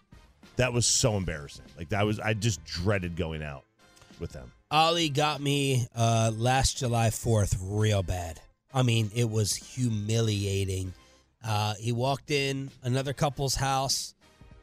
That 0.55 0.73
was 0.73 0.85
so 0.85 1.15
embarrassing. 1.15 1.65
Like 1.77 1.89
that 1.89 2.05
was 2.05 2.19
I 2.19 2.33
just 2.33 2.63
dreaded 2.65 3.15
going 3.15 3.43
out 3.43 3.63
with 4.19 4.31
them. 4.31 4.51
Ollie 4.71 5.09
got 5.09 5.41
me 5.41 5.87
uh, 5.95 6.31
last 6.35 6.77
July 6.77 7.09
4th 7.09 7.57
real 7.59 8.03
bad. 8.03 8.39
I 8.73 8.83
mean, 8.83 9.11
it 9.15 9.29
was 9.29 9.55
humiliating. 9.55 10.93
Uh, 11.43 11.73
he 11.79 11.91
walked 11.91 12.31
in 12.31 12.69
another 12.83 13.13
couple's 13.13 13.55
house. 13.55 14.13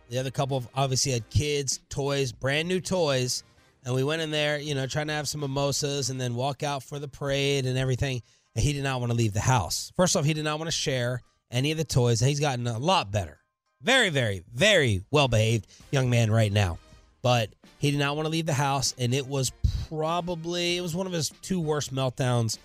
The 0.09 0.19
other 0.19 0.31
couple 0.31 0.65
obviously 0.75 1.13
had 1.13 1.29
kids, 1.31 1.81
toys, 1.89 2.33
brand 2.33 2.69
new 2.69 2.81
toys. 2.81 3.43
And 3.85 3.95
we 3.95 4.05
went 4.05 4.23
in 4.23 4.31
there, 4.31 4.59
you 4.59 4.75
know, 4.75 4.87
trying 4.87 5.09
to 5.09 5.13
have 5.13 5.29
some 5.29 5.41
mimosas 5.41 6.11
and 6.11 6.21
then 6.21 6.35
walk 6.35 6.63
out 6.63 6.83
for 6.83 6.99
the 6.99 7.09
parade 7.09 7.67
and 7.67 7.79
everything. 7.79 8.23
And 8.55 8.65
he 8.65 8.73
did 8.73 8.85
not 8.85 9.01
want 9.01 9.11
to 9.11 9.17
leave 9.17 9.33
the 9.33 9.41
house. 9.41 9.93
First 9.97 10.17
off, 10.17 10.25
he 10.25 10.35
did 10.35 10.45
not 10.45 10.59
want 10.59 10.69
to 10.69 10.77
share 10.77 11.23
any 11.51 11.73
of 11.73 11.79
the 11.79 11.85
toys. 11.85 12.21
And 12.21 12.29
he's 12.29 12.41
gotten 12.41 12.67
a 12.67 12.79
lot 12.79 13.11
better. 13.11 13.39
Very, 13.83 14.11
very, 14.11 14.43
very 14.53 15.03
well 15.11 15.29
behaved 15.29 15.67
young 15.91 16.11
man 16.11 16.31
right 16.31 16.53
now. 16.53 16.79
But 17.23 17.51
he 17.79 17.91
did 17.91 17.99
not 17.99 18.17
want 18.17 18.27
to 18.27 18.31
leave 18.31 18.47
the 18.47 18.53
house. 18.53 18.95
And 18.99 19.13
it 19.13 19.27
was 19.27 19.53
probably, 19.89 20.77
it 20.77 20.81
was 20.81 20.95
one 20.95 21.07
of 21.07 21.13
his 21.13 21.31
two 21.43 21.61
worst 21.61 21.95
meltdowns 21.95 22.59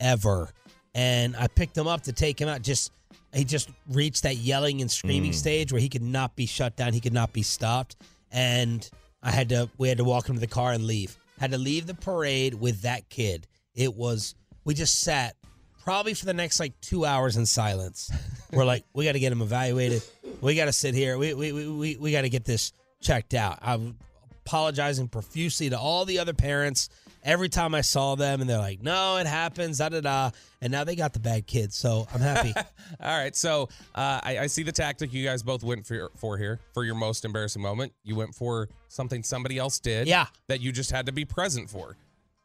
ever. 0.00 0.50
And 0.96 1.36
I 1.36 1.46
picked 1.46 1.76
him 1.76 1.86
up 1.86 2.04
to 2.04 2.12
take 2.12 2.40
him 2.40 2.48
out. 2.48 2.62
Just, 2.62 2.90
he 3.34 3.44
just 3.44 3.68
reached 3.90 4.22
that 4.22 4.36
yelling 4.38 4.80
and 4.80 4.90
screaming 4.90 5.32
Mm. 5.32 5.34
stage 5.34 5.70
where 5.70 5.80
he 5.80 5.90
could 5.90 6.00
not 6.00 6.34
be 6.36 6.46
shut 6.46 6.74
down. 6.74 6.94
He 6.94 7.00
could 7.00 7.12
not 7.12 7.34
be 7.34 7.42
stopped. 7.42 7.96
And 8.32 8.88
I 9.22 9.30
had 9.30 9.50
to, 9.50 9.68
we 9.76 9.88
had 9.90 9.98
to 9.98 10.04
walk 10.04 10.26
him 10.26 10.36
to 10.36 10.40
the 10.40 10.46
car 10.46 10.72
and 10.72 10.84
leave. 10.84 11.18
Had 11.38 11.50
to 11.50 11.58
leave 11.58 11.86
the 11.86 11.92
parade 11.92 12.54
with 12.54 12.80
that 12.82 13.10
kid. 13.10 13.46
It 13.74 13.94
was, 13.94 14.34
we 14.64 14.72
just 14.72 15.00
sat 15.00 15.36
probably 15.84 16.14
for 16.14 16.24
the 16.24 16.32
next 16.32 16.58
like 16.60 16.72
two 16.80 17.04
hours 17.04 17.36
in 17.36 17.44
silence. 17.44 18.10
We're 18.52 18.64
like, 18.64 18.84
we 18.94 19.04
got 19.04 19.12
to 19.12 19.20
get 19.20 19.32
him 19.32 19.42
evaluated. 19.42 20.02
We 20.40 20.54
got 20.54 20.64
to 20.64 20.72
sit 20.72 20.94
here. 20.94 21.18
We, 21.18 21.34
we, 21.34 21.52
we, 21.52 21.68
we, 21.68 21.96
we 21.96 22.10
got 22.12 22.22
to 22.22 22.30
get 22.30 22.46
this 22.46 22.72
checked 23.02 23.34
out. 23.34 23.58
I'm 23.60 23.98
apologizing 24.46 25.08
profusely 25.08 25.68
to 25.68 25.78
all 25.78 26.06
the 26.06 26.18
other 26.20 26.32
parents 26.32 26.88
every 27.26 27.50
time 27.50 27.74
I 27.74 27.82
saw 27.82 28.14
them, 28.14 28.40
and 28.40 28.48
they're 28.48 28.56
like, 28.58 28.80
no, 28.82 29.18
it 29.18 29.26
happens, 29.26 29.78
da 29.78 29.90
da 29.90 30.00
da. 30.00 30.30
And 30.62 30.72
now 30.72 30.84
they 30.84 30.96
got 30.96 31.12
the 31.12 31.18
bad 31.20 31.46
kids. 31.46 31.76
So 31.76 32.06
I'm 32.14 32.20
happy. 32.20 32.54
All 33.00 33.18
right, 33.18 33.36
so 33.36 33.68
uh, 33.94 34.20
I, 34.22 34.38
I 34.42 34.46
see 34.46 34.62
the 34.62 34.72
tactic 34.72 35.12
you 35.12 35.24
guys 35.24 35.42
both 35.42 35.62
went 35.62 35.86
for, 35.86 36.10
for 36.16 36.38
here 36.38 36.60
for 36.72 36.84
your 36.84 36.94
most 36.94 37.26
embarrassing 37.26 37.60
moment. 37.60 37.92
You 38.04 38.16
went 38.16 38.34
for 38.34 38.68
something 38.88 39.22
somebody 39.22 39.58
else 39.58 39.78
did, 39.78 40.06
Yeah. 40.08 40.26
that 40.48 40.60
you 40.62 40.72
just 40.72 40.90
had 40.90 41.04
to 41.06 41.12
be 41.12 41.26
present 41.26 41.68
for. 41.68 41.96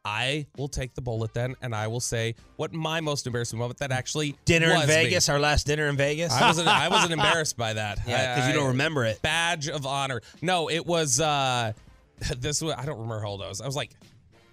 I 0.04 0.46
will 0.56 0.66
take 0.66 0.94
the 0.94 1.00
bullet 1.00 1.32
then, 1.32 1.54
and 1.62 1.72
I 1.76 1.86
will 1.86 2.00
say 2.00 2.34
what 2.56 2.72
my 2.72 3.00
most 3.00 3.24
embarrassing 3.28 3.56
moment 3.56 3.78
that 3.78 3.92
actually 3.92 4.34
dinner 4.44 4.66
in 4.66 4.74
was 4.74 4.88
me. 4.88 4.94
Vegas, 4.94 5.28
our 5.28 5.38
last 5.38 5.64
dinner 5.64 5.86
in 5.86 5.96
Vegas. 5.96 6.32
I 6.32 6.44
wasn't. 6.48 6.66
I 6.66 6.88
wasn't 6.88 7.12
embarrassed 7.20 7.56
by 7.56 7.74
that. 7.74 8.00
Yeah, 8.04 8.34
'cause 8.34 8.48
you 8.48 8.52
don't 8.52 8.66
remember 8.70 9.04
it. 9.04 9.22
Badge 9.22 9.68
of 9.68 9.86
honor. 9.86 10.20
No, 10.42 10.68
it 10.68 10.84
was. 10.84 11.20
uh 11.20 11.72
This 12.36 12.60
was. 12.60 12.74
I 12.76 12.84
don't 12.84 12.96
remember 12.98 13.20
how 13.20 13.28
old 13.28 13.42
I 13.42 13.48
was. 13.48 13.60
I 13.60 13.66
was 13.66 13.76
like 13.76 13.92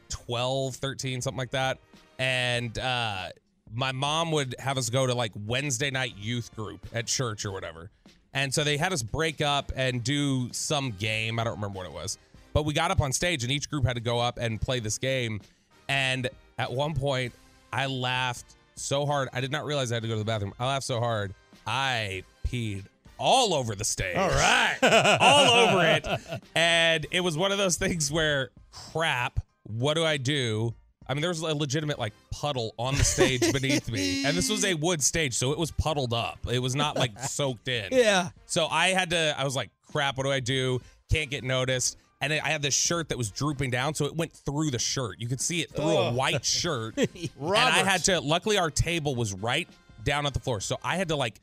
12, 0.10 0.76
13, 0.76 1.22
something 1.22 1.38
like 1.38 1.52
that. 1.52 1.80
And 2.18 2.78
uh 2.78 3.30
my 3.74 3.92
mom 3.92 4.32
would 4.32 4.56
have 4.60 4.78
us 4.78 4.90
go 4.90 5.06
to 5.06 5.14
like 5.14 5.32
Wednesday 5.46 5.92
night 5.92 6.16
youth 6.18 6.56
group 6.56 6.86
at 6.94 7.08
church 7.08 7.46
or 7.46 7.52
whatever. 7.52 7.92
And 8.34 8.54
so 8.54 8.64
they 8.64 8.78
had 8.78 8.94
us 8.94 9.04
break 9.04 9.42
up 9.42 9.72
and 9.76 10.04
do 10.04 10.52
some 10.52 10.92
game. 10.92 11.40
I 11.40 11.44
don't 11.44 11.56
remember 11.56 11.78
what 11.78 11.86
it 11.86 11.94
was. 11.94 12.18
But 12.54 12.64
we 12.64 12.74
got 12.74 12.92
up 12.92 13.02
on 13.02 13.12
stage 13.12 13.44
and 13.44 13.52
each 13.52 13.70
group 13.70 13.86
had 13.86 13.94
to 13.94 14.02
go 14.02 14.20
up 14.20 14.38
and 14.38 14.60
play 14.60 14.80
this 14.80 14.98
game. 14.98 15.42
And 15.88 16.30
at 16.58 16.72
one 16.72 16.94
point, 16.94 17.34
I 17.72 17.86
laughed 17.88 18.56
so 18.76 19.06
hard. 19.06 19.30
I 19.34 19.42
did 19.42 19.52
not 19.52 19.66
realize 19.66 19.92
I 19.92 19.96
had 19.96 20.04
to 20.04 20.10
go 20.10 20.16
to 20.16 20.20
the 20.20 20.26
bathroom. 20.26 20.54
I 20.60 20.68
laughed 20.68 20.86
so 20.86 21.00
hard. 21.00 21.34
I 21.66 22.24
peed 22.48 22.86
all 23.18 23.54
over 23.54 23.76
the 23.76 23.84
stage. 23.84 24.16
All 24.16 24.30
right. 24.30 24.78
all 25.22 25.68
over 25.68 25.86
it. 25.86 26.08
And 26.56 27.06
it 27.12 27.22
was 27.22 27.38
one 27.38 27.52
of 27.52 27.58
those 27.58 27.78
things 27.78 28.12
where, 28.12 28.50
crap, 28.72 29.40
what 29.78 29.96
do 29.96 30.04
I 30.04 30.18
do? 30.18 30.74
I 31.08 31.14
mean, 31.16 31.22
there 31.22 31.30
was 31.30 31.42
a 31.42 31.56
legitimate 31.56 31.98
like 31.98 32.14
puddle 32.32 32.76
on 32.78 32.96
the 32.96 33.04
stage 33.04 33.52
beneath 33.54 33.90
me. 33.90 34.26
And 34.26 34.38
this 34.38 34.50
was 34.50 34.64
a 34.64 34.76
wood 34.76 35.02
stage, 35.02 35.34
so 35.34 35.52
it 35.52 35.58
was 35.58 35.72
puddled 35.72 36.14
up. 36.14 36.40
It 36.52 36.60
was 36.60 36.76
not 36.76 36.98
like 36.98 37.20
soaked 37.24 37.68
in. 37.68 37.90
Yeah. 37.92 38.30
So 38.46 38.68
I 38.68 38.90
had 38.90 39.10
to, 39.10 39.36
I 39.38 39.44
was 39.44 39.56
like, 39.56 39.72
crap, 39.92 40.18
what 40.18 40.24
do 40.24 40.32
I 40.32 40.40
do? 40.40 40.82
Can't 41.12 41.32
get 41.32 41.44
noticed. 41.44 41.98
And 42.22 42.34
I 42.34 42.50
had 42.50 42.62
this 42.62 42.76
shirt 42.76 43.10
that 43.10 43.18
was 43.18 43.32
drooping 43.32 43.72
down, 43.72 43.94
so 43.94 44.06
it 44.06 44.16
went 44.16 44.34
through 44.34 44.72
the 44.72 44.80
shirt. 44.80 45.16
You 45.20 45.30
could 45.30 45.40
see 45.40 45.62
it 45.62 45.72
through 45.72 45.90
a 45.90 46.12
white 46.12 46.44
shirt. 46.44 46.98
and 46.98 47.32
I 47.40 47.80
had 47.84 48.04
to, 48.06 48.20
luckily, 48.20 48.58
our 48.58 48.70
table 48.70 49.16
was 49.16 49.34
right 49.34 49.70
down 50.04 50.26
at 50.26 50.34
the 50.34 50.40
floor. 50.40 50.60
So 50.60 50.78
I 50.84 50.98
had 50.98 51.08
to 51.08 51.16
like 51.16 51.40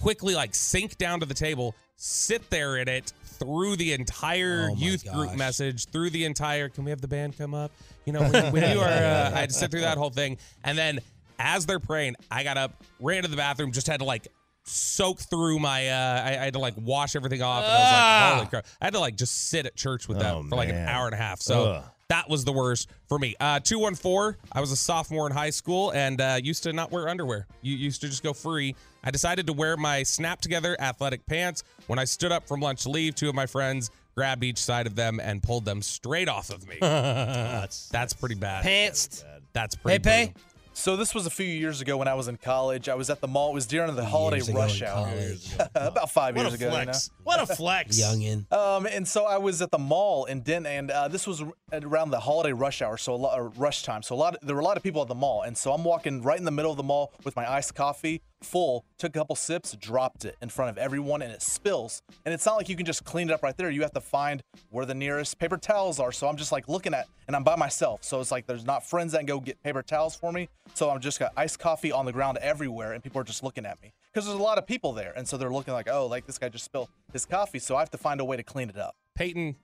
quickly 0.00 0.34
like 0.34 0.54
sink 0.54 0.96
down 0.96 1.20
to 1.20 1.26
the 1.26 1.34
table, 1.34 1.74
sit 1.96 2.48
there 2.48 2.78
in 2.78 2.88
it 2.88 3.12
through 3.40 3.74
the 3.76 3.92
entire 3.94 4.68
Oh 4.70 4.76
youth 4.76 5.10
group 5.12 5.34
message, 5.34 5.86
through 5.86 6.10
the 6.10 6.24
entire. 6.24 6.68
Can 6.68 6.84
we 6.84 6.90
have 6.90 7.00
the 7.00 7.08
band 7.08 7.36
come 7.36 7.54
up? 7.54 7.72
You 8.04 8.12
know, 8.12 8.20
when, 8.30 8.52
when 8.52 8.70
you 8.72 8.80
are, 8.80 8.86
uh, 8.86 9.30
I 9.34 9.40
had 9.40 9.48
to 9.50 9.54
sit 9.54 9.70
through 9.72 9.80
that 9.80 9.98
whole 9.98 10.10
thing, 10.10 10.38
and 10.62 10.78
then 10.78 11.00
as 11.38 11.66
they're 11.66 11.80
praying, 11.80 12.16
I 12.30 12.44
got 12.44 12.56
up, 12.56 12.72
ran 13.00 13.22
to 13.22 13.28
the 13.28 13.36
bathroom, 13.36 13.72
just 13.72 13.86
had 13.88 14.00
to 14.00 14.04
like 14.06 14.28
soak 14.64 15.18
through 15.20 15.58
my. 15.58 15.88
uh 15.88 16.22
I, 16.24 16.28
I 16.28 16.44
had 16.44 16.52
to 16.52 16.58
like 16.60 16.74
wash 16.76 17.16
everything 17.16 17.42
off, 17.42 17.64
and 17.64 17.72
I 17.72 17.76
was 17.76 17.88
Ah. 17.92 18.24
like, 18.28 18.34
holy 18.36 18.46
crap! 18.50 18.66
I 18.80 18.84
had 18.84 18.92
to 18.94 19.00
like 19.00 19.16
just 19.16 19.48
sit 19.48 19.66
at 19.66 19.74
church 19.74 20.06
with 20.06 20.18
them 20.20 20.36
Oh, 20.36 20.48
for 20.48 20.56
like 20.56 20.68
an 20.68 20.86
hour 20.88 21.06
and 21.06 21.14
a 21.14 21.18
half. 21.18 21.40
So. 21.40 21.64
Ugh. 21.64 21.84
That 22.08 22.28
was 22.28 22.44
the 22.44 22.50
worst 22.52 22.88
for 23.08 23.20
me. 23.20 23.36
Uh, 23.38 23.60
214, 23.60 24.36
I 24.50 24.60
was 24.60 24.72
a 24.72 24.76
sophomore 24.76 25.28
in 25.28 25.32
high 25.32 25.50
school 25.50 25.92
and 25.92 26.20
uh, 26.20 26.40
used 26.42 26.64
to 26.64 26.72
not 26.72 26.90
wear 26.90 27.08
underwear. 27.08 27.46
You 27.62 27.76
used 27.76 28.00
to 28.00 28.08
just 28.08 28.24
go 28.24 28.32
free. 28.32 28.74
I 29.02 29.10
decided 29.10 29.46
to 29.46 29.52
wear 29.52 29.76
my 29.76 30.02
snap 30.02 30.40
together 30.40 30.76
athletic 30.80 31.24
pants. 31.26 31.62
When 31.86 31.98
I 31.98 32.04
stood 32.04 32.32
up 32.32 32.46
from 32.46 32.60
lunch 32.60 32.82
to 32.82 32.90
leave, 32.90 33.14
two 33.14 33.28
of 33.28 33.34
my 33.34 33.46
friends 33.46 33.90
grabbed 34.14 34.44
each 34.44 34.58
side 34.58 34.86
of 34.86 34.94
them 34.96 35.20
and 35.20 35.42
pulled 35.42 35.64
them 35.64 35.80
straight 35.82 36.28
off 36.28 36.50
of 36.50 36.66
me. 36.68 36.76
that's, 36.80 37.88
That's 37.88 38.12
pretty 38.12 38.34
bad. 38.34 38.62
Pants. 38.62 39.24
That's 39.52 39.74
pretty 39.74 40.02
Pepe? 40.02 40.32
brutal. 40.32 40.42
So 40.72 40.96
this 40.96 41.14
was 41.14 41.26
a 41.26 41.30
few 41.30 41.44
years 41.46 41.80
ago 41.80 41.96
when 41.96 42.08
I 42.08 42.14
was 42.14 42.28
in 42.28 42.36
college. 42.36 42.88
I 42.88 42.94
was 42.94 43.10
at 43.10 43.20
the 43.20 43.26
mall. 43.28 43.50
It 43.50 43.54
was 43.54 43.66
during 43.66 43.94
the 43.96 44.04
holiday 44.04 44.36
Years 44.36 44.48
ago 44.48 44.58
rush 44.60 44.80
in 44.80 44.86
hour. 44.86 45.04
college. 45.06 45.50
About 45.74 46.10
five 46.10 46.36
What 46.36 46.42
years 46.42 46.52
a 46.52 46.56
ago. 46.56 46.64
you 46.66 46.70
know? 46.70 46.84
flex. 46.84 47.10
What 47.24 47.40
a 47.42 47.46
flex. 47.54 48.00
Youngin. 48.00 48.50
Um, 48.52 48.86
and 48.86 49.06
so 49.06 49.26
I 49.26 49.36
was 49.38 49.60
at 49.62 49.70
the 49.72 49.78
mall 49.78 50.24
in 50.26 50.40
Denton, 50.40 50.72
and 50.72 50.90
uh, 50.90 51.08
this 51.08 51.26
was 51.26 51.42
at 51.72 51.84
around 51.84 52.10
the 52.10 52.20
holiday 52.20 52.52
rush 52.52 52.80
hour, 52.82 52.96
so 52.96 53.14
a 53.14 53.16
lot 53.16 53.38
or 53.38 53.48
rush 53.50 53.82
time. 53.82 54.02
So 54.02 54.14
a 54.14 54.16
lot, 54.16 54.36
there 54.42 54.54
were 54.54 54.60
a 54.62 54.64
lot 54.64 54.76
of 54.76 54.82
people 54.82 55.02
at 55.02 55.08
the 55.08 55.14
mall, 55.14 55.42
and 55.42 55.58
so 55.58 55.72
I'm 55.72 55.84
walking 55.84 56.22
right 56.22 56.38
in 56.38 56.44
the 56.44 56.50
middle 56.52 56.70
of 56.70 56.76
the 56.76 56.82
mall 56.84 57.12
with 57.24 57.36
my 57.36 57.50
iced 57.50 57.74
coffee, 57.74 58.22
full. 58.42 58.84
Took 58.98 59.16
a 59.16 59.18
couple 59.18 59.36
sips, 59.36 59.76
dropped 59.76 60.24
it 60.24 60.36
in 60.40 60.48
front 60.48 60.70
of 60.70 60.78
everyone, 60.78 61.22
and 61.22 61.32
it 61.32 61.42
spills. 61.42 62.02
And 62.24 62.34
it's 62.34 62.46
not 62.46 62.56
like 62.56 62.68
you 62.68 62.76
can 62.76 62.86
just 62.86 63.04
clean 63.04 63.30
it 63.30 63.32
up 63.32 63.42
right 63.42 63.56
there. 63.56 63.70
You 63.70 63.82
have 63.82 63.92
to 63.92 64.00
find 64.00 64.42
where 64.70 64.86
the 64.86 64.94
nearest 64.94 65.38
paper 65.38 65.56
towels 65.56 66.00
are. 66.00 66.12
So 66.12 66.28
I'm 66.28 66.36
just 66.36 66.52
like 66.52 66.68
looking 66.68 66.94
at, 66.94 67.08
and 67.26 67.36
I'm 67.36 67.44
by 67.44 67.56
myself. 67.56 68.04
So 68.04 68.20
it's 68.20 68.30
like 68.30 68.46
there's 68.46 68.64
not 68.64 68.86
friends 68.86 69.12
that 69.12 69.18
can 69.18 69.26
go 69.26 69.40
get 69.40 69.62
paper 69.62 69.82
towels 69.82 70.16
for 70.16 70.32
me. 70.32 70.48
So 70.74 70.90
I'm 70.90 71.00
just 71.00 71.18
got 71.18 71.32
iced 71.36 71.58
coffee 71.58 71.92
on 71.92 72.04
the 72.04 72.12
ground 72.12 72.38
everywhere, 72.38 72.92
and 72.92 73.02
people 73.02 73.20
are 73.20 73.24
just 73.24 73.42
looking 73.42 73.66
at 73.66 73.80
me 73.82 73.92
because 74.12 74.26
there's 74.26 74.38
a 74.38 74.42
lot 74.42 74.58
of 74.58 74.66
people 74.66 74.92
there, 74.92 75.12
and 75.16 75.26
so 75.26 75.36
they're 75.36 75.52
looking 75.52 75.74
like, 75.74 75.88
oh, 75.90 76.06
like 76.06 76.26
this 76.26 76.38
guy 76.38 76.48
just 76.48 76.64
spilled 76.64 76.88
his 77.12 77.26
coffee. 77.26 77.58
So 77.58 77.76
I 77.76 77.80
have 77.80 77.90
to 77.90 77.98
find 77.98 78.20
a 78.20 78.24
way 78.24 78.36
to 78.36 78.42
clean 78.42 78.68
it 78.68 78.78
up. 78.78 78.96
Peyton, 79.14 79.56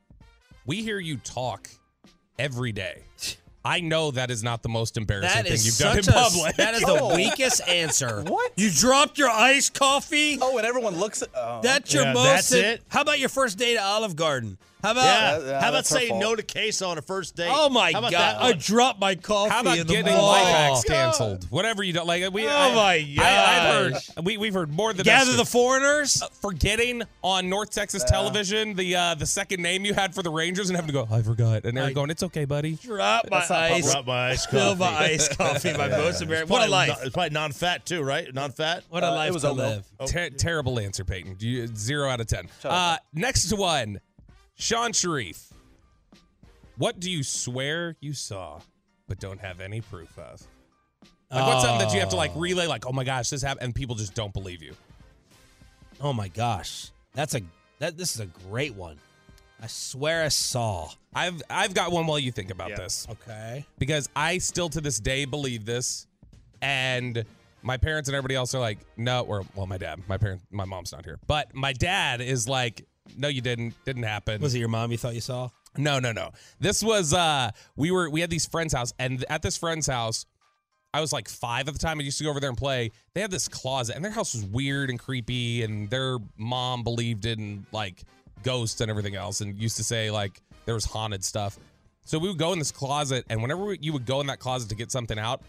we 0.67 0.83
hear 0.83 0.99
you 0.99 1.17
talk 1.19 1.69
every 2.39 2.73
day. 2.73 3.05
I 3.67 3.81
know 3.81 4.11
that 4.13 4.31
is 4.31 4.43
not 4.45 4.63
the 4.63 4.69
most 4.69 4.97
embarrassing 4.97 5.29
That 5.37 5.45
thing 5.45 5.53
is 5.55 5.67
you've 5.67 5.79
done 5.79 5.99
in 5.99 6.03
such 6.05 6.15
a- 6.15 6.19
public. 6.19 6.57
that 6.57 6.75
is 6.75 6.83
the 6.83 7.13
weakest 7.17 7.67
answer. 7.69 8.23
What? 8.27 8.53
You 8.57 8.71
dropped 8.71 9.19
your 9.19 9.29
iced 9.31 9.75
coffee? 9.75 10.39
Oh, 10.41 10.57
and 10.59 10.67
everyone 10.67 10.97
looks 10.97 11.23
at. 11.23 11.29
Oh. 11.35 11.61
That's 11.63 11.93
your 11.93 12.05
Yeah, 12.05 12.13
most. 12.13 12.27
that's 12.27 12.53
it? 12.53 12.83
How 12.89 13.01
about 13.03 13.19
your 13.19 13.29
first 13.29 13.59
date 13.59 13.77
at 13.77 13.83
Olive 13.83 14.15
Garden? 14.17 14.57
How 14.83 14.93
about? 14.93 15.05
Yeah. 15.05 15.39
yeah, 15.47 15.61
How 15.61 15.71
about 15.71 15.87
saying 15.87 16.19
no 16.19 16.37
to 16.37 16.43
queso 16.43 16.89
on 16.89 16.99
a 16.99 17.03
first 17.03 17.35
date? 17.35 17.51
Oh 17.53 17.69
my 17.69 17.93
How 17.93 17.99
about 17.99 18.13
god! 18.13 18.21
that 18.37 18.41
I 18.43 18.51
one? 18.51 18.59
dropped 18.59 19.01
my 19.01 19.15
coffee. 19.17 19.51
How 19.51 19.61
about 19.63 19.79
in 19.79 19.87
the 19.87 19.93
getting 19.95 20.13
mall. 20.15 20.27
life 20.29 20.47
hacks 20.47 20.85
canceled? 20.85 21.47
Whatever 21.51 21.83
you 21.83 21.93
don't 21.93 22.07
like. 22.07 22.31
We, 22.33 22.47
Oh 22.47 22.51
I, 22.51 22.75
my 22.75 23.07
I, 23.19 23.57
I've 23.57 23.93
heard. 23.93 24.25
We, 24.25 24.37
we've 24.37 24.55
heard 24.55 24.71
more 24.73 24.93
than 24.93 25.05
Gather 25.05 25.33
the 25.35 25.45
foreigners. 25.45 26.23
Uh, 26.23 26.29
forgetting 26.41 27.03
on 27.23 27.49
North 27.49 27.71
Texas 27.71 28.05
television 28.05 28.75
the 28.75 28.95
uh, 28.95 29.15
the 29.15 29.27
second 29.27 29.63
name 29.63 29.85
you 29.85 29.95
had 29.95 30.15
for 30.15 30.23
the 30.23 30.31
Rangers 30.31 30.69
and 30.71 30.77
having 30.77 30.89
to 30.89 30.93
go, 30.93 31.09
I 31.11 31.23
forgot. 31.23 31.65
And 31.65 31.77
they're 31.77 31.91
going, 31.93 32.11
it's 32.11 32.23
okay, 32.23 32.45
buddy. 32.45 32.75
Drop 32.77 33.29
my 33.31 33.45
ice. 33.49 33.91
Drop 33.91 34.07
my 34.07 34.29
iced 34.31 34.51
Fill 34.51 34.77
coffee. 34.77 34.79
my 34.79 34.99
iced 34.99 35.37
coffee. 35.39 35.73
My 35.77 35.89
most 35.89 36.23
embarrassing. 36.23 36.49
What 36.49 36.67
a 36.69 36.71
life. 36.71 36.89
non- 36.91 36.99
it's 37.03 37.15
probably 37.15 37.31
non-fat 37.31 37.87
too, 37.87 38.03
right? 38.03 38.33
Non-fat. 38.33 38.85
What 38.91 39.03
a 39.03 39.07
Uh, 39.09 39.13
it 39.13 39.17
life 39.17 39.33
was 39.33 39.43
to 39.43 39.49
oatmeal. 39.51 39.83
live. 40.01 40.09
Ter- 40.09 40.31
terrible 40.31 40.79
answer, 40.79 41.05
Peyton. 41.05 41.37
You, 41.41 41.67
zero 41.75 42.09
out 42.09 42.21
of 42.21 42.27
ten. 42.29 42.49
Shut 42.63 42.71
Uh, 42.71 42.99
next 43.15 43.53
one, 43.57 44.01
Shan 44.57 44.93
Shariff. 44.93 45.51
What 46.79 47.01
do 47.01 47.11
you 47.11 47.23
swear 47.23 47.97
you 48.01 48.13
saw, 48.13 48.61
but 49.09 49.19
don't 49.19 49.41
have 49.41 49.61
any 49.61 49.81
proof 49.81 50.19
of? 50.19 50.43
Like 51.31 51.47
what's 51.47 51.65
something 51.65 51.87
that 51.87 51.95
you 51.95 52.01
have 52.01 52.11
to 52.11 52.17
like 52.17 52.33
relay? 52.37 52.67
Like, 52.67 52.87
oh 52.87 52.93
my 52.93 53.05
gosh, 53.05 53.31
this 53.31 53.43
happened, 53.43 53.65
and 53.65 53.75
people 53.75 53.95
just 53.97 54.15
don't 54.15 54.33
believe 54.33 54.63
you. 54.63 54.75
Oh 56.01 56.13
my 56.13 56.29
gosh, 56.29 56.91
that's 57.15 57.35
a 57.35 57.41
that. 57.79 57.97
This 57.97 58.15
is 58.15 58.21
a 58.21 58.27
great 58.49 58.75
one. 58.75 58.97
I 59.61 59.67
swear 59.69 60.23
I 60.25 60.29
saw. 60.29 60.91
I've 61.15 61.43
I've 61.49 61.73
got 61.75 61.91
one 61.91 62.07
while 62.07 62.19
you 62.19 62.31
think 62.31 62.51
about 62.51 62.71
Yeah. 62.71 62.77
this. 62.77 63.07
Okay. 63.11 63.65
because 63.79 64.09
I 64.15 64.39
still 64.39 64.69
to 64.71 64.81
this 64.81 65.01
day 65.01 65.25
believe 65.25 65.65
this, 65.65 66.07
and 66.61 67.25
my 67.63 67.79
parents 67.79 68.09
and 68.09 68.15
everybody 68.15 68.35
else 68.37 68.55
are 68.55 68.61
like, 68.61 68.79
no, 68.97 69.23
or 69.23 69.45
well, 69.55 69.67
my 69.67 69.79
dad, 69.79 70.01
my 70.09 70.19
parent, 70.19 70.43
my 70.51 70.65
mom's 70.67 70.93
not 70.93 71.05
here, 71.05 71.19
but 71.27 71.55
my 71.55 71.73
dad 71.73 72.21
is 72.21 72.47
like, 72.47 72.85
no, 73.17 73.29
you 73.29 73.41
didn't, 73.41 73.75
didn't 73.85 74.05
happen. 74.05 74.41
Was 74.41 74.55
it 74.55 74.59
your 74.59 74.69
mom 74.69 74.91
you 74.93 74.99
thought 74.99 75.15
you 75.15 75.21
saw? 75.21 75.51
No, 75.77 75.99
no, 75.99 76.13
no. 76.13 76.31
This 76.59 76.83
was 76.83 77.13
uh 77.13 77.51
we 77.77 77.91
were 77.91 78.09
we 78.09 78.21
had 78.21 78.31
these 78.31 78.47
friends' 78.47 78.73
house, 78.73 78.93
and 78.99 79.25
at 79.29 79.43
this 79.43 79.57
friend's 79.57 79.87
house, 79.87 80.25
I 80.95 81.01
was 81.01 81.13
like 81.13 81.29
five 81.29 81.69
at 81.69 81.75
the 81.75 81.79
time. 81.79 82.01
I 82.01 82.03
used 82.03 82.19
to 82.19 82.25
go 82.25 82.31
over 82.31 82.41
there 82.41 82.49
and 82.49 82.59
play. 82.59 82.93
They 83.15 83.21
had 83.21 83.31
this 83.31 83.49
closet, 83.49 83.95
and 83.97 84.05
their 84.05 84.13
house 84.13 84.35
was 84.35 84.45
weird 84.45 84.89
and 84.89 84.99
creepy, 84.99 85.63
and 85.63 85.91
their 85.91 86.19
mom 86.39 86.83
believed 86.83 87.27
in 87.27 87.67
like 87.73 88.05
ghosts 88.43 88.81
and 88.81 88.91
everything 88.91 89.17
else, 89.17 89.43
and 89.43 89.55
used 89.61 89.77
to 89.77 89.85
say 89.85 90.11
like 90.11 90.41
there 90.65 90.75
was 90.75 90.87
haunted 90.87 91.23
stuff. 91.23 91.59
So 92.07 92.19
we 92.19 92.29
would 92.29 92.39
go 92.39 92.53
in 92.53 92.59
this 92.59 92.73
closet, 92.73 93.27
and 93.29 93.43
whenever 93.43 93.75
you 93.75 93.93
would 93.93 94.07
go 94.07 94.21
in 94.23 94.29
that 94.29 94.39
closet 94.39 94.71
to 94.71 94.75
get 94.75 94.91
something 94.91 95.19
out, 95.19 95.43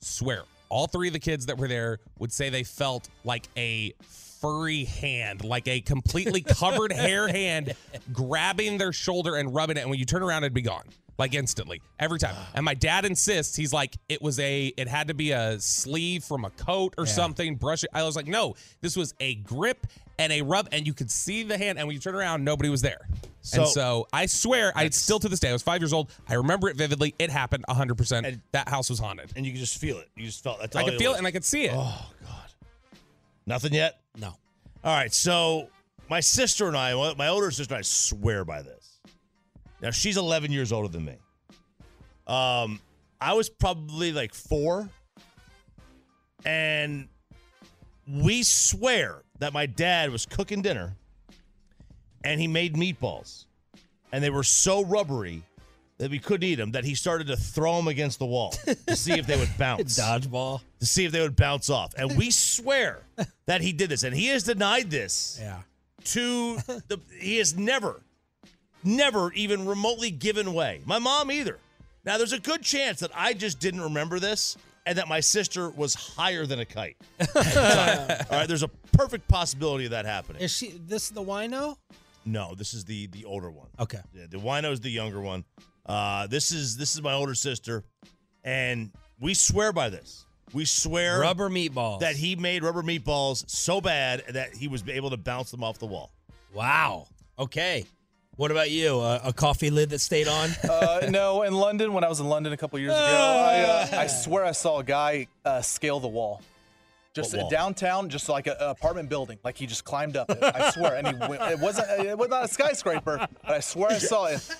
swear 0.00 0.44
all 0.68 0.86
three 0.86 1.08
of 1.08 1.12
the 1.12 1.20
kids 1.20 1.46
that 1.46 1.58
were 1.58 1.68
there 1.68 1.98
would 2.18 2.32
say 2.32 2.50
they 2.50 2.64
felt 2.64 3.08
like 3.24 3.48
a 3.56 3.92
furry 4.40 4.84
hand, 4.84 5.44
like 5.44 5.66
a 5.68 5.80
completely 5.80 6.40
covered 6.42 6.92
hair 6.92 7.28
hand 7.40 7.74
grabbing 8.12 8.78
their 8.78 8.92
shoulder 8.92 9.36
and 9.36 9.54
rubbing 9.54 9.76
it. 9.76 9.80
And 9.80 9.90
when 9.90 9.98
you 9.98 10.04
turn 10.04 10.22
around, 10.22 10.44
it'd 10.44 10.54
be 10.54 10.62
gone. 10.62 10.84
Like 11.18 11.32
instantly, 11.34 11.80
every 11.98 12.18
time. 12.18 12.34
And 12.54 12.62
my 12.62 12.74
dad 12.74 13.06
insists, 13.06 13.56
he's 13.56 13.72
like, 13.72 13.96
it 14.06 14.20
was 14.20 14.38
a, 14.38 14.66
it 14.76 14.86
had 14.86 15.08
to 15.08 15.14
be 15.14 15.30
a 15.32 15.58
sleeve 15.58 16.22
from 16.24 16.44
a 16.44 16.50
coat 16.50 16.92
or 16.98 17.06
Yeah. 17.06 17.12
something, 17.12 17.54
brush 17.56 17.84
it. 17.84 17.90
I 17.94 18.02
was 18.02 18.16
like, 18.16 18.26
no, 18.26 18.54
this 18.82 18.98
was 18.98 19.14
a 19.18 19.36
grip 19.36 19.86
and 20.18 20.30
a 20.30 20.42
rub, 20.42 20.68
and 20.72 20.86
you 20.86 20.92
could 20.92 21.10
see 21.10 21.42
the 21.42 21.56
hand. 21.56 21.78
And 21.78 21.88
when 21.88 21.94
you 21.94 22.00
turn 22.00 22.14
around, 22.14 22.44
nobody 22.44 22.68
was 22.68 22.82
there. 22.82 23.08
And 23.54 23.66
so 23.66 24.06
I 24.12 24.26
swear, 24.26 24.72
I 24.74 24.82
That's- 24.82 24.96
still 25.00 25.18
to 25.20 25.28
this 25.30 25.40
day, 25.40 25.48
I 25.48 25.52
was 25.54 25.62
five 25.62 25.80
years 25.80 25.94
old. 25.94 26.10
I 26.28 26.34
remember 26.34 26.68
it 26.68 26.76
vividly. 26.76 27.14
It 27.18 27.30
happened 27.30 27.64
100%. 27.66 28.26
And- 28.26 28.40
that 28.52 28.68
house 28.68 28.90
was 28.90 28.98
haunted. 28.98 29.32
And 29.36 29.46
you 29.46 29.52
can 29.52 29.60
just 29.60 29.78
feel 29.78 29.96
it. 29.98 30.10
You 30.16 30.26
just 30.26 30.42
felt. 30.42 30.60
That's 30.60 30.76
I 30.76 30.82
all 30.82 30.88
could 30.90 30.98
feel 30.98 31.12
was. 31.12 31.16
it 31.16 31.18
and 31.20 31.26
I 31.26 31.30
could 31.30 31.44
see 31.46 31.64
it. 31.64 31.72
Oh 31.74 32.10
God. 32.26 32.45
Nothing 33.46 33.74
yet. 33.74 34.00
No. 34.18 34.28
All 34.84 34.94
right. 34.94 35.12
So 35.12 35.68
my 36.08 36.20
sister 36.20 36.68
and 36.68 36.76
I, 36.76 37.14
my 37.14 37.28
older 37.28 37.50
sister 37.50 37.74
and 37.74 37.78
I, 37.78 37.82
swear 37.82 38.44
by 38.44 38.62
this. 38.62 38.98
Now 39.80 39.90
she's 39.90 40.16
11 40.16 40.52
years 40.52 40.72
older 40.72 40.88
than 40.88 41.04
me. 41.04 41.16
Um, 42.26 42.80
I 43.20 43.34
was 43.34 43.48
probably 43.48 44.12
like 44.12 44.34
four, 44.34 44.88
and 46.44 47.08
we 48.08 48.42
swear 48.42 49.22
that 49.38 49.52
my 49.52 49.66
dad 49.66 50.10
was 50.10 50.26
cooking 50.26 50.60
dinner, 50.60 50.96
and 52.24 52.40
he 52.40 52.48
made 52.48 52.74
meatballs, 52.74 53.46
and 54.12 54.22
they 54.24 54.30
were 54.30 54.42
so 54.42 54.84
rubbery 54.84 55.42
that 55.98 56.10
we 56.10 56.18
couldn't 56.18 56.46
eat 56.48 56.56
them. 56.56 56.72
That 56.72 56.84
he 56.84 56.94
started 56.94 57.26
to 57.28 57.36
throw 57.36 57.76
them 57.76 57.88
against 57.88 58.18
the 58.18 58.26
wall 58.26 58.50
to 58.86 58.96
see 58.96 59.12
if 59.12 59.26
they 59.26 59.36
would 59.38 59.50
bounce 59.58 59.98
Dodgeball. 59.98 60.60
to 60.80 60.86
see 60.86 61.04
if 61.04 61.12
they 61.12 61.20
would 61.20 61.36
bounce 61.36 61.70
off. 61.70 61.94
And 61.96 62.16
we 62.16 62.30
swear 62.30 63.00
that 63.46 63.60
he 63.60 63.72
did 63.72 63.88
this. 63.90 64.02
And 64.02 64.14
he 64.14 64.26
has 64.28 64.42
denied 64.44 64.90
this 64.90 65.38
Yeah. 65.40 65.60
to 66.04 66.56
the 66.88 67.00
he 67.18 67.38
has 67.38 67.56
never, 67.56 68.02
never 68.84 69.32
even 69.32 69.66
remotely 69.66 70.10
given 70.10 70.52
way. 70.54 70.80
My 70.84 70.98
mom 70.98 71.30
either. 71.30 71.58
Now 72.04 72.18
there's 72.18 72.32
a 72.32 72.40
good 72.40 72.62
chance 72.62 73.00
that 73.00 73.10
I 73.14 73.32
just 73.32 73.58
didn't 73.58 73.80
remember 73.80 74.20
this 74.20 74.56
and 74.84 74.98
that 74.98 75.08
my 75.08 75.18
sister 75.18 75.70
was 75.70 75.94
higher 75.94 76.46
than 76.46 76.60
a 76.60 76.64
kite. 76.64 76.96
at 77.18 77.32
the 77.34 77.40
time. 77.42 78.26
All 78.30 78.38
right, 78.38 78.46
there's 78.46 78.62
a 78.62 78.68
perfect 78.92 79.26
possibility 79.26 79.86
of 79.86 79.90
that 79.90 80.04
happening. 80.06 80.40
Is 80.42 80.52
she? 80.52 80.78
This 80.86 81.08
the 81.10 81.22
wino? 81.22 81.76
No, 82.24 82.54
this 82.54 82.74
is 82.74 82.84
the 82.84 83.06
the 83.08 83.24
older 83.24 83.50
one. 83.50 83.66
Okay. 83.80 83.98
Yeah, 84.14 84.26
the 84.30 84.36
wino 84.38 84.70
is 84.72 84.80
the 84.80 84.90
younger 84.90 85.20
one. 85.20 85.44
Uh, 85.86 86.26
this 86.26 86.52
is 86.52 86.76
this 86.76 86.94
is 86.94 87.02
my 87.02 87.12
older 87.12 87.34
sister, 87.34 87.84
and 88.44 88.90
we 89.20 89.34
swear 89.34 89.72
by 89.72 89.88
this. 89.88 90.26
We 90.52 90.64
swear 90.64 91.20
Rubber 91.20 91.48
meatballs. 91.50 92.00
that 92.00 92.16
he 92.16 92.36
made 92.36 92.62
rubber 92.62 92.82
meatballs 92.82 93.48
so 93.48 93.80
bad 93.80 94.22
that 94.30 94.54
he 94.54 94.68
was 94.68 94.84
able 94.88 95.10
to 95.10 95.16
bounce 95.16 95.50
them 95.50 95.64
off 95.64 95.78
the 95.78 95.86
wall. 95.86 96.12
Wow. 96.54 97.08
Okay. 97.38 97.84
What 98.36 98.50
about 98.50 98.70
you? 98.70 98.98
Uh, 99.00 99.20
a 99.24 99.32
coffee 99.32 99.70
lid 99.70 99.90
that 99.90 100.00
stayed 100.00 100.28
on? 100.28 100.50
Uh, 100.70 101.06
no, 101.10 101.42
in 101.42 101.54
London, 101.54 101.92
when 101.92 102.04
I 102.04 102.08
was 102.08 102.20
in 102.20 102.28
London 102.28 102.52
a 102.52 102.56
couple 102.56 102.78
years 102.78 102.92
ago, 102.92 103.00
I, 103.00 103.60
uh, 103.62 104.00
I 104.00 104.06
swear 104.08 104.44
I 104.44 104.52
saw 104.52 104.78
a 104.78 104.84
guy 104.84 105.26
uh, 105.44 105.62
scale 105.62 106.00
the 106.00 106.08
wall. 106.08 106.42
Just 107.14 107.34
wall? 107.34 107.48
downtown, 107.48 108.10
just 108.10 108.28
like 108.28 108.46
an 108.46 108.56
apartment 108.58 109.08
building. 109.08 109.38
Like 109.42 109.56
he 109.56 109.66
just 109.66 109.84
climbed 109.84 110.18
up 110.18 110.28
it. 110.30 110.38
I 110.42 110.70
swear. 110.70 110.96
And 110.96 111.06
he 111.08 111.14
went, 111.14 111.40
it 111.42 111.58
wasn't 111.58 111.88
it 112.06 112.16
was 112.18 112.28
not 112.28 112.44
a 112.44 112.48
skyscraper, 112.48 113.26
but 113.42 113.50
I 113.50 113.60
swear 113.60 113.90
I 113.92 113.98
saw 113.98 114.26
it. 114.26 114.54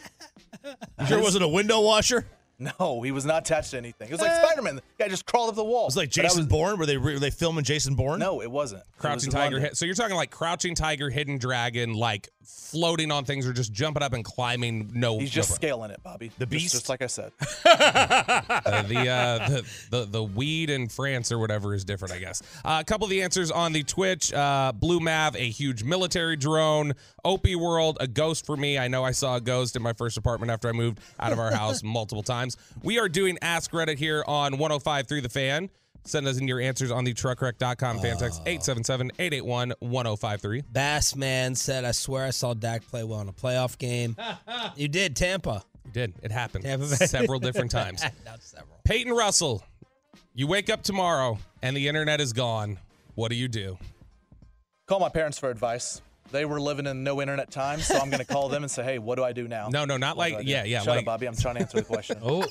You 1.01 1.07
sure 1.07 1.19
it 1.19 1.23
wasn't 1.23 1.45
a 1.45 1.49
window 1.49 1.81
washer? 1.81 2.27
No, 2.59 3.03
he 3.03 3.11
was 3.13 3.27
not 3.27 3.43
attached 3.43 3.73
to 3.73 3.77
anything. 3.77 4.09
It 4.09 4.13
was 4.13 4.21
like 4.23 4.31
eh. 4.31 4.43
Spider-Man. 4.43 4.77
The 4.77 4.83
guy 4.99 5.09
just 5.09 5.27
crawled 5.27 5.51
up 5.51 5.57
the 5.57 5.65
wall. 5.65 5.83
It 5.83 5.89
was 5.89 5.97
like 5.99 6.11
But 6.15 6.21
I 6.21 6.29
Jason 6.29 6.47
Bourne. 6.47 6.79
Were 6.79 6.87
they 6.87 6.97
were 6.97 7.19
they 7.19 7.29
filming 7.31 7.65
Jason 7.65 7.95
Bourne? 7.97 8.19
No, 8.19 8.41
it 8.41 8.51
wasn't. 8.51 8.81
It 8.81 8.87
Crouching 8.99 9.17
was 9.17 9.25
in 9.27 9.31
Tiger. 9.33 9.43
London. 9.57 9.63
Hid- 9.71 9.77
So 9.77 9.85
you're 9.85 9.95
talking 9.95 10.17
like 10.17 10.31
Crouching 10.31 10.75
Tiger, 10.75 11.11
Hidden 11.11 11.37
Dragon, 11.37 11.93
like 11.93 12.31
floating 12.47 13.11
on 13.11 13.25
things 13.25 13.47
or 13.47 13.53
just 13.53 13.73
jumping 13.73 14.03
up 14.03 14.13
and 14.13 14.25
climbing. 14.25 14.91
No, 14.95 15.19
He's 15.19 15.31
just 15.31 15.51
no- 15.51 15.55
scaling 15.57 15.91
it, 15.91 16.03
Bobby. 16.03 16.31
The 16.39 16.47
beast? 16.47 16.73
just 16.73 16.89
like 16.89 17.03
I 17.03 17.07
said. 17.07 17.33
Uh, 17.67 18.83
the, 18.83 19.09
uh, 19.09 19.49
the 19.49 19.65
the 19.91 20.05
the 20.07 20.23
weed 20.23 20.71
in 20.71 20.89
France 20.89 21.31
or 21.31 21.39
whatever 21.39 21.75
is 21.75 21.85
different, 21.85 22.15
I 22.15 22.19
guess. 22.19 22.43
Uh, 22.65 22.79
a 22.81 22.85
couple 22.85 23.05
of 23.05 23.11
the 23.11 23.23
answers 23.23 23.51
on 23.51 23.73
the 23.73 23.83
Twitch: 23.83 24.33
uh, 24.33 24.73
Blue 24.75 25.01
Mav, 25.01 25.37
a 25.37 25.49
huge 25.49 25.83
military 25.85 26.37
drone. 26.37 26.93
Opie 27.25 27.57
World, 27.57 27.97
a 28.01 28.07
ghost 28.07 28.47
for 28.47 28.57
me. 28.57 28.79
I 28.79 28.89
know 28.89 29.05
I 29.05 29.11
saw 29.13 29.37
a 29.37 29.41
ghost 29.41 29.77
in 29.77 29.83
my 29.83 29.93
first 29.93 30.17
apartment 30.17 30.51
after 30.53 30.69
I 30.69 30.73
moved 30.73 31.01
out 31.19 31.33
of 31.33 31.39
our 31.39 31.53
house 31.53 31.83
multiple 31.85 32.23
times. 32.23 32.57
We 32.83 32.99
are 32.99 33.09
doing 33.09 33.39
Ask 33.43 33.71
Reddit 33.73 33.99
here 33.99 34.23
on 34.27 34.53
105 34.59 35.07
through 35.07 35.23
The 35.23 35.29
Fan. 35.29 35.71
Send 36.07 36.27
us 36.27 36.39
in 36.39 36.49
your 36.49 36.61
answers 36.61 36.91
on 36.91 37.05
the 37.05 37.13
truckwreck.com 37.13 37.99
ah. 37.99 38.01
fan 38.01 38.17
text 38.17 38.45
877-881-1053. 38.45 40.65
Bassman 40.73 41.57
said, 41.57 41.85
I 41.85 41.91
swear 41.91 42.25
I 42.25 42.31
saw 42.31 42.55
Dak 42.55 42.87
play 42.87 43.05
well 43.05 43.21
in 43.21 43.29
a 43.29 43.33
playoff 43.33 43.79
game. 43.79 44.17
you 44.77 44.89
did, 44.89 45.17
Tampa. 45.17 45.65
You 45.85 45.91
did. 45.93 46.15
It 46.23 46.31
happened 46.31 46.65
Tampa 46.65 46.87
Bay. 46.87 47.07
several 47.07 47.39
different 47.41 47.71
times. 47.71 48.03
Not 48.25 48.43
several. 48.43 48.81
Peyton 48.85 49.13
Russell, 49.13 49.65
you 50.35 50.47
wake 50.47 50.71
up 50.71 50.83
tomorrow 50.83 51.39
and 51.63 51.77
the 51.77 51.89
internet 51.89 52.21
is 52.21 52.33
gone. 52.33 52.79
What 53.15 53.31
do 53.31 53.37
you 53.37 53.49
do? 53.49 53.79
Call 54.87 55.01
my 55.01 55.09
parents 55.09 55.39
for 55.39 55.51
advice. 55.51 56.01
They 56.33 56.45
were 56.45 56.61
living 56.61 56.87
in 56.87 57.05
no 57.05 57.21
internet 57.21 57.51
time, 57.51 57.81
so 57.81 57.97
I'm 57.97 58.11
going 58.11 58.19
to 58.19 58.25
call 58.25 58.49
them 58.49 58.63
and 58.63 58.71
say, 58.71 58.83
"Hey, 58.83 58.99
what 58.99 59.15
do 59.15 59.25
I 59.25 59.33
do 59.33 59.47
now?" 59.47 59.69
No, 59.69 59.85
no, 59.85 59.97
not 59.97 60.17
What 60.17 60.29
do 60.29 60.35
like 60.35 60.45
do? 60.45 60.51
yeah, 60.51 60.65
yeah. 60.65 60.81
Shut 60.81 60.89
like, 60.89 60.99
up, 61.01 61.05
Bobby. 61.05 61.27
I'm 61.27 61.37
trying 61.37 61.55
to 61.55 61.61
answer 61.63 61.79
the 61.79 61.85
question. 61.85 62.19
Oh. 62.23 62.45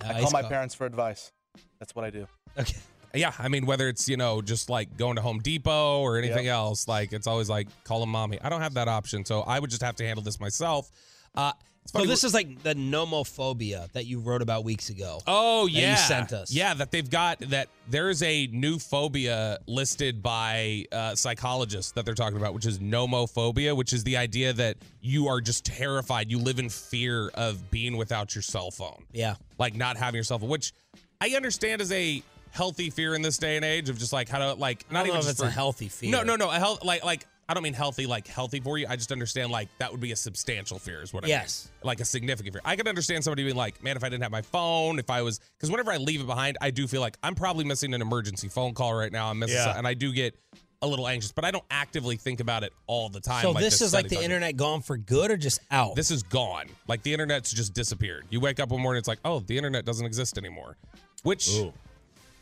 I 0.00 0.12
Nice 0.12 0.22
call 0.22 0.30
my 0.30 0.42
parents 0.42 0.74
for 0.74 0.84
advice. 0.84 1.32
That's 1.78 1.94
what 1.94 2.04
I 2.04 2.10
do. 2.10 2.26
Okay. 2.58 2.76
Yeah, 3.14 3.32
I 3.38 3.48
mean 3.48 3.64
whether 3.64 3.88
it's 3.88 4.06
you 4.08 4.16
know 4.18 4.42
just 4.42 4.68
like 4.68 4.96
going 4.98 5.16
to 5.16 5.22
Home 5.22 5.38
Depot 5.38 6.00
or 6.00 6.18
anything 6.18 6.44
Yep. 6.46 6.54
else, 6.54 6.86
like 6.88 7.12
it's 7.14 7.26
always 7.26 7.48
like 7.48 7.68
call 7.84 8.00
them 8.00 8.10
mommy. 8.10 8.38
I 8.42 8.48
don't 8.50 8.60
have 8.60 8.74
that 8.74 8.86
option, 8.88 9.24
so 9.24 9.40
I 9.42 9.58
would 9.58 9.70
just 9.70 9.82
have 9.82 9.96
to 9.96 10.04
handle 10.04 10.22
this 10.22 10.38
myself. 10.38 10.90
Uh, 11.34 11.52
So 11.86 12.04
this 12.04 12.22
is 12.22 12.34
like 12.34 12.62
the 12.62 12.74
nomophobia 12.74 13.90
that 13.92 14.04
you 14.04 14.20
wrote 14.20 14.42
about 14.42 14.62
weeks 14.62 14.90
ago. 14.90 15.20
Oh 15.26 15.66
yeah, 15.66 15.92
you 15.92 15.96
sent 15.96 16.34
us. 16.34 16.52
Yeah, 16.52 16.74
that 16.74 16.90
they've 16.90 17.08
got 17.08 17.38
that. 17.48 17.68
There's 17.88 18.22
a 18.22 18.46
new 18.48 18.78
phobia 18.78 19.58
listed 19.66 20.22
by 20.22 20.84
uh, 20.92 21.14
psychologists 21.14 21.92
that 21.92 22.04
they're 22.04 22.14
talking 22.14 22.36
about, 22.36 22.52
which 22.52 22.66
is 22.66 22.78
nomophobia, 22.78 23.74
which 23.74 23.94
is 23.94 24.04
the 24.04 24.18
idea 24.18 24.52
that 24.52 24.76
you 25.00 25.28
are 25.28 25.40
just 25.40 25.64
terrified. 25.64 26.30
You 26.30 26.38
live 26.38 26.58
in 26.58 26.68
fear 26.68 27.30
of 27.34 27.70
being 27.70 27.96
without 27.96 28.34
your 28.34 28.42
cell 28.42 28.70
phone. 28.70 29.04
Yeah. 29.12 29.36
like 29.58 29.74
not 29.74 29.96
having 29.96 30.16
your 30.16 30.24
cell 30.24 30.38
phone, 30.38 30.50
which 30.50 30.74
I 31.22 31.30
understand 31.30 31.80
is 31.80 31.90
a 31.90 32.22
healthy 32.58 32.90
fear 32.90 33.14
in 33.14 33.22
this 33.22 33.38
day 33.38 33.54
and 33.56 33.64
age 33.64 33.88
of 33.88 33.98
just 33.98 34.12
like 34.12 34.28
how 34.28 34.38
to 34.38 34.54
like 34.54 34.84
I 34.90 34.92
not 34.94 34.98
don't 35.00 35.06
even 35.08 35.20
know 35.20 35.24
if 35.26 35.30
it's 35.30 35.40
a 35.40 35.48
healthy 35.50 35.88
fear. 35.88 36.10
No, 36.10 36.22
no, 36.24 36.34
no. 36.36 36.50
A 36.50 36.54
health 36.54 36.84
like 36.84 37.04
like 37.04 37.24
I 37.48 37.54
don't 37.54 37.62
mean 37.62 37.72
healthy 37.72 38.06
like 38.06 38.26
healthy 38.26 38.60
for 38.60 38.76
you. 38.76 38.86
I 38.88 38.96
just 38.96 39.12
understand 39.12 39.50
like 39.52 39.68
that 39.78 39.90
would 39.92 40.00
be 40.00 40.10
a 40.12 40.16
substantial 40.16 40.78
fear 40.78 41.00
is 41.00 41.14
what 41.14 41.24
I 41.24 41.28
Yes. 41.28 41.68
mean. 41.82 41.86
Like 41.86 42.00
a 42.00 42.04
significant 42.04 42.52
fear. 42.54 42.62
I 42.64 42.74
could 42.76 42.88
understand 42.88 43.22
somebody 43.24 43.44
being 43.44 43.56
like, 43.56 43.82
man, 43.82 43.96
if 43.96 44.02
I 44.04 44.08
didn't 44.08 44.24
have 44.24 44.32
my 44.32 44.42
phone, 44.42 44.98
if 44.98 45.08
I 45.08 45.22
was 45.22 45.38
because 45.56 45.70
whenever 45.70 45.92
I 45.92 45.96
leave 45.98 46.20
it 46.20 46.26
behind, 46.26 46.58
I 46.60 46.70
do 46.70 46.86
feel 46.88 47.00
like 47.00 47.16
I'm 47.22 47.34
probably 47.36 47.64
missing 47.64 47.94
an 47.94 48.02
emergency 48.02 48.48
phone 48.48 48.74
call 48.74 48.92
right 48.92 49.12
now. 49.12 49.30
I'm 49.30 49.38
missing 49.38 49.56
Yeah. 49.56 49.78
and 49.78 49.86
I 49.86 49.94
do 49.94 50.12
get 50.12 50.34
a 50.82 50.86
little 50.86 51.08
anxious, 51.08 51.32
but 51.32 51.44
I 51.44 51.50
don't 51.50 51.64
actively 51.70 52.16
think 52.16 52.40
about 52.40 52.64
it 52.64 52.72
all 52.86 53.08
the 53.08 53.20
time. 53.20 53.42
So 53.42 53.52
like 53.52 53.62
this 53.64 53.80
is 53.82 53.92
like 53.94 54.08
the 54.08 54.22
internet 54.22 54.56
gone 54.56 54.82
for 54.82 54.96
good 54.96 55.30
or 55.30 55.36
just 55.36 55.60
out? 55.70 55.94
This 55.96 56.10
is 56.10 56.22
gone. 56.22 56.66
Like 56.86 57.02
the 57.02 57.12
internet's 57.12 57.52
just 57.52 57.72
disappeared. 57.72 58.26
You 58.30 58.40
wake 58.40 58.60
up 58.60 58.68
one 58.70 58.80
morning, 58.82 58.98
it's 58.98 59.08
like, 59.08 59.18
oh, 59.24 59.40
the 59.40 59.56
internet 59.56 59.84
doesn't 59.84 60.04
exist 60.06 60.36
anymore. 60.38 60.76
Which 61.22 61.48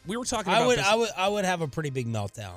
we 0.07 0.17
were 0.17 0.25
talking 0.25 0.53
about. 0.53 0.63
I 0.63 0.67
would, 0.67 0.79
this- 0.79 0.87
I 0.87 0.95
would, 0.95 1.11
I 1.17 1.29
would 1.29 1.45
have 1.45 1.61
a 1.63 1.69
pretty 1.69 1.91
big 1.91 2.07
meltdown. 2.07 2.55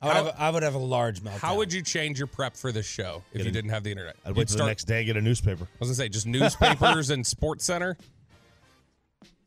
I 0.00 0.06
would, 0.06 0.12
How- 0.16 0.24
have, 0.24 0.26
a, 0.34 0.40
I 0.40 0.50
would 0.50 0.62
have 0.62 0.74
a 0.74 0.78
large 0.78 1.20
meltdown. 1.22 1.38
How 1.40 1.56
would 1.56 1.72
you 1.72 1.82
change 1.82 2.18
your 2.18 2.28
prep 2.28 2.56
for 2.56 2.70
this 2.70 2.86
show 2.86 3.22
if 3.32 3.38
Get 3.38 3.44
you 3.46 3.48
a- 3.50 3.52
didn't 3.52 3.70
have 3.70 3.82
the 3.82 3.90
internet? 3.90 4.16
I'd 4.24 4.28
You'd 4.28 4.36
wait 4.36 4.48
till 4.48 4.58
the 4.58 4.66
next 4.66 4.84
day 4.84 4.98
and 4.98 5.06
get 5.06 5.16
a 5.16 5.20
newspaper. 5.20 5.64
I 5.64 5.76
was 5.80 5.88
gonna 5.88 5.94
say 5.96 6.08
just 6.08 6.26
newspapers 6.28 7.10
and 7.10 7.26
Sports 7.26 7.64
Center. 7.64 7.96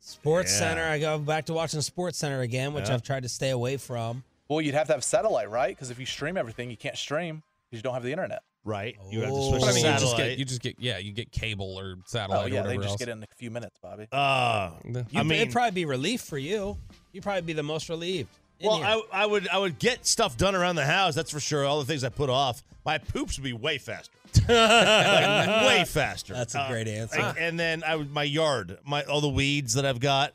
Sports 0.00 0.52
Yeah. 0.52 0.58
Center. 0.58 0.82
I 0.84 0.98
go 0.98 1.18
back 1.18 1.46
to 1.46 1.52
watching 1.54 1.80
Sports 1.80 2.18
Center 2.18 2.40
again, 2.40 2.74
which 2.74 2.88
Yeah. 2.88 2.94
I've 2.94 3.02
tried 3.02 3.22
to 3.22 3.28
stay 3.28 3.50
away 3.50 3.76
from. 3.76 4.24
Well, 4.48 4.60
you'd 4.60 4.74
have 4.74 4.88
to 4.88 4.92
have 4.92 5.04
satellite, 5.04 5.48
right? 5.50 5.74
Because 5.74 5.90
if 5.90 5.98
you 5.98 6.06
stream 6.06 6.36
everything, 6.36 6.70
you 6.70 6.76
can't 6.76 6.98
stream 6.98 7.42
because 7.70 7.78
you 7.78 7.82
don't 7.82 7.94
have 7.94 8.02
the 8.02 8.10
internet. 8.12 8.42
Right. 8.64 8.96
You 9.10 9.20
have 9.22 9.30
to 9.30 9.34
Oh. 9.34 9.50
switch 9.50 9.60
But 9.62 9.70
I 9.70 9.72
mean, 9.74 9.84
you 9.84 9.90
just 9.90 10.00
satellite. 10.04 10.16
get 10.30 10.38
you 10.38 10.44
just 10.44 10.60
get 10.62 10.76
yeah, 10.78 10.98
you 10.98 11.12
get 11.12 11.32
cable 11.32 11.76
or 11.76 11.96
satellite. 12.06 12.38
Oh 12.38 12.42
satellite 12.44 12.52
yeah, 12.52 12.60
or 12.60 12.62
they 12.62 12.68
whatever 12.68 12.82
just 12.82 12.90
else. 12.92 12.98
get 13.00 13.08
in 13.08 13.22
a 13.22 13.26
few 13.36 13.50
minutes, 13.50 13.76
Bobby. 13.82 14.06
uh, 14.12 14.70
You, 14.84 15.04
I 15.16 15.22
mean, 15.24 15.40
it'd 15.40 15.52
probably 15.52 15.72
be 15.72 15.84
relief 15.84 16.20
for 16.20 16.38
you. 16.38 16.76
You'd 17.12 17.24
probably 17.24 17.42
be 17.42 17.52
the 17.54 17.62
most 17.64 17.88
relieved. 17.88 18.28
in 18.60 18.68
well, 18.68 18.76
here. 18.76 18.86
I, 18.86 19.02
I 19.24 19.26
would 19.26 19.48
I 19.48 19.58
would 19.58 19.78
get 19.80 20.06
stuff 20.06 20.36
done 20.36 20.54
around 20.54 20.76
the 20.76 20.84
house. 20.86 21.14
That's 21.16 21.32
for 21.32 21.40
sure. 21.40 21.64
All 21.64 21.80
the 21.80 21.86
things 21.86 22.04
I 22.04 22.08
put 22.08 22.30
off, 22.30 22.62
my 22.84 22.98
poops 22.98 23.36
would 23.36 23.44
be 23.44 23.52
way 23.52 23.78
faster, 23.78 24.12
Like, 24.48 25.66
way 25.66 25.84
faster. 25.84 26.32
That's 26.34 26.54
a 26.54 26.60
Uh, 26.60 26.68
great 26.70 26.86
answer. 26.88 27.18
like, 27.20 27.36
and 27.40 27.58
then 27.58 27.82
I 27.84 27.96
would 27.96 28.12
my 28.12 28.22
yard, 28.22 28.78
my 28.84 29.02
all 29.04 29.20
the 29.20 29.28
weeds 29.28 29.74
that 29.74 29.84
I've 29.84 30.00
got. 30.00 30.32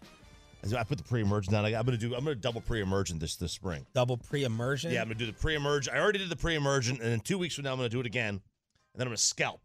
I 0.74 0.84
put 0.84 0.97
the 0.97 1.03
pre-emergent 1.03 1.51
down. 1.51 1.65
I, 1.65 1.76
I'm 1.76 1.86
gonna 1.86 1.97
do. 1.97 2.15
I'm 2.15 2.24
gonna 2.24 2.36
double 2.36 2.61
pre-emergent 2.61 3.20
this 3.20 3.36
this 3.36 3.51
spring. 3.51 3.86
Double 3.93 4.18
pre-emergent. 4.18 4.93
Yeah, 4.93 5.01
I'm 5.01 5.07
gonna 5.07 5.20
do 5.20 5.26
the 5.26 5.34
pre-emergent. 5.34 5.95
I 5.95 5.99
already 5.99 6.20
did 6.20 6.30
the 6.30 6.36
pre-emergent, 6.36 7.01
and 7.01 7.11
in 7.11 7.20
two 7.20 7.38
weeks 7.38 7.55
from 7.55 7.65
now, 7.65 7.72
I'm 7.72 7.78
gonna 7.78 7.89
do 7.89 7.99
it 7.99 8.05
again, 8.05 8.30
and 8.36 8.41
then 8.95 9.07
I'm 9.07 9.09
gonna 9.09 9.18
scalp. 9.18 9.61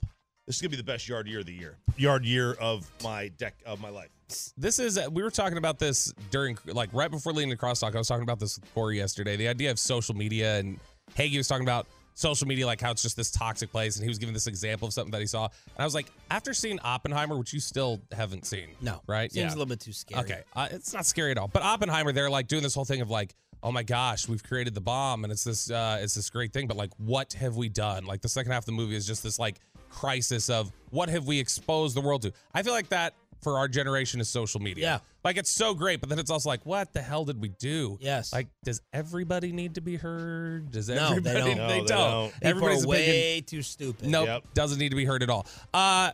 This 0.47 0.57
is 0.57 0.63
gonna 0.63 0.71
be 0.71 0.77
the 0.77 0.83
best 0.83 1.09
yard 1.09 1.29
year 1.29 1.41
of 1.41 1.47
the 1.47 1.55
year. 1.55 1.79
Yard 1.97 2.25
year 2.25 2.53
of 2.55 2.91
my 3.03 3.29
deck 3.29 3.55
of 3.65 3.81
my 3.81 3.91
life. 3.91 4.11
This 4.57 4.79
is 4.79 4.99
uh, 4.99 5.09
we 5.11 5.23
were 5.23 5.31
talking 5.31 5.59
about 5.59 5.79
this 5.79 6.13
during 6.31 6.59
like 6.67 6.91
right 6.93 7.11
before 7.11 7.33
leading 7.33 7.51
to 7.51 7.57
crosstalk. 7.57 7.95
I 7.95 7.99
was 7.99 8.09
talking 8.09 8.23
about 8.25 8.41
this 8.41 8.59
with 8.59 8.75
Corey 8.75 8.97
yesterday. 8.99 9.37
The 9.37 9.49
idea 9.49 9.71
of 9.71 9.79
social 9.79 10.15
media 10.15 10.59
and 10.59 10.79
Hagee 11.17 11.37
was 11.37 11.49
talking 11.49 11.65
about 11.65 11.87
social 12.15 12.47
media, 12.47 12.67
like 12.67 12.81
how 12.81 12.91
it's 12.91 13.03
just 13.03 13.17
this 13.17 13.31
toxic 13.31 13.71
place, 13.71 13.97
and 13.97 14.05
he 14.05 14.09
was 14.09 14.19
giving 14.19 14.33
this 14.35 14.47
example 14.47 14.87
of 14.89 14.95
something 14.95 15.11
that 15.13 15.21
he 15.21 15.27
saw. 15.27 15.45
And 15.47 15.79
I 15.79 15.85
was 15.85 15.95
like, 15.95 16.07
after 16.31 16.55
seeing 16.55 16.79
Oppenheimer, 16.81 17.37
which 17.39 17.53
you 17.53 17.61
still 17.61 18.01
haven't 18.13 18.47
seen, 18.47 18.69
No. 18.81 19.01
right? 19.07 19.31
Seems 19.33 19.53
a 19.53 19.57
little 19.57 19.67
bit 19.67 19.81
too 19.81 19.93
scary. 19.93 20.21
Okay, 20.23 20.43
uh, 20.55 20.69
it's 20.71 20.93
not 20.93 21.07
scary 21.07 21.31
at 21.31 21.39
all. 21.39 21.49
But 21.49 21.63
Oppenheimer, 21.63 22.13
they're 22.13 22.31
like 22.31 22.49
doing 22.49 22.63
this 22.63 22.75
whole 22.75 22.85
thing 22.85 23.01
of 23.01 23.11
like, 23.11 23.35
oh 23.63 23.71
my 23.73 23.83
gosh, 23.83 24.29
we've 24.29 24.43
created 24.43 24.75
the 24.75 24.81
bomb, 24.81 25.25
and 25.25 25.33
it's 25.33 25.45
this, 25.45 25.71
uh, 25.71 25.99
it's 26.01 26.15
this 26.15 26.31
great 26.31 26.53
thing. 26.53 26.67
But 26.67 26.77
like, 26.77 26.91
what 26.99 27.33
have 27.35 27.57
we 27.57 27.69
done? 27.69 28.05
Like 28.07 28.21
the 28.21 28.29
second 28.29 28.53
half 28.53 28.63
of 28.63 28.67
the 28.67 28.73
movie 28.73 28.97
is 28.97 29.07
just 29.07 29.23
this 29.23 29.39
like 29.39 29.61
crisis 29.89 30.49
of 30.51 30.73
what 30.91 31.09
have 31.09 31.27
we 31.27 31.39
exposed 31.39 31.95
the 31.97 32.01
world 32.01 32.23
to? 32.23 32.33
I 32.55 32.63
feel 32.63 32.73
like 32.73 32.89
that 32.89 33.15
for 33.43 33.59
our 33.59 33.67
generation 33.69 34.21
is 34.21 34.29
social 34.29 34.61
media. 34.61 34.85
Yeah. 34.85 34.99
like 35.25 35.37
it's 35.37 35.51
so 35.51 35.75
great, 35.75 36.01
but 36.01 36.09
then 36.09 36.19
it's 36.19 36.31
also 36.31 36.49
like, 36.49 36.65
what 36.65 36.93
the 36.93 37.03
hell 37.03 37.25
did 37.25 37.41
we 37.41 37.49
do? 37.49 37.99
Yes. 38.01 38.33
Like, 38.33 38.47
does 38.65 38.81
everybody 38.93 39.53
need 39.53 39.75
to 39.75 39.81
be 39.81 39.97
heard? 39.97 40.71
Does 40.71 40.89
No, 40.89 41.09
everybody? 41.09 41.35
they 41.41 41.41
don't. 41.55 41.57
No, 41.57 41.69
They 41.69 41.81
they 41.81 41.87
don't. 41.87 42.11
don't. 42.11 42.33
People 42.35 42.49
Everybody's 42.49 42.85
are 42.85 42.89
opinion- 42.89 43.11
way 43.11 43.41
too 43.41 43.63
stupid. 43.63 44.09
Nope, 44.09 44.27
Yep. 44.27 44.45
doesn't 44.55 44.79
need 44.79 44.91
to 44.91 44.97
be 44.97 45.05
heard 45.05 45.23
at 45.23 45.31
all. 45.31 45.47
Uh, 45.75 46.13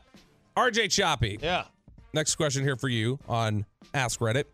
RJ 0.56 0.90
Choppy. 0.90 1.38
Yeah. 1.42 1.64
Next 2.14 2.34
question 2.36 2.62
here 2.64 2.76
for 2.76 2.88
you 2.88 3.18
on 3.28 3.66
Ask 3.94 4.20
Reddit. 4.20 4.44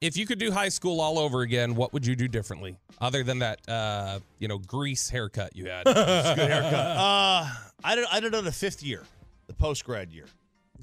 If 0.00 0.16
you 0.16 0.26
could 0.26 0.38
do 0.38 0.50
high 0.52 0.68
school 0.68 1.00
all 1.00 1.18
over 1.18 1.40
again, 1.40 1.74
what 1.74 1.92
would 1.94 2.04
you 2.04 2.14
do 2.16 2.28
differently, 2.28 2.76
other 3.00 3.22
than 3.22 3.38
that, 3.38 3.66
uh, 3.66 4.18
you 4.38 4.46
know, 4.46 4.58
grease 4.58 5.08
haircut 5.08 5.56
you 5.56 5.66
had? 5.70 5.84
Good 5.86 5.96
haircut. 5.96 6.74
Uh, 6.74 7.48
I 7.82 7.94
did. 7.94 8.04
I 8.12 8.20
did 8.20 8.34
it 8.34 8.38
in 8.38 8.44
the 8.44 8.52
fifth 8.52 8.82
year, 8.82 9.04
the 9.46 9.54
post 9.54 9.84
grad 9.84 10.12
year. 10.12 10.26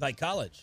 Like 0.00 0.16
college. 0.16 0.62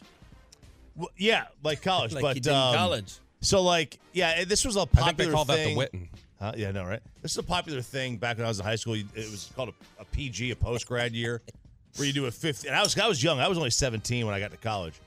Well, 0.96 1.10
yeah, 1.18 1.46
like 1.64 1.82
college, 1.84 2.14
Like 2.14 2.22
but 2.22 2.36
you 2.36 2.42
did 2.42 2.54
um, 2.54 2.76
college. 2.76 3.14
So 3.42 3.62
like, 3.64 4.00
yeah, 4.14 4.44
this 4.44 4.66
was 4.66 4.76
a 4.78 4.82
I 4.82 4.86
popular 4.86 5.06
think 5.06 5.18
they 5.18 5.32
call 5.32 5.46
that 5.46 5.58
the 5.58 5.64
thing. 5.64 5.78
Witten. 5.78 6.08
Huh? 6.40 6.54
Yeah, 6.56 6.72
no, 6.72 6.86
right? 6.86 7.02
This 7.22 7.32
is 7.32 7.38
a 7.38 7.44
popular 7.44 7.82
thing 7.82 8.18
back 8.18 8.38
when 8.38 8.46
I 8.46 8.50
was 8.50 8.60
in 8.60 8.66
high 8.66 8.76
school. 8.76 8.96
It 8.96 9.06
was 9.16 9.52
called 9.56 9.70
a, 9.70 10.02
a 10.02 10.06
PG, 10.06 10.52
a 10.52 10.56
post 10.56 10.88
grad 10.88 11.14
year, 11.14 11.42
where 11.96 12.08
you 12.08 12.14
do 12.14 12.26
a 12.26 12.32
fifth. 12.32 12.66
And 12.66 12.76
I 12.76 12.82
was 12.82 12.98
I 12.98 13.08
was 13.08 13.24
young. 13.24 13.40
I 13.40 13.48
was 13.48 13.58
only 13.58 13.70
seventeen 13.70 14.26
when 14.26 14.34
I 14.34 14.40
got 14.40 14.52
to 14.52 14.58
college, 14.58 15.00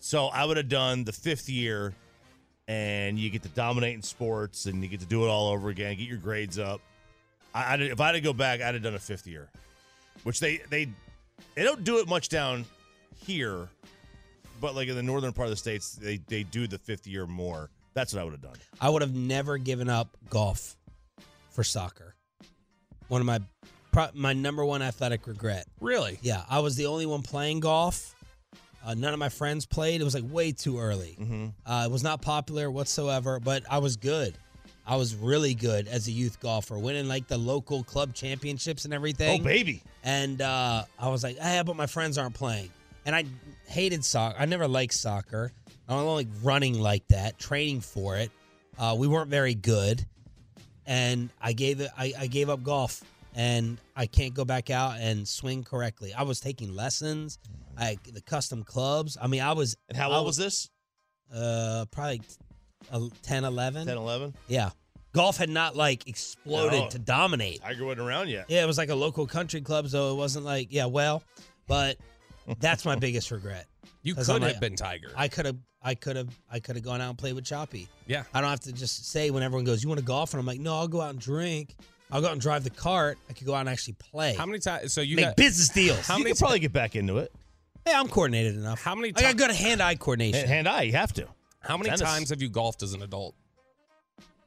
so 0.00 0.26
I 0.26 0.44
would 0.44 0.56
have 0.56 0.68
done 0.68 1.04
the 1.04 1.12
fifth 1.12 1.48
year, 1.48 1.94
and 2.68 3.18
you 3.18 3.30
get 3.30 3.42
to 3.44 3.48
dominate 3.50 3.94
in 3.94 4.02
sports, 4.02 4.66
and 4.66 4.82
you 4.82 4.88
get 4.88 5.00
to 5.00 5.06
do 5.06 5.24
it 5.24 5.28
all 5.28 5.48
over 5.48 5.70
again, 5.70 5.96
get 5.96 6.06
your 6.06 6.18
grades 6.18 6.58
up. 6.58 6.80
I, 7.54 7.64
I 7.64 7.74
if 7.76 8.00
I 8.00 8.06
had 8.06 8.12
to 8.12 8.20
go 8.20 8.34
back, 8.34 8.60
I'd 8.60 8.74
have 8.74 8.82
done 8.82 8.94
a 8.94 8.98
fifth 8.98 9.26
year, 9.26 9.48
which 10.22 10.40
they 10.40 10.58
they 10.68 10.88
they 11.54 11.62
don't 11.64 11.82
do 11.82 11.98
it 11.98 12.08
much 12.08 12.28
down 12.28 12.66
here, 13.24 13.68
but 14.60 14.74
like 14.74 14.88
in 14.88 14.96
the 14.96 15.02
northern 15.02 15.32
part 15.32 15.46
of 15.46 15.50
the 15.50 15.56
states, 15.56 15.92
they 15.92 16.18
they 16.28 16.42
do 16.42 16.66
the 16.66 16.78
fifth 16.78 17.06
year 17.06 17.26
more. 17.26 17.70
That's 17.94 18.12
what 18.12 18.20
I 18.20 18.24
would 18.24 18.32
have 18.32 18.42
done. 18.42 18.56
I 18.80 18.90
would 18.90 19.02
have 19.02 19.14
never 19.14 19.56
given 19.58 19.88
up 19.88 20.16
golf 20.28 20.76
for 21.50 21.62
soccer. 21.62 22.14
One 23.08 23.20
of 23.20 23.26
my 23.26 23.40
pro- 23.92 24.08
my 24.14 24.32
number 24.32 24.64
one 24.64 24.82
athletic 24.82 25.26
regret. 25.26 25.66
Really? 25.80 26.18
Yeah, 26.22 26.42
I 26.48 26.60
was 26.60 26.76
the 26.76 26.86
only 26.86 27.06
one 27.06 27.22
playing 27.22 27.60
golf. 27.60 28.14
Uh, 28.84 28.94
none 28.94 29.14
of 29.14 29.18
my 29.18 29.30
friends 29.30 29.64
played. 29.64 30.00
It 30.00 30.04
was 30.04 30.14
like 30.14 30.30
way 30.30 30.52
too 30.52 30.78
early. 30.78 31.16
Mm-hmm. 31.18 31.46
Uh, 31.64 31.84
it 31.86 31.90
was 31.90 32.02
not 32.02 32.20
popular 32.20 32.70
whatsoever, 32.70 33.40
but 33.40 33.62
I 33.70 33.78
was 33.78 33.96
good. 33.96 34.36
I 34.86 34.96
was 34.96 35.14
really 35.14 35.54
good 35.54 35.88
as 35.88 36.08
a 36.08 36.10
youth 36.10 36.38
golfer, 36.40 36.78
winning 36.78 37.08
like 37.08 37.26
the 37.26 37.38
local 37.38 37.82
club 37.84 38.12
championships 38.14 38.84
and 38.84 38.92
everything. 38.92 39.40
Oh, 39.40 39.44
baby. 39.44 39.82
And 40.02 40.42
uh, 40.42 40.84
I 40.98 41.08
was 41.08 41.22
like, 41.22 41.38
hey, 41.38 41.62
but 41.64 41.76
my 41.76 41.86
friends 41.86 42.18
aren't 42.18 42.34
playing. 42.34 42.68
And 43.06 43.14
I 43.14 43.24
hated 43.66 44.04
soccer. 44.04 44.36
I 44.38 44.46
never 44.46 44.66
liked 44.68 44.94
soccer. 44.94 45.52
I 45.88 45.92
don't 45.92 46.06
like 46.14 46.28
running 46.42 46.78
like 46.80 47.06
that, 47.08 47.38
training 47.38 47.80
for 47.82 48.16
it. 48.16 48.30
Uh, 48.78 48.94
we 48.98 49.06
weren't 49.06 49.30
very 49.30 49.54
good. 49.54 50.04
And 50.86 51.30
I 51.40 51.52
gave 51.52 51.80
it 51.80 51.90
I, 51.96 52.12
I 52.18 52.26
gave 52.26 52.50
up 52.50 52.62
golf 52.62 53.02
and 53.34 53.78
I 53.96 54.06
can't 54.06 54.34
go 54.34 54.44
back 54.44 54.70
out 54.70 54.96
and 54.98 55.26
swing 55.26 55.64
correctly. 55.64 56.12
I 56.14 56.22
was 56.22 56.40
taking 56.40 56.74
lessons, 56.74 57.38
I 57.78 57.98
the 58.12 58.20
custom 58.20 58.62
clubs. 58.62 59.16
I 59.20 59.26
mean, 59.26 59.40
I 59.42 59.52
was 59.52 59.76
And 59.88 59.96
how 59.96 60.10
I 60.10 60.16
old 60.16 60.26
was 60.26 60.36
this? 60.36 60.70
Uh 61.34 61.86
probably 61.90 62.20
uh, 62.92 63.08
10 63.22 63.44
11. 63.44 63.86
10, 63.86 63.96
11? 63.96 64.34
Yeah. 64.46 64.70
Golf 65.12 65.36
had 65.38 65.48
not 65.48 65.74
like 65.76 66.06
exploded 66.08 66.80
No. 66.80 66.88
to 66.90 66.98
dominate. 66.98 67.62
Tiger 67.62 67.84
wasn't 67.84 68.06
around 68.06 68.28
yet. 68.28 68.46
Yeah, 68.48 68.62
it 68.62 68.66
was 68.66 68.76
like 68.78 68.90
a 68.90 68.94
local 68.94 69.26
country 69.26 69.60
club, 69.62 69.88
so 69.88 70.12
it 70.12 70.16
wasn't 70.16 70.44
like 70.44 70.68
yeah, 70.70 70.86
well, 70.86 71.22
but 71.66 71.96
that's 72.60 72.84
my 72.84 72.96
biggest 72.96 73.30
regret. 73.30 73.66
You 74.02 74.14
could 74.14 74.28
I'm 74.28 74.42
have 74.42 74.52
like- 74.52 74.60
been 74.60 74.76
Tiger. 74.76 75.10
I 75.16 75.28
could 75.28 75.46
have, 75.46 75.56
I 75.82 75.94
could 75.94 76.16
have, 76.16 76.28
I 76.50 76.60
could 76.60 76.76
have 76.76 76.84
gone 76.84 77.00
out 77.00 77.10
and 77.10 77.18
played 77.18 77.34
with 77.34 77.44
Choppy. 77.44 77.88
Yeah. 78.06 78.24
I 78.34 78.40
don't 78.40 78.50
have 78.50 78.60
to 78.60 78.72
just 78.72 79.10
say 79.10 79.30
when 79.30 79.42
everyone 79.42 79.64
goes, 79.64 79.82
"You 79.82 79.88
want 79.88 80.00
to 80.00 80.04
golf?" 80.06 80.32
and 80.34 80.40
I'm 80.40 80.46
like, 80.46 80.60
"No, 80.60 80.74
I'll 80.76 80.88
go 80.88 81.00
out 81.00 81.10
and 81.10 81.18
drink. 81.20 81.74
I'll 82.10 82.20
go 82.20 82.26
out 82.26 82.32
and 82.32 82.40
drive 82.40 82.64
the 82.64 82.70
cart. 82.70 83.18
I 83.28 83.32
could 83.32 83.46
go 83.46 83.54
out 83.54 83.60
and 83.60 83.68
actually 83.68 83.94
play. 83.94 84.34
How 84.34 84.46
many 84.46 84.58
times? 84.60 84.92
So 84.92 85.00
you 85.00 85.16
make 85.16 85.24
got 85.26 85.36
business 85.36 85.68
deals? 85.70 86.06
How 86.06 86.16
you 86.18 86.24
many 86.24 86.34
could 86.34 86.38
probably 86.40 86.58
get 86.60 86.72
back 86.72 86.96
into 86.96 87.18
it. 87.18 87.32
Hey, 87.84 87.92
I'm 87.94 88.08
coordinated 88.08 88.54
enough. 88.56 88.82
How 88.82 88.94
many 88.94 89.12
times? 89.12 89.26
I 89.26 89.32
got 89.32 89.38
ti- 89.38 89.46
good 89.46 89.56
hand-eye 89.56 89.94
coordination. 89.96 90.46
Hand 90.48 90.68
eye, 90.68 90.82
you 90.82 90.92
have 90.92 91.12
to. 91.14 91.26
How 91.60 91.76
many 91.76 91.88
Tennis. 91.90 92.02
times 92.02 92.30
have 92.30 92.40
you 92.42 92.48
golfed 92.50 92.82
as 92.82 92.92
an 92.94 93.02
adult? 93.02 93.34